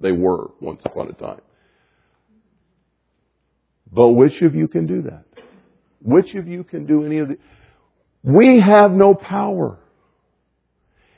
they 0.00 0.12
were 0.12 0.50
once 0.60 0.82
upon 0.84 1.08
a 1.08 1.14
time. 1.14 1.40
But 3.92 4.08
which 4.08 4.40
of 4.42 4.54
you 4.54 4.68
can 4.68 4.86
do 4.86 5.02
that? 5.02 5.24
Which 6.00 6.34
of 6.34 6.48
you 6.48 6.64
can 6.64 6.86
do 6.86 7.04
any 7.04 7.18
of 7.18 7.28
the? 7.28 7.38
We 8.22 8.60
have 8.60 8.92
no 8.92 9.14
power. 9.14 9.78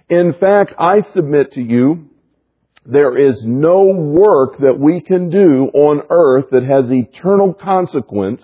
In 0.09 0.35
fact, 0.39 0.75
I 0.79 1.03
submit 1.15 1.53
to 1.53 1.63
you 1.63 2.11
there 2.87 3.17
is 3.17 3.41
no 3.45 3.85
work 3.85 4.59
that 4.59 4.79
we 4.79 5.01
can 5.01 5.31
do 5.31 5.71
on 5.73 6.03
earth 6.11 6.47
that 6.51 6.65
has 6.65 6.91
eternal 6.91 7.55
consequence 7.55 8.43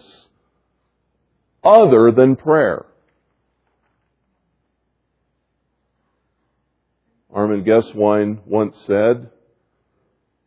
other 1.63 2.11
than 2.11 2.37
prayer. 2.37 2.87
Armin 7.33 7.65
Gesswein 7.65 8.39
once 8.47 8.75
said, 8.87 9.31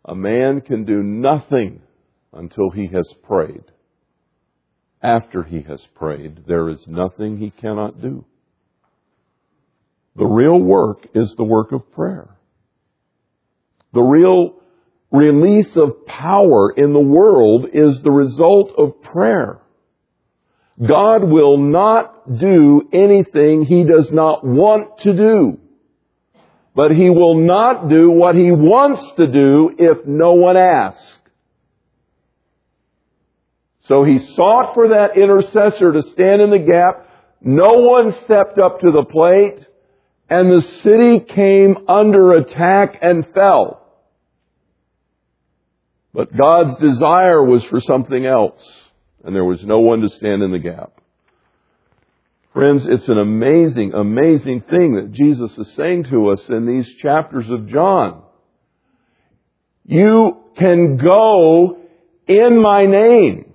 a 0.05 0.15
man 0.15 0.61
can 0.61 0.86
do 0.86 1.01
nothing 1.01 1.81
until 2.34 2.71
he 2.71 2.88
has 2.88 3.07
prayed. 3.23 3.63
After 5.04 5.43
he 5.43 5.62
has 5.64 5.86
prayed, 5.95 6.45
there 6.47 6.70
is 6.70 6.88
nothing 6.88 7.38
he 7.38 7.49
cannot 7.51 8.01
do. 8.01 8.24
The 10.16 10.26
real 10.26 10.58
work 10.58 11.08
is 11.14 11.34
the 11.36 11.43
work 11.43 11.74
of 11.74 11.91
prayer. 11.91 12.30
The 13.93 14.01
real 14.01 14.56
release 15.12 15.76
of 15.76 16.06
power 16.06 16.72
in 16.72 16.93
the 16.93 16.99
world 16.99 17.66
is 17.74 18.01
the 18.01 18.12
result 18.12 18.74
of 18.78 19.01
prayer. 19.01 19.60
God 20.82 21.24
will 21.24 21.58
not 21.58 22.39
do 22.39 22.89
anything 22.93 23.66
He 23.66 23.84
does 23.84 24.12
not 24.12 24.45
want 24.45 24.99
to 24.99 25.14
do. 25.14 25.60
But 26.76 26.91
He 26.91 27.10
will 27.10 27.36
not 27.36 27.89
do 27.89 28.10
what 28.10 28.36
He 28.36 28.51
wants 28.51 29.04
to 29.18 29.28
do 29.28 29.76
if 29.78 30.06
no 30.08 30.34
one 30.34 30.58
asks. 30.58 31.01
So 33.88 34.03
He 34.03 34.19
sought 34.36 34.73
for 34.73 34.89
that 34.89 35.17
intercessor 35.17 35.93
to 35.93 36.03
stand 36.13 36.41
in 36.41 36.49
the 36.49 36.59
gap. 36.59 37.07
No 37.41 37.73
one 37.73 38.13
stepped 38.23 38.57
up 38.57 38.79
to 38.79 38.91
the 38.91 39.05
plate 39.05 39.65
and 40.29 40.51
the 40.51 40.61
city 40.61 41.19
came 41.19 41.77
under 41.88 42.34
attack 42.34 42.97
and 43.01 43.27
fell. 43.34 43.81
But 46.13 46.36
God's 46.36 46.75
desire 46.77 47.43
was 47.43 47.63
for 47.65 47.79
something 47.79 48.25
else, 48.25 48.61
and 49.23 49.36
there 49.36 49.45
was 49.45 49.63
no 49.63 49.79
one 49.79 50.01
to 50.01 50.09
stand 50.09 50.43
in 50.43 50.51
the 50.51 50.59
gap. 50.59 50.93
Friends, 52.53 52.86
it's 52.88 53.09
an 53.09 53.17
amazing, 53.17 53.93
amazing 53.93 54.61
thing 54.69 54.95
that 54.95 55.11
Jesus 55.11 55.57
is 55.57 55.73
saying 55.75 56.05
to 56.05 56.29
us 56.29 56.41
in 56.49 56.67
these 56.67 56.88
chapters 57.01 57.45
of 57.49 57.67
John. 57.67 58.21
You 59.86 60.38
can 60.57 60.97
go 60.97 61.79
in 62.27 62.61
my 62.61 62.86
name. 62.86 63.53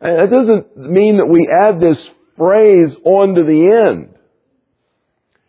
And 0.00 0.18
that 0.18 0.30
doesn't 0.30 0.76
mean 0.76 1.18
that 1.18 1.26
we 1.26 1.48
add 1.48 1.80
this 1.80 2.02
phrase 2.36 2.94
onto 3.04 3.44
the 3.44 3.88
end. 3.88 4.14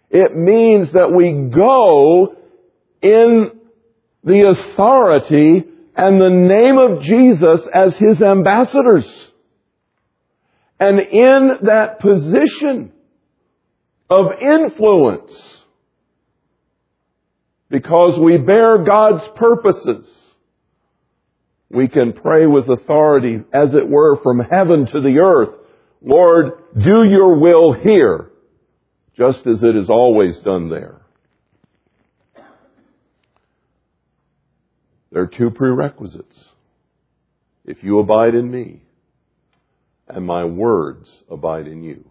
It 0.10 0.36
means 0.36 0.92
that 0.92 1.14
we 1.14 1.50
go 1.54 2.36
in 3.02 3.52
the 4.24 4.50
authority 4.50 5.64
and 5.96 6.22
the 6.22 6.30
name 6.30 6.78
of 6.78 7.02
Jesus 7.04 7.62
as 7.74 7.96
His 7.96 8.22
ambassadors. 8.22 9.06
And 10.80 11.00
in 11.00 11.52
that 11.64 12.00
position 12.00 12.92
of 14.10 14.26
influence, 14.42 15.32
because 17.70 18.20
we 18.20 18.38
bear 18.38 18.84
God's 18.84 19.24
purposes, 19.36 20.06
we 21.74 21.88
can 21.88 22.14
pray 22.14 22.46
with 22.46 22.70
authority, 22.70 23.42
as 23.54 23.74
it 23.74 23.88
were, 23.88 24.20
from 24.22 24.40
heaven 24.40 24.88
to 24.88 25.02
the 25.02 25.20
earth. 25.20 25.56
Lord, 26.02 26.52
do 26.78 27.04
your 27.04 27.40
will 27.40 27.74
here, 27.74 28.30
just 29.18 29.40
as 29.48 29.64
it 29.64 29.76
is 29.76 29.90
always 29.90 30.38
done 30.40 30.70
there. 30.70 31.02
There 35.12 35.24
are 35.24 35.28
two 35.28 35.52
prerequisites. 35.52 36.36
If 37.66 37.84
you 37.84 38.00
abide 38.00 38.34
in 38.34 38.50
me, 38.50 38.82
and 40.08 40.26
my 40.26 40.44
words 40.44 41.08
abide 41.30 41.68
in 41.68 41.84
you. 41.84 42.10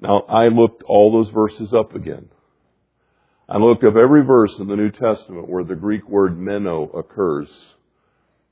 Now, 0.00 0.20
I 0.28 0.48
looked 0.48 0.82
all 0.82 1.12
those 1.12 1.32
verses 1.32 1.72
up 1.72 1.94
again. 1.94 2.28
I 3.48 3.56
looked 3.56 3.84
up 3.84 3.96
every 3.96 4.22
verse 4.24 4.52
in 4.58 4.68
the 4.68 4.76
New 4.76 4.90
Testament 4.90 5.48
where 5.48 5.64
the 5.64 5.74
Greek 5.74 6.06
word 6.08 6.38
meno 6.38 6.84
occurs. 6.90 7.48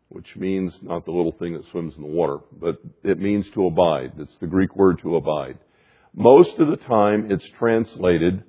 Which 0.08 0.36
means 0.36 0.72
not 0.82 1.04
the 1.04 1.10
little 1.10 1.32
thing 1.32 1.54
that 1.54 1.68
swims 1.70 1.94
in 1.96 2.02
the 2.02 2.08
water, 2.08 2.38
but 2.52 2.76
it 3.02 3.18
means 3.18 3.46
to 3.54 3.66
abide. 3.66 4.12
It's 4.18 4.36
the 4.40 4.46
Greek 4.46 4.76
word 4.76 5.00
to 5.02 5.16
abide. 5.16 5.58
Most 6.14 6.58
of 6.58 6.68
the 6.68 6.76
time 6.76 7.30
it's 7.30 7.48
translated 7.58 8.42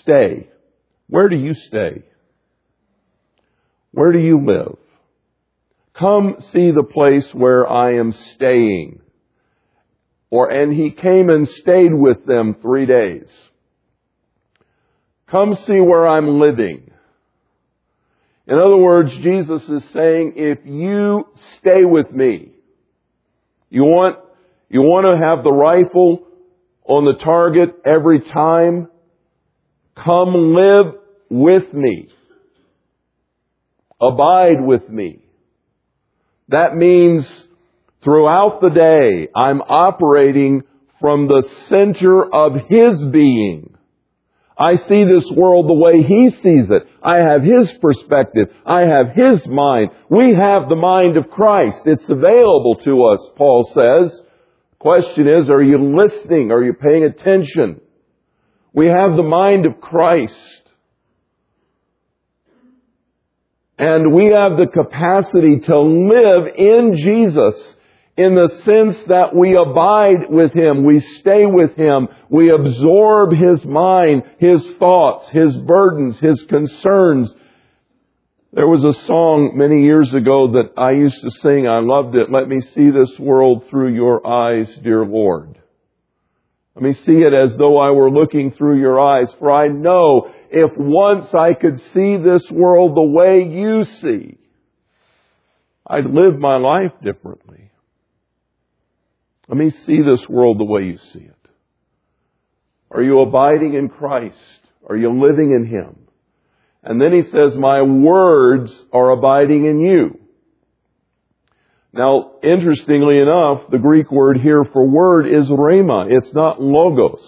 stay. 0.00 0.48
Where 1.08 1.28
do 1.28 1.36
you 1.36 1.54
stay? 1.54 2.02
Where 3.92 4.12
do 4.12 4.18
you 4.18 4.44
live? 4.44 4.78
Come 5.94 6.36
see 6.52 6.72
the 6.72 6.82
place 6.82 7.26
where 7.32 7.70
I 7.70 7.94
am 7.98 8.10
staying. 8.34 9.00
Or, 10.30 10.50
and 10.50 10.72
he 10.72 10.90
came 10.90 11.30
and 11.30 11.48
stayed 11.48 11.94
with 11.94 12.26
them 12.26 12.56
three 12.60 12.86
days. 12.86 13.28
Come 15.30 15.54
see 15.54 15.80
where 15.80 16.08
I'm 16.08 16.40
living. 16.40 16.90
In 18.46 18.58
other 18.58 18.76
words, 18.76 19.10
Jesus 19.22 19.62
is 19.62 19.82
saying, 19.92 20.34
if 20.36 20.58
you 20.64 21.26
stay 21.58 21.84
with 21.84 22.10
me, 22.10 22.50
you 23.70 23.82
want, 23.82 24.18
you 24.68 24.82
want 24.82 25.06
to 25.06 25.16
have 25.16 25.42
the 25.42 25.52
rifle 25.52 26.26
on 26.84 27.06
the 27.06 27.24
target 27.24 27.70
every 27.84 28.20
time, 28.20 28.88
come 29.96 30.54
live 30.54 30.94
with 31.30 31.72
me. 31.72 32.10
Abide 34.00 34.60
with 34.60 34.88
me. 34.90 35.24
That 36.48 36.76
means 36.76 37.26
throughout 38.02 38.60
the 38.60 38.68
day, 38.68 39.28
I'm 39.34 39.62
operating 39.62 40.64
from 41.00 41.26
the 41.26 41.48
center 41.68 42.22
of 42.22 42.56
His 42.68 43.02
being. 43.04 43.73
I 44.56 44.76
see 44.76 45.04
this 45.04 45.28
world 45.32 45.68
the 45.68 45.74
way 45.74 46.02
He 46.02 46.30
sees 46.30 46.70
it. 46.70 46.86
I 47.02 47.16
have 47.16 47.42
His 47.42 47.72
perspective. 47.80 48.48
I 48.64 48.82
have 48.82 49.10
His 49.14 49.46
mind. 49.48 49.90
We 50.08 50.34
have 50.34 50.68
the 50.68 50.76
mind 50.76 51.16
of 51.16 51.30
Christ. 51.30 51.78
It's 51.86 52.08
available 52.08 52.76
to 52.84 53.04
us, 53.04 53.30
Paul 53.36 53.64
says. 53.74 54.20
Question 54.78 55.26
is, 55.26 55.50
are 55.50 55.62
you 55.62 55.96
listening? 55.96 56.52
Are 56.52 56.62
you 56.62 56.74
paying 56.74 57.04
attention? 57.04 57.80
We 58.72 58.88
have 58.88 59.16
the 59.16 59.22
mind 59.22 59.66
of 59.66 59.80
Christ. 59.80 60.34
And 63.78 64.12
we 64.12 64.26
have 64.26 64.56
the 64.56 64.68
capacity 64.72 65.60
to 65.60 65.80
live 65.80 66.54
in 66.56 66.94
Jesus 66.96 67.74
in 68.16 68.36
the 68.36 68.48
sense 68.64 68.96
that 69.08 69.34
we 69.34 69.56
abide 69.56 70.30
with 70.30 70.52
Him, 70.52 70.84
we 70.84 71.00
stay 71.00 71.46
with 71.46 71.74
Him, 71.74 72.08
we 72.28 72.50
absorb 72.50 73.32
His 73.32 73.64
mind, 73.64 74.22
His 74.38 74.62
thoughts, 74.78 75.28
His 75.30 75.56
burdens, 75.56 76.18
His 76.20 76.40
concerns. 76.48 77.32
There 78.52 78.68
was 78.68 78.84
a 78.84 79.06
song 79.06 79.54
many 79.56 79.82
years 79.82 80.14
ago 80.14 80.52
that 80.52 80.80
I 80.80 80.92
used 80.92 81.20
to 81.22 81.30
sing. 81.40 81.66
I 81.66 81.80
loved 81.80 82.14
it. 82.14 82.30
Let 82.30 82.48
me 82.48 82.60
see 82.60 82.90
this 82.90 83.18
world 83.18 83.64
through 83.68 83.94
your 83.94 84.24
eyes, 84.24 84.68
dear 84.84 85.04
Lord. 85.04 85.58
Let 86.76 86.84
me 86.84 86.94
see 86.94 87.18
it 87.20 87.32
as 87.32 87.56
though 87.56 87.78
I 87.78 87.90
were 87.90 88.10
looking 88.10 88.52
through 88.52 88.80
your 88.80 89.00
eyes, 89.00 89.28
for 89.40 89.50
I 89.50 89.68
know 89.68 90.30
if 90.50 90.70
once 90.76 91.34
I 91.34 91.54
could 91.54 91.80
see 91.92 92.16
this 92.16 92.48
world 92.48 92.96
the 92.96 93.02
way 93.02 93.42
you 93.42 93.84
see, 94.00 94.38
I'd 95.84 96.06
live 96.06 96.38
my 96.38 96.56
life 96.56 96.92
differently. 97.02 97.63
Let 99.48 99.58
me 99.58 99.70
see 99.70 100.00
this 100.02 100.28
world 100.28 100.58
the 100.58 100.64
way 100.64 100.84
you 100.84 100.98
see 101.12 101.20
it. 101.20 101.48
Are 102.90 103.02
you 103.02 103.20
abiding 103.20 103.74
in 103.74 103.88
Christ? 103.88 104.36
Are 104.88 104.96
you 104.96 105.10
living 105.10 105.50
in 105.50 105.66
Him? 105.66 105.98
And 106.82 107.00
then 107.00 107.12
he 107.12 107.22
says, 107.22 107.56
my 107.56 107.80
words 107.80 108.70
are 108.92 109.10
abiding 109.10 109.64
in 109.64 109.80
you. 109.80 110.20
Now, 111.94 112.32
interestingly 112.42 113.18
enough, 113.18 113.70
the 113.70 113.78
Greek 113.78 114.10
word 114.10 114.38
here 114.38 114.64
for 114.64 114.86
word 114.86 115.26
is 115.26 115.48
rhema. 115.48 116.08
It's 116.10 116.34
not 116.34 116.60
logos. 116.60 117.22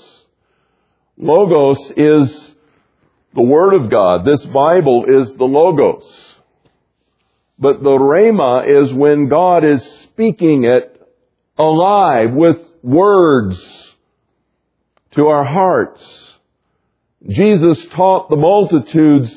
Logos 1.17 1.79
is 1.97 2.55
the 3.35 3.43
Word 3.43 3.75
of 3.75 3.91
God. 3.91 4.27
This 4.27 4.45
Bible 4.47 5.05
is 5.05 5.35
the 5.37 5.45
logos. 5.45 6.05
But 7.59 7.83
the 7.83 7.91
rhema 7.91 8.85
is 8.85 8.93
when 8.93 9.29
God 9.29 9.65
is 9.65 9.83
speaking 10.03 10.65
it 10.65 10.96
alive 11.59 12.33
with 12.33 12.59
words 12.83 13.61
to 15.13 15.27
our 15.27 15.45
hearts. 15.45 16.03
Jesus 17.29 17.79
taught 17.95 18.29
the 18.29 18.37
multitudes 18.37 19.37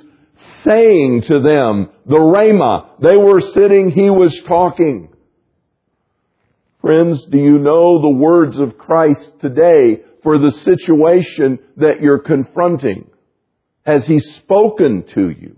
saying 0.64 1.24
to 1.28 1.42
them, 1.42 1.90
the 2.06 2.18
Rhema, 2.18 3.00
they 3.00 3.18
were 3.18 3.40
sitting, 3.40 3.90
he 3.90 4.10
was 4.10 4.38
talking. 4.48 5.10
Friends, 6.82 7.26
do 7.26 7.38
you 7.38 7.58
know 7.58 8.02
the 8.02 8.10
words 8.10 8.58
of 8.58 8.78
Christ 8.78 9.32
today 9.42 10.02
for 10.24 10.38
the 10.38 10.52
situation 10.52 11.60
that 11.78 12.02
you're 12.02 12.20
confronting? 12.20 13.10
Has 13.86 14.06
he 14.06 14.20
spoken 14.20 15.06
to 15.16 15.30
you? 15.30 15.56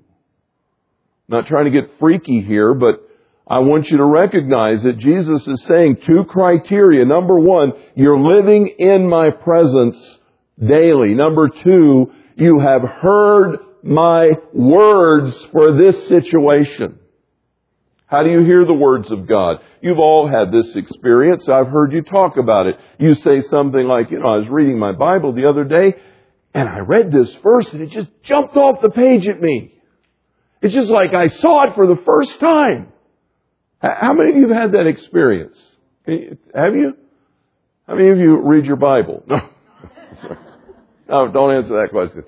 I'm 1.30 1.38
not 1.38 1.47
trying 1.47 1.66
to 1.66 1.72
get 1.72 1.99
freaky 1.99 2.41
here, 2.41 2.74
but 2.74 3.07
I 3.47 3.59
want 3.59 3.89
you 3.89 3.97
to 3.97 4.05
recognize 4.05 4.83
that 4.83 4.97
Jesus 4.97 5.45
is 5.47 5.63
saying 5.65 5.97
two 6.05 6.23
criteria. 6.29 7.03
Number 7.05 7.39
one, 7.39 7.73
you're 7.95 8.19
living 8.19 8.75
in 8.77 9.09
my 9.09 9.31
presence 9.31 9.97
daily. 10.59 11.15
Number 11.15 11.49
two, 11.49 12.11
you 12.35 12.59
have 12.59 12.81
heard 12.81 13.57
my 13.83 14.29
words 14.53 15.35
for 15.51 15.77
this 15.77 16.07
situation. 16.07 16.99
How 18.05 18.23
do 18.23 18.29
you 18.29 18.41
hear 18.41 18.65
the 18.65 18.73
words 18.73 19.09
of 19.09 19.27
God? 19.27 19.57
You've 19.81 19.99
all 19.99 20.27
had 20.27 20.51
this 20.51 20.75
experience. 20.75 21.47
I've 21.47 21.67
heard 21.67 21.93
you 21.93 22.01
talk 22.01 22.37
about 22.37 22.67
it. 22.67 22.75
You 22.99 23.15
say 23.15 23.41
something 23.41 23.87
like, 23.87 24.11
you 24.11 24.19
know, 24.19 24.27
I 24.27 24.37
was 24.37 24.47
reading 24.49 24.77
my 24.77 24.91
Bible 24.91 25.33
the 25.33 25.47
other 25.47 25.63
day 25.63 25.95
and 26.53 26.67
I 26.67 26.79
read 26.79 27.11
this 27.11 27.33
verse 27.41 27.67
and 27.71 27.81
it 27.81 27.91
just 27.91 28.09
jumped 28.23 28.55
off 28.57 28.81
the 28.81 28.89
page 28.89 29.27
at 29.27 29.41
me. 29.41 29.75
It's 30.61 30.73
just 30.73 30.89
like 30.89 31.13
I 31.13 31.27
saw 31.27 31.69
it 31.69 31.75
for 31.75 31.87
the 31.87 32.01
first 32.05 32.39
time. 32.39 32.90
How 33.82 34.13
many 34.13 34.32
of 34.32 34.38
you 34.38 34.47
have 34.49 34.61
had 34.61 34.71
that 34.73 34.88
experience? 34.88 35.57
have 36.05 36.75
you? 36.75 36.95
How 37.88 37.95
many 37.95 38.09
of 38.09 38.17
you 38.17 38.38
read 38.38 38.65
your 38.65 38.77
Bible? 38.77 39.23
No. 41.09 41.25
no, 41.25 41.32
don't 41.32 41.55
answer 41.55 41.82
that 41.82 41.89
question. 41.89 42.23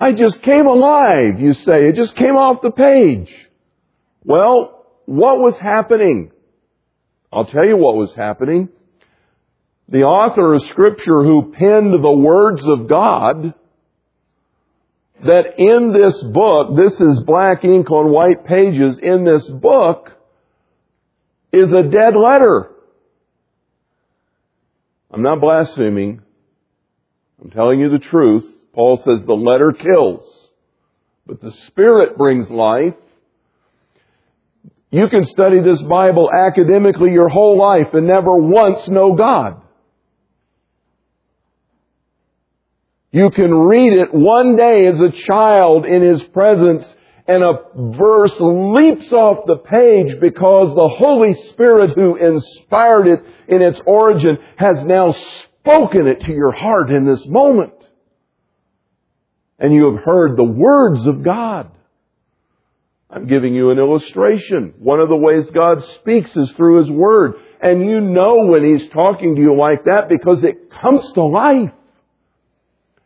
I 0.00 0.12
just 0.12 0.40
came 0.42 0.66
alive, 0.66 1.38
you 1.38 1.52
say. 1.52 1.88
It 1.88 1.96
just 1.96 2.16
came 2.16 2.36
off 2.36 2.62
the 2.62 2.70
page. 2.70 3.28
Well, 4.24 4.86
what 5.06 5.38
was 5.38 5.54
happening? 5.60 6.30
I'll 7.32 7.44
tell 7.46 7.66
you 7.66 7.76
what 7.76 7.96
was 7.96 8.14
happening. 8.16 8.68
The 9.88 10.02
author 10.04 10.54
of 10.54 10.62
scripture 10.70 11.22
who 11.22 11.52
penned 11.56 11.92
the 11.92 12.16
words 12.16 12.62
of 12.64 12.88
God 12.88 13.52
that 15.22 15.58
in 15.58 15.92
this 15.92 16.22
book, 16.32 16.76
this 16.76 16.92
is 17.00 17.22
black 17.24 17.64
ink 17.64 17.90
on 17.90 18.10
white 18.10 18.44
pages, 18.44 18.98
in 19.02 19.24
this 19.24 19.46
book 19.48 20.10
is 21.52 21.70
a 21.70 21.88
dead 21.88 22.16
letter. 22.16 22.70
I'm 25.10 25.22
not 25.22 25.40
blaspheming. 25.40 26.20
I'm 27.40 27.50
telling 27.50 27.78
you 27.78 27.90
the 27.90 28.04
truth. 28.04 28.44
Paul 28.72 28.96
says 28.96 29.24
the 29.24 29.34
letter 29.34 29.72
kills, 29.72 30.22
but 31.26 31.40
the 31.40 31.52
Spirit 31.68 32.18
brings 32.18 32.50
life. 32.50 32.94
You 34.90 35.08
can 35.08 35.24
study 35.24 35.60
this 35.60 35.80
Bible 35.82 36.30
academically 36.32 37.12
your 37.12 37.28
whole 37.28 37.58
life 37.58 37.94
and 37.94 38.06
never 38.06 38.36
once 38.36 38.88
know 38.88 39.14
God. 39.14 39.60
You 43.14 43.30
can 43.30 43.54
read 43.54 43.92
it 43.92 44.12
one 44.12 44.56
day 44.56 44.88
as 44.88 44.98
a 44.98 45.12
child 45.12 45.86
in 45.86 46.02
His 46.02 46.20
presence 46.30 46.84
and 47.28 47.44
a 47.44 47.52
verse 47.96 48.34
leaps 48.40 49.12
off 49.12 49.46
the 49.46 49.58
page 49.58 50.20
because 50.20 50.74
the 50.74 50.88
Holy 50.98 51.32
Spirit 51.50 51.92
who 51.94 52.16
inspired 52.16 53.06
it 53.06 53.20
in 53.46 53.62
its 53.62 53.80
origin 53.86 54.36
has 54.56 54.82
now 54.82 55.14
spoken 55.44 56.08
it 56.08 56.22
to 56.22 56.32
your 56.32 56.50
heart 56.50 56.90
in 56.90 57.06
this 57.06 57.24
moment. 57.26 57.74
And 59.60 59.72
you 59.72 59.94
have 59.94 60.02
heard 60.02 60.36
the 60.36 60.42
words 60.42 61.06
of 61.06 61.22
God. 61.22 61.70
I'm 63.08 63.28
giving 63.28 63.54
you 63.54 63.70
an 63.70 63.78
illustration. 63.78 64.74
One 64.80 64.98
of 64.98 65.08
the 65.08 65.14
ways 65.14 65.44
God 65.54 65.84
speaks 66.00 66.34
is 66.34 66.50
through 66.56 66.82
His 66.82 66.90
Word. 66.90 67.34
And 67.62 67.88
you 67.88 68.00
know 68.00 68.46
when 68.46 68.64
He's 68.64 68.90
talking 68.90 69.36
to 69.36 69.40
you 69.40 69.56
like 69.56 69.84
that 69.84 70.08
because 70.08 70.42
it 70.42 70.68
comes 70.82 71.12
to 71.12 71.22
life. 71.22 71.70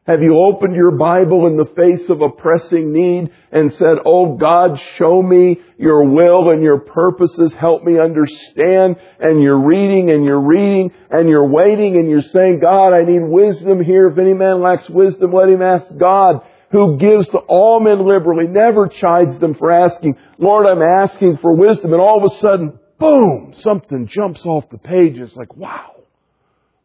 Have 0.08 0.22
you 0.22 0.38
opened 0.38 0.74
your 0.74 0.92
Bible 0.92 1.46
in 1.48 1.58
the 1.58 1.70
face 1.76 2.08
of 2.08 2.22
a 2.22 2.30
pressing 2.30 2.94
need 2.94 3.30
and 3.52 3.70
said, 3.74 3.98
Oh 4.06 4.36
God, 4.38 4.80
show 4.96 5.20
me 5.20 5.58
your 5.76 6.02
will 6.04 6.48
and 6.48 6.62
your 6.62 6.80
purposes. 6.80 7.52
Help 7.52 7.84
me 7.84 8.00
understand. 8.00 8.96
And 9.20 9.42
you're 9.42 9.66
reading 9.66 10.10
and 10.10 10.26
you're 10.26 10.40
reading 10.40 10.92
and 11.10 11.28
you're 11.28 11.46
waiting 11.46 11.96
and 11.96 12.08
you're 12.08 12.22
saying, 12.22 12.60
God, 12.60 12.94
I 12.94 13.02
need 13.02 13.20
wisdom 13.20 13.84
here. 13.84 14.08
If 14.08 14.16
any 14.16 14.32
man 14.32 14.62
lacks 14.62 14.88
wisdom, 14.88 15.34
let 15.34 15.50
him 15.50 15.60
ask 15.60 15.84
God. 15.98 16.40
who 16.70 16.96
gives 16.96 17.26
to 17.28 17.38
all 17.38 17.80
men 17.80 18.06
liberally, 18.08 18.46
never 18.46 18.88
chides 18.88 19.38
them 19.40 19.54
for 19.56 19.70
asking, 19.70 20.16
Lord, 20.38 20.64
I'm 20.64 20.80
asking 20.80 21.36
for 21.42 21.54
wisdom. 21.54 21.92
And 21.92 22.00
all 22.00 22.24
of 22.24 22.32
a 22.32 22.36
sudden, 22.38 22.78
boom, 22.98 23.52
something 23.60 24.08
jumps 24.08 24.40
off 24.46 24.70
the 24.70 24.78
page. 24.78 25.18
It's 25.18 25.36
like, 25.36 25.54
wow, 25.54 25.96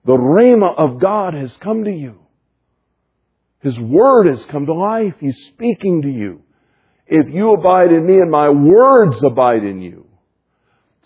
the 0.03 0.11
Rhema 0.11 0.75
of 0.75 0.99
God 0.99 1.35
has 1.35 1.55
come 1.61 1.85
to 1.85 1.91
you. 1.91 2.22
His 3.63 3.79
Word 3.79 4.27
has 4.27 4.45
come 4.45 4.65
to 4.65 4.73
life. 4.73 5.13
He's 5.19 5.37
speaking 5.47 6.01
to 6.03 6.09
you. 6.09 6.41
If 7.07 7.33
you 7.33 7.53
abide 7.53 7.91
in 7.91 8.05
me 8.05 8.19
and 8.19 8.29
my 8.29 8.49
words 8.49 9.15
abide 9.23 9.63
in 9.63 9.81
you. 9.81 10.05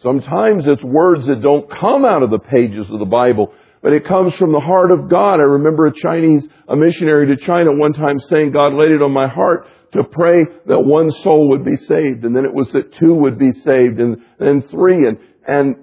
Sometimes 0.01 0.65
it's 0.67 0.83
words 0.83 1.25
that 1.27 1.41
don't 1.41 1.69
come 1.69 2.03
out 2.03 2.23
of 2.23 2.29
the 2.29 2.39
pages 2.39 2.87
of 2.89 2.99
the 2.99 3.05
Bible, 3.05 3.53
but 3.81 3.93
it 3.93 4.07
comes 4.07 4.33
from 4.35 4.51
the 4.51 4.59
heart 4.59 4.91
of 4.91 5.09
God. 5.09 5.35
I 5.35 5.43
remember 5.43 5.87
a 5.87 5.93
Chinese, 5.93 6.47
a 6.67 6.75
missionary 6.75 7.35
to 7.35 7.45
China 7.45 7.75
one 7.75 7.93
time 7.93 8.19
saying, 8.19 8.51
God 8.51 8.73
laid 8.73 8.91
it 8.91 9.01
on 9.01 9.11
my 9.11 9.27
heart 9.27 9.67
to 9.93 10.03
pray 10.03 10.45
that 10.67 10.79
one 10.79 11.09
soul 11.23 11.49
would 11.49 11.63
be 11.63 11.77
saved, 11.77 12.25
and 12.25 12.35
then 12.35 12.45
it 12.45 12.53
was 12.53 12.71
that 12.73 12.93
two 12.95 13.13
would 13.13 13.39
be 13.39 13.51
saved, 13.51 13.99
and 13.99 14.17
then 14.39 14.61
three, 14.69 15.07
and, 15.07 15.17
and 15.47 15.75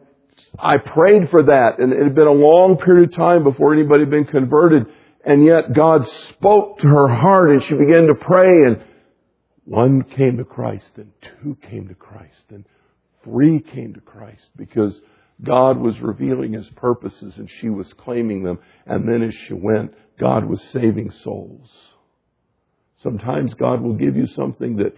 I 0.59 0.77
prayed 0.79 1.31
for 1.31 1.45
that, 1.45 1.79
and 1.79 1.93
it 1.93 2.03
had 2.03 2.14
been 2.14 2.27
a 2.27 2.33
long 2.33 2.77
period 2.77 3.11
of 3.11 3.16
time 3.16 3.43
before 3.43 3.72
anybody 3.72 4.03
had 4.03 4.11
been 4.11 4.27
converted, 4.27 4.87
and 5.27 5.45
yet 5.45 5.72
God 5.75 6.07
spoke 6.31 6.79
to 6.81 6.87
her 6.87 7.09
heart, 7.09 7.51
and 7.51 7.62
she 7.62 7.75
began 7.75 8.07
to 8.09 8.14
pray, 8.14 8.49
and 8.49 8.83
one 9.64 10.03
came 10.03 10.37
to 10.37 10.45
Christ, 10.45 10.91
and 10.97 11.11
two 11.22 11.57
came 11.68 11.89
to 11.89 11.95
Christ, 11.95 12.45
and 12.51 12.64
three 13.22 13.61
came 13.61 13.95
to 13.95 14.01
Christ, 14.01 14.49
because 14.57 15.01
God 15.43 15.79
was 15.79 16.01
revealing 16.01 16.53
His 16.53 16.68
purposes 16.77 17.35
and 17.37 17.51
she 17.61 17.68
was 17.68 17.93
claiming 17.95 18.43
them. 18.45 18.59
And 18.87 19.09
then 19.09 19.22
as 19.22 19.35
she 19.47 19.55
went, 19.55 19.93
God 20.18 20.45
was 20.45 20.62
saving 20.72 21.12
souls. 21.22 21.68
Sometimes 23.03 23.53
God 23.55 23.83
will 23.83 23.95
give 23.95 24.16
you 24.16 24.27
something 24.29 24.77
that 24.77 24.95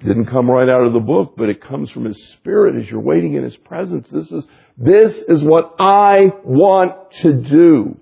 didn't 0.00 0.26
come 0.26 0.50
right 0.50 0.68
out 0.68 0.86
of 0.86 0.92
the 0.92 1.00
book, 1.00 1.34
but 1.36 1.48
it 1.48 1.62
comes 1.62 1.90
from 1.90 2.04
His 2.04 2.18
Spirit 2.34 2.80
as 2.80 2.90
you're 2.90 3.00
waiting 3.00 3.34
in 3.34 3.44
His 3.44 3.56
presence. 3.56 4.08
This 4.10 4.30
is, 4.30 4.44
this 4.76 5.14
is 5.28 5.42
what 5.42 5.74
I 5.78 6.32
want 6.44 6.94
to 7.22 7.32
do. 7.32 7.98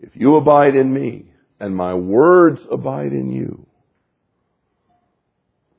If 0.00 0.10
you 0.14 0.36
abide 0.36 0.74
in 0.74 0.92
me 0.92 1.26
and 1.58 1.76
my 1.76 1.94
words 1.94 2.60
abide 2.70 3.12
in 3.12 3.30
you, 3.30 3.66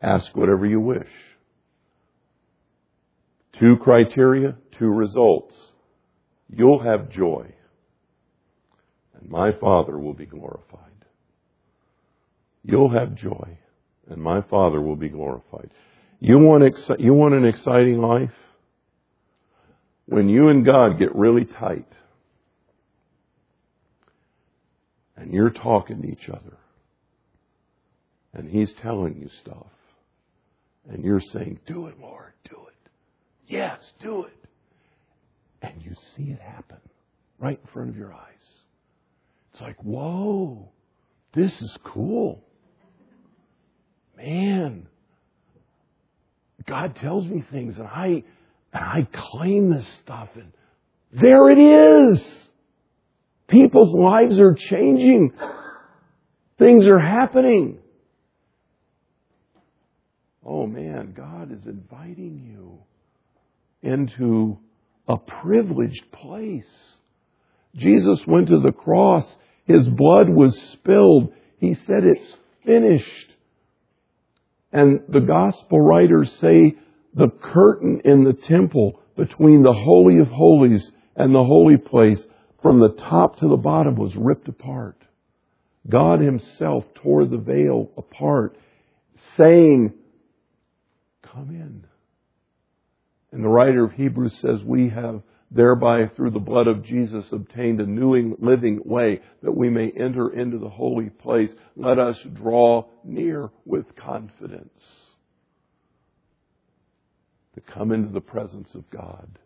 ask 0.01 0.35
whatever 0.35 0.65
you 0.65 0.79
wish 0.79 1.09
Two 3.61 3.77
criteria, 3.77 4.55
two 4.79 4.87
results. 4.87 5.55
You'll 6.49 6.81
have 6.81 7.11
joy, 7.11 7.45
and 9.13 9.29
my 9.29 9.51
Father 9.51 9.99
will 9.99 10.15
be 10.15 10.25
glorified. 10.25 10.79
You'll 12.63 12.89
have 12.89 13.15
joy, 13.15 13.59
and 14.09 14.19
my 14.19 14.41
Father 14.49 14.81
will 14.81 14.95
be 14.95 15.09
glorified. 15.09 15.69
You 16.19 16.39
want, 16.39 16.63
you 16.99 17.13
want 17.13 17.35
an 17.35 17.45
exciting 17.45 18.01
life? 18.01 18.33
When 20.07 20.27
you 20.27 20.49
and 20.49 20.65
God 20.65 20.97
get 20.97 21.15
really 21.15 21.45
tight, 21.45 21.87
and 25.21 25.31
you're 25.31 25.51
talking 25.51 26.01
to 26.01 26.07
each 26.07 26.27
other, 26.29 26.57
and 28.33 28.49
He's 28.49 28.73
telling 28.81 29.17
you 29.21 29.29
stuff, 29.41 29.67
and 30.89 31.03
you're 31.03 31.21
saying, 31.21 31.59
Do 31.67 31.85
it, 31.87 31.99
Lord, 32.01 32.33
do 32.49 32.57
it. 32.67 32.89
Yes, 33.47 33.79
do 34.01 34.23
it. 34.23 34.33
And 35.61 35.81
you 35.83 35.93
see 36.15 36.31
it 36.31 36.39
happen 36.39 36.79
right 37.37 37.59
in 37.61 37.71
front 37.71 37.89
of 37.89 37.97
your 37.97 38.11
eyes. 38.11 38.47
It's 39.51 39.61
like, 39.61 39.77
whoa, 39.83 40.69
this 41.33 41.61
is 41.61 41.77
cool. 41.83 42.43
Man, 44.17 44.87
God 46.65 46.95
tells 46.95 47.25
me 47.25 47.43
things 47.51 47.77
and 47.77 47.87
I, 47.87 48.23
and 48.73 48.83
I 48.83 49.07
claim 49.13 49.69
this 49.69 49.85
stuff 50.03 50.29
and 50.35 50.51
there 51.11 51.49
it 51.51 51.59
is. 51.59 52.23
People's 53.51 53.93
lives 53.93 54.39
are 54.39 54.55
changing. 54.69 55.33
Things 56.57 56.85
are 56.85 56.99
happening. 56.99 57.79
Oh 60.45 60.65
man, 60.65 61.13
God 61.15 61.51
is 61.51 61.65
inviting 61.65 62.41
you 62.49 62.79
into 63.81 64.57
a 65.07 65.17
privileged 65.17 66.11
place. 66.13 66.63
Jesus 67.75 68.19
went 68.25 68.47
to 68.47 68.61
the 68.61 68.71
cross. 68.71 69.25
His 69.65 69.85
blood 69.87 70.29
was 70.29 70.57
spilled. 70.73 71.33
He 71.59 71.75
said, 71.85 72.03
It's 72.03 72.33
finished. 72.65 73.33
And 74.71 75.01
the 75.09 75.19
gospel 75.19 75.81
writers 75.81 76.31
say 76.39 76.75
the 77.13 77.29
curtain 77.53 78.01
in 78.05 78.23
the 78.23 78.37
temple 78.47 79.01
between 79.17 79.63
the 79.63 79.73
Holy 79.73 80.19
of 80.19 80.27
Holies 80.27 80.89
and 81.17 81.35
the 81.35 81.43
holy 81.43 81.75
place 81.77 82.19
from 82.61 82.79
the 82.79 82.95
top 83.09 83.39
to 83.39 83.47
the 83.47 83.57
bottom 83.57 83.95
was 83.95 84.15
ripped 84.15 84.47
apart. 84.47 84.97
God 85.89 86.19
Himself 86.19 86.85
tore 86.95 87.25
the 87.25 87.37
veil 87.37 87.89
apart, 87.97 88.55
saying, 89.37 89.93
Come 91.23 91.49
in. 91.49 91.85
And 93.31 93.43
the 93.43 93.49
writer 93.49 93.85
of 93.85 93.93
Hebrews 93.93 94.37
says, 94.41 94.61
We 94.63 94.89
have 94.89 95.21
thereby 95.49 96.07
through 96.15 96.31
the 96.31 96.39
blood 96.39 96.67
of 96.67 96.83
Jesus 96.83 97.25
obtained 97.31 97.81
a 97.81 97.85
new 97.85 98.35
living 98.39 98.81
way 98.85 99.21
that 99.41 99.51
we 99.51 99.69
may 99.69 99.91
enter 99.91 100.29
into 100.29 100.57
the 100.57 100.69
holy 100.69 101.09
place. 101.09 101.49
Let 101.75 101.99
us 101.99 102.17
draw 102.33 102.85
near 103.03 103.49
with 103.65 103.95
confidence 103.95 104.69
to 107.55 107.61
come 107.61 107.91
into 107.91 108.13
the 108.13 108.21
presence 108.21 108.69
of 108.75 108.89
God. 108.89 109.39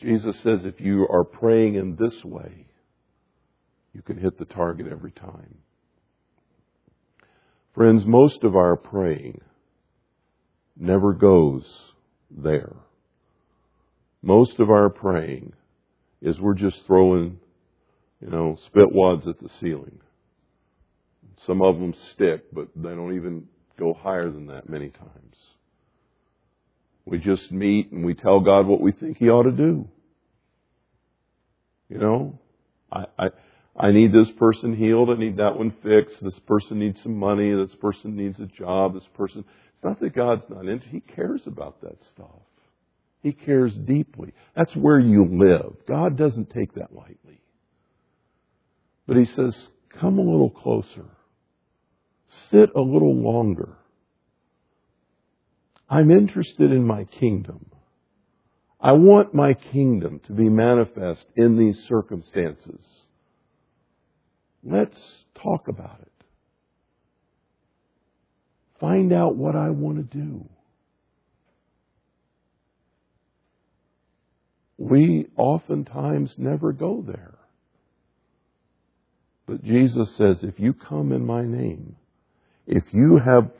Jesus 0.00 0.36
says 0.42 0.60
if 0.64 0.80
you 0.80 1.06
are 1.10 1.24
praying 1.24 1.74
in 1.74 1.96
this 1.96 2.24
way, 2.24 2.66
you 3.92 4.02
can 4.02 4.18
hit 4.18 4.38
the 4.38 4.44
target 4.44 4.86
every 4.90 5.12
time. 5.12 5.58
Friends, 7.74 8.02
most 8.06 8.42
of 8.42 8.56
our 8.56 8.76
praying 8.76 9.40
never 10.76 11.12
goes 11.12 11.64
there. 12.30 12.74
Most 14.22 14.58
of 14.58 14.70
our 14.70 14.90
praying 14.90 15.52
is 16.20 16.38
we're 16.38 16.54
just 16.54 16.76
throwing, 16.86 17.38
you 18.20 18.28
know, 18.28 18.56
spit 18.66 18.92
wads 18.92 19.26
at 19.26 19.40
the 19.40 19.48
ceiling. 19.60 20.00
Some 21.46 21.62
of 21.62 21.78
them 21.78 21.94
stick, 22.12 22.44
but 22.52 22.68
they 22.76 22.90
don't 22.90 23.16
even 23.16 23.46
go 23.78 23.94
higher 23.94 24.30
than 24.30 24.46
that 24.48 24.68
many 24.68 24.90
times. 24.90 25.36
We 27.10 27.18
just 27.18 27.50
meet 27.50 27.90
and 27.90 28.04
we 28.04 28.14
tell 28.14 28.38
God 28.38 28.66
what 28.66 28.80
we 28.80 28.92
think 28.92 29.18
He 29.18 29.28
ought 29.28 29.42
to 29.42 29.50
do. 29.50 29.88
You 31.88 31.98
know, 31.98 32.38
I, 32.90 33.06
I, 33.18 33.26
I 33.76 33.90
need 33.90 34.12
this 34.12 34.30
person 34.38 34.76
healed. 34.76 35.10
I 35.10 35.18
need 35.18 35.38
that 35.38 35.58
one 35.58 35.74
fixed. 35.82 36.22
This 36.22 36.38
person 36.46 36.78
needs 36.78 37.02
some 37.02 37.16
money. 37.16 37.52
This 37.52 37.74
person 37.80 38.16
needs 38.16 38.38
a 38.38 38.46
job. 38.46 38.94
This 38.94 39.08
person, 39.16 39.40
it's 39.74 39.84
not 39.84 39.98
that 39.98 40.14
God's 40.14 40.44
not 40.48 40.66
into, 40.66 40.86
He 40.86 41.00
cares 41.00 41.40
about 41.46 41.80
that 41.80 41.98
stuff. 42.14 42.28
He 43.24 43.32
cares 43.32 43.74
deeply. 43.74 44.32
That's 44.56 44.74
where 44.76 45.00
you 45.00 45.26
live. 45.28 45.74
God 45.88 46.16
doesn't 46.16 46.50
take 46.50 46.74
that 46.74 46.94
lightly. 46.94 47.42
But 49.08 49.16
He 49.16 49.24
says, 49.24 49.68
come 50.00 50.18
a 50.18 50.22
little 50.22 50.50
closer. 50.50 51.06
Sit 52.52 52.70
a 52.76 52.80
little 52.80 53.16
longer. 53.16 53.76
I'm 55.90 56.12
interested 56.12 56.70
in 56.70 56.86
my 56.86 57.04
kingdom. 57.04 57.66
I 58.80 58.92
want 58.92 59.34
my 59.34 59.54
kingdom 59.54 60.20
to 60.28 60.32
be 60.32 60.48
manifest 60.48 61.26
in 61.34 61.58
these 61.58 61.84
circumstances. 61.88 62.80
Let's 64.62 64.96
talk 65.42 65.66
about 65.66 65.98
it. 66.00 66.06
Find 68.78 69.12
out 69.12 69.34
what 69.34 69.56
I 69.56 69.70
want 69.70 69.96
to 69.96 70.18
do. 70.18 70.48
We 74.78 75.26
oftentimes 75.36 76.32
never 76.38 76.72
go 76.72 77.04
there. 77.06 77.34
But 79.46 79.64
Jesus 79.64 80.08
says, 80.16 80.38
if 80.42 80.58
you 80.58 80.72
come 80.72 81.12
in 81.12 81.26
my 81.26 81.42
name, 81.42 81.96
if 82.66 82.84
you 82.92 83.18
have 83.22 83.50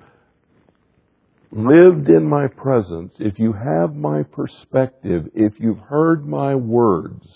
lived 1.50 2.08
in 2.08 2.24
my 2.24 2.46
presence, 2.46 3.14
if 3.18 3.38
you 3.38 3.52
have 3.52 3.94
my 3.94 4.22
perspective, 4.22 5.28
if 5.34 5.54
you've 5.58 5.78
heard 5.78 6.26
my 6.26 6.54
words, 6.54 7.26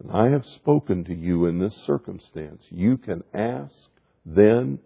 and 0.00 0.10
I 0.10 0.30
have 0.30 0.44
spoken 0.44 1.04
to 1.04 1.14
you 1.14 1.46
in 1.46 1.58
this 1.58 1.74
circumstance, 1.86 2.62
you 2.70 2.96
can 2.96 3.22
ask 3.32 3.74
then 4.24 4.78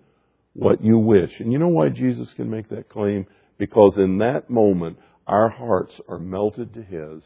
what 0.53 0.85
you 0.85 0.99
wish. 0.99 1.31
And 1.39 1.53
you 1.53 1.59
know 1.59 1.69
why 1.69 1.89
Jesus 1.89 2.29
can 2.37 2.51
make 2.51 2.69
that 2.71 2.89
claim? 2.89 3.27
Because 3.59 3.95
in 3.97 4.19
that 4.19 4.51
moment, 4.51 4.99
our 5.27 5.49
hearts 5.49 5.95
are 6.09 6.19
melted 6.19 6.75
to 6.75 6.83
His, 6.83 7.23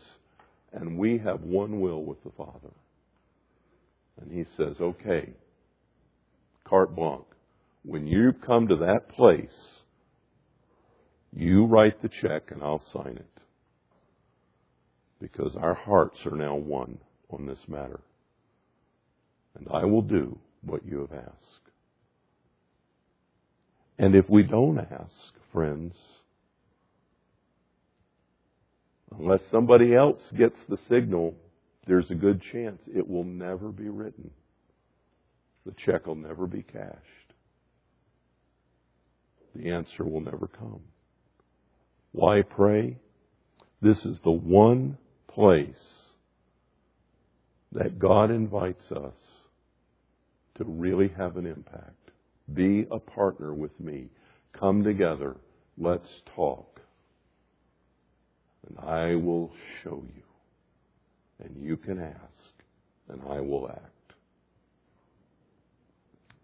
and 0.73 0.99
we 0.99 1.19
have 1.19 1.41
one 1.41 1.81
will 1.81 2.05
with 2.05 2.23
the 2.23 2.31
Father. 2.37 2.73
And 4.21 4.31
he 4.31 4.45
says, 4.57 4.77
okay, 4.81 5.31
carte 6.65 6.95
blanche. 6.95 7.25
When 7.85 8.07
you 8.07 8.33
come 8.33 8.69
to 8.69 8.77
that 8.77 9.09
place, 9.09 9.81
you 11.33 11.67
write 11.67 12.03
the 12.03 12.11
check 12.21 12.51
and 12.51 12.63
I'll 12.63 12.83
sign 12.93 13.17
it. 13.17 13.27
Because 15.21 15.57
our 15.57 15.75
hearts 15.75 16.19
are 16.25 16.37
now 16.37 16.57
one 16.57 16.99
on 17.31 17.47
this 17.47 17.59
matter. 17.69 18.01
And 19.57 19.69
I 19.73 19.85
will 19.85 20.03
do 20.03 20.39
what 20.63 20.85
you 20.85 21.01
have 21.01 21.13
asked. 21.13 21.71
And 23.99 24.15
if 24.15 24.29
we 24.31 24.43
don't 24.43 24.79
ask, 24.79 25.35
friends, 25.53 25.95
unless 29.19 29.41
somebody 29.51 29.95
else 29.95 30.23
gets 30.37 30.57
the 30.69 30.79
signal, 30.89 31.35
there's 31.87 32.11
a 32.11 32.15
good 32.15 32.41
chance 32.53 32.81
it 32.87 33.09
will 33.09 33.25
never 33.25 33.69
be 33.69 33.89
written. 33.89 34.31
The 35.67 35.75
check 35.85 36.07
will 36.07 36.15
never 36.15 36.47
be 36.47 36.63
cashed. 36.63 37.20
The 39.55 39.71
answer 39.71 40.05
will 40.05 40.21
never 40.21 40.47
come. 40.47 40.81
Why 42.13 42.43
pray? 42.43 42.99
This 43.83 43.99
is 44.05 44.19
the 44.25 44.31
one 44.31 44.99
place 45.29 45.75
that 47.73 47.99
God 47.99 48.31
invites 48.31 48.91
us 48.91 49.15
to 50.59 50.65
really 50.65 51.09
have 51.17 51.37
an 51.37 51.47
impact. 51.47 52.11
Be 52.53 52.87
a 52.91 52.99
partner 52.99 53.55
with 53.55 53.79
me. 53.81 54.09
Come 54.59 54.83
together. 54.83 55.37
Let's 55.79 56.09
talk. 56.35 56.81
And 58.69 58.79
I 58.79 59.15
will 59.15 59.53
show 59.83 60.05
you. 60.15 60.23
And 61.45 61.57
you 61.63 61.77
can 61.77 62.01
ask. 62.01 62.19
And 63.09 63.23
I 63.29 63.41
will 63.41 63.69
act. 63.69 63.87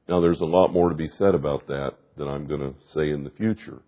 Now, 0.08 0.20
there's 0.20 0.40
a 0.40 0.44
lot 0.44 0.72
more 0.72 0.88
to 0.88 0.94
be 0.94 1.10
said 1.18 1.34
about 1.34 1.66
that 1.66 1.94
than 2.16 2.28
I'm 2.28 2.46
going 2.46 2.60
to 2.60 2.74
say 2.94 3.10
in 3.10 3.24
the 3.24 3.30
future. 3.30 3.80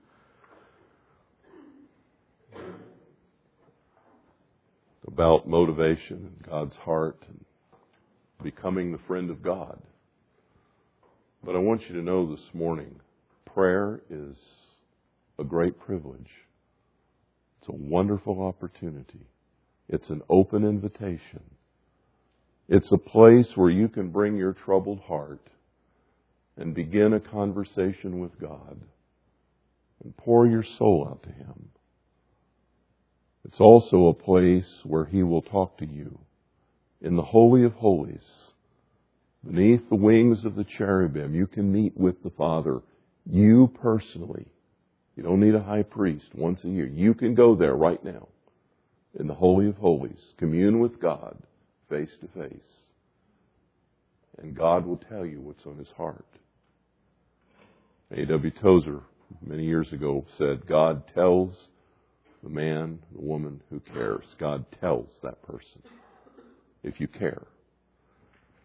About 5.07 5.49
motivation 5.49 6.31
and 6.37 6.47
God's 6.49 6.76
heart 6.76 7.22
and 7.29 7.45
becoming 8.43 8.93
the 8.93 9.01
friend 9.07 9.31
of 9.31 9.43
God. 9.43 9.81
But 11.43 11.57
I 11.57 11.59
want 11.59 11.83
you 11.89 11.95
to 11.95 12.03
know 12.03 12.31
this 12.31 12.45
morning 12.53 13.01
prayer 13.55 14.01
is 14.11 14.37
a 15.39 15.45
great 15.45 15.79
privilege. 15.81 16.29
It's 17.61 17.68
a 17.68 17.72
wonderful 17.72 18.43
opportunity. 18.43 19.26
It's 19.89 20.11
an 20.11 20.22
open 20.29 20.64
invitation. 20.64 21.43
It's 22.68 22.93
a 22.93 22.99
place 22.99 23.49
where 23.55 23.70
you 23.70 23.89
can 23.89 24.11
bring 24.11 24.37
your 24.37 24.53
troubled 24.53 25.01
heart 25.01 25.41
and 26.59 26.75
begin 26.75 27.15
a 27.15 27.21
conversation 27.21 28.21
with 28.21 28.39
God 28.41 28.81
and 30.05 30.17
pour 30.17 30.47
your 30.47 30.65
soul 30.77 31.09
out 31.11 31.23
to 31.23 31.31
Him. 31.31 31.71
It's 33.45 33.61
also 33.61 34.09
a 34.09 34.15
place 34.15 34.69
where 34.85 35.07
He 35.07 35.23
will 35.23 35.43
talk 35.43 35.79
to 35.79 35.87
you 35.87 36.19
in 37.01 37.17
the 37.17 37.23
Holy 37.23 37.65
of 37.65 37.73
Holies 37.75 38.49
Beneath 39.45 39.89
the 39.89 39.97
wings 39.97 40.45
of 40.45 40.57
the 40.57 40.65
cherubim, 40.65 41.35
you 41.35 41.47
can 41.47 41.73
meet 41.73 41.97
with 41.97 42.23
the 42.23 42.31
Father. 42.31 42.81
You 43.25 43.73
personally. 43.81 44.47
You 45.17 45.23
don't 45.23 45.41
need 45.41 45.55
a 45.55 45.63
high 45.63 45.85
priest 45.85 46.27
once 46.35 46.65
a 46.65 46.69
year. 46.69 46.87
You 46.87 47.15
can 47.15 47.35
go 47.35 47.55
there 47.55 47.75
right 47.75 48.03
now 48.05 48.29
in 49.19 49.27
the 49.27 49.35
Holy 49.35 49.69
of 49.69 49.77
Holies, 49.77 50.35
commune 50.39 50.81
with 50.81 51.01
God 51.01 51.37
face 51.89 52.11
to 52.21 52.29
face. 52.41 52.61
And 54.39 54.57
God 54.57 54.87
will 54.87 54.99
tell 55.09 55.25
you 55.25 55.41
what's 55.41 55.67
on 55.67 55.79
his 55.79 55.91
heart. 55.97 56.27
A.W. 58.17 58.51
Tozer, 58.63 59.03
many 59.45 59.65
years 59.65 59.93
ago, 59.93 60.25
said, 60.39 60.67
God 60.67 61.03
tells 61.15 61.69
the 62.43 62.49
man, 62.49 63.01
the 63.13 63.21
woman 63.21 63.61
who 63.69 63.81
cares. 63.81 64.25
God 64.39 64.65
tells 64.81 65.11
that 65.23 65.43
person 65.43 65.83
if 66.83 67.01
you 67.01 67.09
care. 67.09 67.47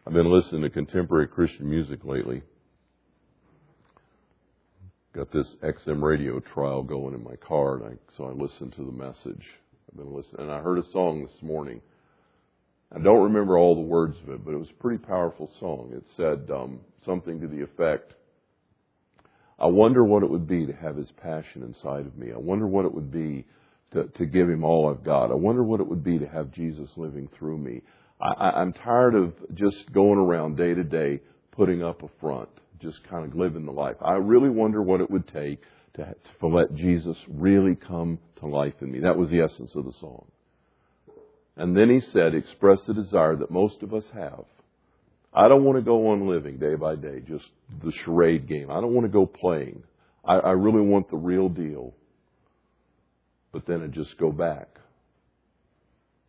I've 0.06 0.14
been 0.14 0.32
listening 0.32 0.62
to 0.62 0.70
contemporary 0.70 1.28
Christian 1.28 1.70
music 1.70 2.06
lately. 2.06 2.44
Got 5.14 5.32
this 5.32 5.48
XM 5.62 6.02
radio 6.02 6.40
trial 6.40 6.82
going 6.82 7.14
in 7.14 7.24
my 7.24 7.36
car, 7.36 7.76
and 7.76 7.86
I, 7.86 8.16
so 8.18 8.26
I 8.26 8.32
listened 8.32 8.74
to 8.74 8.86
the 8.86 8.92
message. 8.92 9.46
I've 9.92 9.98
been 9.98 10.14
listening, 10.14 10.42
and 10.42 10.52
I 10.52 10.60
heard 10.60 10.80
a 10.80 10.92
song 10.92 11.22
this 11.22 11.42
morning. 11.42 11.82
I 12.96 13.00
don't 13.00 13.24
remember 13.24 13.58
all 13.58 13.76
the 13.76 13.82
words 13.82 14.18
of 14.24 14.30
it, 14.30 14.46
but 14.46 14.54
it 14.54 14.58
was 14.58 14.70
a 14.70 14.82
pretty 14.82 15.04
powerful 15.04 15.50
song. 15.60 15.92
It 15.96 16.04
said 16.16 16.50
um, 16.52 16.80
something 17.06 17.40
to 17.42 17.48
the 17.48 17.62
effect, 17.62 18.14
"I 19.64 19.68
wonder 19.68 20.04
what 20.04 20.24
it 20.24 20.30
would 20.30 20.48
be 20.48 20.66
to 20.66 20.74
have 20.74 20.98
His 20.98 21.12
passion 21.22 21.64
inside 21.64 22.06
of 22.06 22.18
me. 22.18 22.34
I 22.34 22.38
wonder 22.38 22.68
what 22.68 22.86
it 22.86 22.94
would 22.94 23.12
be 23.12 23.46
to, 23.92 24.04
to 24.06 24.26
give 24.26 24.50
Him 24.50 24.64
all 24.64 24.90
I've 24.90 25.06
got. 25.06 25.32
I 25.32 25.36
wonder 25.36 25.64
what 25.64 25.80
it 25.80 25.88
would 25.88 26.04
be 26.04 26.20
to 26.20 26.28
have 26.28 26.52
Jesus 26.52 26.90
living 26.98 27.30
through 27.38 27.58
me." 27.58 27.82
I, 28.22 28.62
I'm 28.62 28.74
tired 28.74 29.16
of 29.16 29.34
just 29.54 29.92
going 29.92 30.20
around 30.20 30.58
day 30.58 30.74
to 30.74 30.84
day 30.84 31.22
putting 31.52 31.84
up 31.84 32.04
a 32.04 32.10
front, 32.20 32.50
just 32.80 33.04
kind 33.10 33.26
of 33.26 33.38
living 33.38 33.66
the 33.66 33.72
life. 33.72 33.98
I 34.02 34.14
really 34.14 34.50
wonder 34.50 34.82
what 34.82 35.02
it 35.02 35.10
would 35.10 35.28
take 35.28 35.62
to, 35.96 36.16
to 36.40 36.48
let 36.48 36.74
Jesus 36.76 37.18
really 37.28 37.76
come 37.76 38.20
to 38.40 38.48
life 38.48 38.74
in 38.82 38.92
me. 38.92 39.00
That 39.00 39.18
was 39.18 39.30
the 39.30 39.42
essence 39.42 39.72
of 39.76 39.86
the 39.86 39.94
song. 40.00 40.26
And 41.56 41.78
then 41.78 41.90
he 41.90 42.02
said, 42.12 42.34
express 42.34 42.80
the 42.88 42.94
desire 42.94 43.36
that 43.36 43.52
most 43.52 43.84
of 43.84 43.94
us 43.94 44.06
have. 44.14 44.46
I 45.36 45.48
don't 45.48 45.64
want 45.64 45.78
to 45.78 45.84
go 45.84 46.10
on 46.10 46.28
living 46.28 46.58
day 46.58 46.76
by 46.76 46.96
day, 46.96 47.22
just 47.28 47.46
the 47.84 47.92
charade 48.04 48.48
game. 48.48 48.70
I 48.70 48.76
don't 48.82 48.94
want 48.94 49.06
to 49.06 49.12
go 49.12 49.26
playing. 49.26 49.84
I, 50.24 50.36
I 50.36 50.52
really 50.52 50.82
want 50.82 51.10
the 51.10 51.18
real 51.18 51.50
deal. 51.50 51.94
But 53.52 53.66
then 53.68 53.84
I 53.84 53.88
just 53.88 54.18
go 54.18 54.32
back 54.32 54.68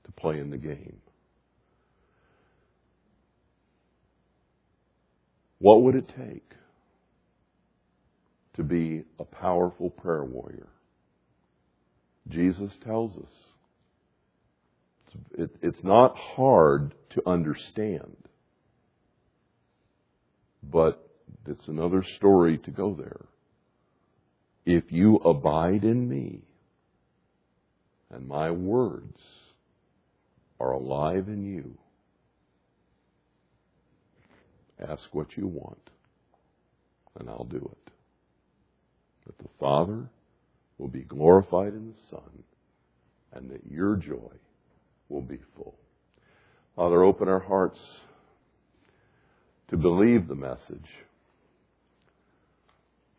to 0.04 0.12
playing 0.12 0.50
the 0.50 0.58
game. 0.58 0.96
What 5.58 5.82
would 5.82 5.94
it 5.94 6.08
take 6.08 6.50
to 8.56 8.62
be 8.62 9.04
a 9.18 9.24
powerful 9.24 9.90
prayer 9.90 10.24
warrior? 10.24 10.68
Jesus 12.28 12.72
tells 12.84 13.16
us. 13.16 13.32
It's, 15.06 15.14
it, 15.38 15.56
it's 15.62 15.84
not 15.84 16.16
hard 16.16 16.94
to 17.10 17.22
understand, 17.26 18.16
but 20.70 21.08
it's 21.46 21.68
another 21.68 22.04
story 22.16 22.58
to 22.58 22.70
go 22.70 22.94
there. 22.94 23.26
If 24.64 24.90
you 24.90 25.16
abide 25.16 25.84
in 25.84 26.08
me, 26.08 26.40
and 28.10 28.26
my 28.26 28.50
words 28.50 29.18
are 30.60 30.72
alive 30.72 31.28
in 31.28 31.44
you, 31.44 31.76
Ask 34.80 35.02
what 35.12 35.36
you 35.36 35.46
want, 35.46 35.90
and 37.18 37.28
I'll 37.28 37.44
do 37.44 37.56
it. 37.72 37.92
That 39.26 39.38
the 39.38 39.48
Father 39.60 40.08
will 40.78 40.88
be 40.88 41.02
glorified 41.02 41.74
in 41.74 41.92
the 41.92 41.98
Son, 42.10 42.42
and 43.32 43.50
that 43.50 43.62
your 43.70 43.96
joy 43.96 44.32
will 45.08 45.22
be 45.22 45.38
full. 45.56 45.76
Father, 46.74 47.04
open 47.04 47.28
our 47.28 47.40
hearts 47.40 47.78
to 49.70 49.76
believe 49.76 50.28
the 50.28 50.34
message. 50.34 50.88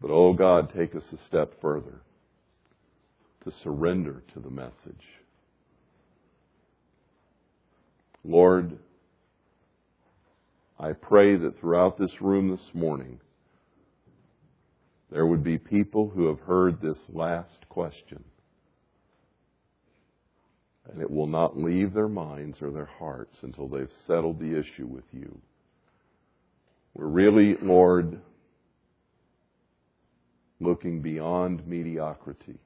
But, 0.02 0.12
oh 0.12 0.34
God, 0.34 0.72
take 0.76 0.96
us 0.96 1.04
a 1.12 1.28
step 1.28 1.54
further 1.62 2.02
to 3.44 3.52
surrender 3.64 4.24
to 4.34 4.40
the 4.40 4.50
message. 4.50 5.04
Lord, 8.24 8.78
I 10.80 10.92
pray 10.94 11.38
that 11.38 11.60
throughout 11.60 11.98
this 11.98 12.22
room 12.22 12.50
this 12.50 12.74
morning, 12.74 13.20
there 15.12 15.26
would 15.26 15.44
be 15.44 15.58
people 15.58 16.10
who 16.10 16.28
have 16.28 16.40
heard 16.40 16.82
this 16.82 16.98
last 17.14 17.70
question. 17.70 18.24
And 20.92 21.02
it 21.02 21.10
will 21.10 21.28
not 21.28 21.58
leave 21.58 21.94
their 21.94 22.10
minds 22.10 22.58
or 22.62 22.72
their 22.72 22.90
hearts 23.00 23.38
until 23.42 23.68
they've 23.68 23.88
settled 24.06 24.40
the 24.40 24.60
issue 24.60 24.86
with 24.86 25.06
you. 25.12 25.40
We're 26.96 27.08
really, 27.08 27.58
Lord, 27.62 28.22
looking 30.62 31.02
beyond 31.02 31.68
mediocrity. 31.68 32.58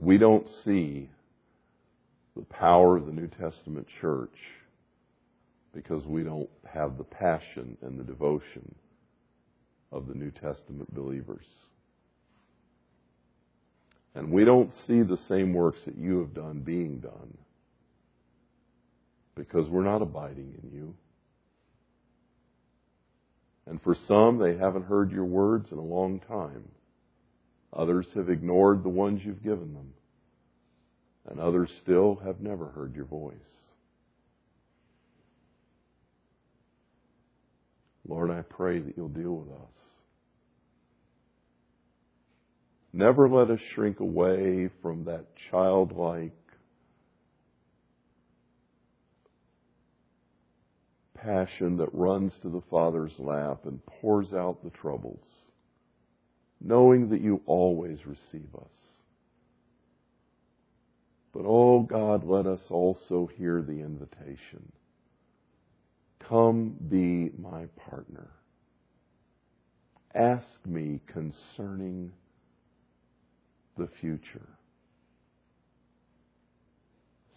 We 0.00 0.16
don't 0.16 0.46
see 0.64 1.10
the 2.34 2.44
power 2.44 2.96
of 2.96 3.04
the 3.04 3.12
New 3.12 3.26
Testament 3.26 3.86
church 4.00 4.36
because 5.74 6.06
we 6.06 6.22
don't 6.22 6.48
have 6.64 6.96
the 6.96 7.04
passion 7.04 7.76
and 7.82 7.98
the 7.98 8.04
devotion 8.04 8.74
of 9.92 10.06
the 10.06 10.14
New 10.14 10.30
Testament 10.30 10.94
believers. 10.94 11.44
And 14.14 14.32
we 14.32 14.44
don't 14.44 14.72
see 14.86 15.02
the 15.02 15.18
same 15.28 15.52
works 15.52 15.80
that 15.84 15.98
you 15.98 16.20
have 16.20 16.32
done 16.32 16.60
being 16.60 16.98
done 16.98 17.36
because 19.38 19.68
we're 19.68 19.84
not 19.84 20.02
abiding 20.02 20.58
in 20.62 20.70
you. 20.70 20.94
And 23.66 23.80
for 23.82 23.96
some, 24.06 24.38
they 24.38 24.56
haven't 24.56 24.86
heard 24.86 25.12
your 25.12 25.24
words 25.24 25.68
in 25.70 25.78
a 25.78 25.82
long 25.82 26.20
time. 26.20 26.64
Others 27.72 28.06
have 28.14 28.28
ignored 28.28 28.82
the 28.82 28.88
ones 28.88 29.20
you've 29.24 29.42
given 29.42 29.74
them. 29.74 29.92
And 31.30 31.38
others 31.38 31.70
still 31.82 32.20
have 32.24 32.40
never 32.40 32.66
heard 32.66 32.96
your 32.96 33.04
voice. 33.04 33.34
Lord, 38.08 38.30
I 38.30 38.40
pray 38.40 38.80
that 38.80 38.96
you'll 38.96 39.08
deal 39.08 39.34
with 39.34 39.50
us. 39.50 39.74
Never 42.94 43.28
let 43.28 43.50
us 43.50 43.60
shrink 43.74 44.00
away 44.00 44.70
from 44.80 45.04
that 45.04 45.26
childlike 45.50 46.32
passion 51.22 51.76
that 51.78 51.92
runs 51.92 52.32
to 52.42 52.48
the 52.48 52.62
Father's 52.70 53.18
lap 53.18 53.60
and 53.64 53.84
pours 53.86 54.32
out 54.32 54.62
the 54.62 54.70
troubles, 54.70 55.24
knowing 56.60 57.08
that 57.10 57.20
you 57.20 57.40
always 57.46 58.06
receive 58.06 58.54
us. 58.54 58.70
But, 61.32 61.44
oh 61.44 61.80
God, 61.80 62.24
let 62.24 62.46
us 62.46 62.62
also 62.70 63.28
hear 63.36 63.62
the 63.62 63.80
invitation 63.80 64.72
Come 66.28 66.76
be 66.90 67.30
my 67.40 67.64
partner. 67.88 68.28
Ask 70.14 70.46
me 70.66 71.00
concerning 71.06 72.12
the 73.78 73.88
future 74.00 74.48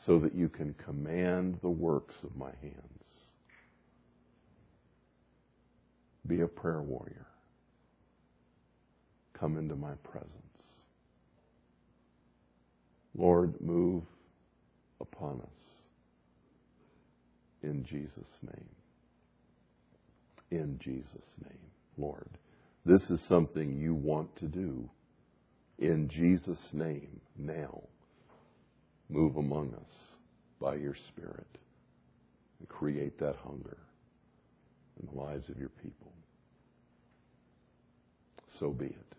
so 0.05 0.19
that 0.19 0.33
you 0.35 0.49
can 0.49 0.73
command 0.73 1.59
the 1.61 1.69
works 1.69 2.15
of 2.23 2.35
my 2.35 2.51
hands. 2.61 3.00
Be 6.27 6.41
a 6.41 6.47
prayer 6.47 6.81
warrior. 6.81 7.27
Come 9.33 9.57
into 9.57 9.75
my 9.75 9.93
presence. 10.03 10.31
Lord, 13.15 13.59
move 13.59 14.03
upon 15.01 15.41
us 15.41 15.61
in 17.63 17.83
Jesus' 17.85 18.39
name. 18.43 18.69
In 20.51 20.79
Jesus' 20.79 21.27
name, 21.43 21.59
Lord. 21.97 22.29
This 22.85 23.03
is 23.09 23.19
something 23.27 23.77
you 23.77 23.93
want 23.93 24.35
to 24.37 24.45
do. 24.47 24.89
In 25.79 26.09
Jesus' 26.09 26.69
name, 26.73 27.19
now, 27.37 27.81
move 29.09 29.37
among 29.37 29.73
us 29.73 29.91
by 30.59 30.75
your 30.75 30.95
Spirit 31.09 31.47
and 32.59 32.67
create 32.67 33.19
that 33.19 33.35
hunger 33.43 33.77
in 35.01 35.13
the 35.13 35.21
lives 35.21 35.49
of 35.49 35.57
your 35.57 35.69
people. 35.69 36.11
So 38.59 38.69
be 38.69 38.85
it. 38.85 39.10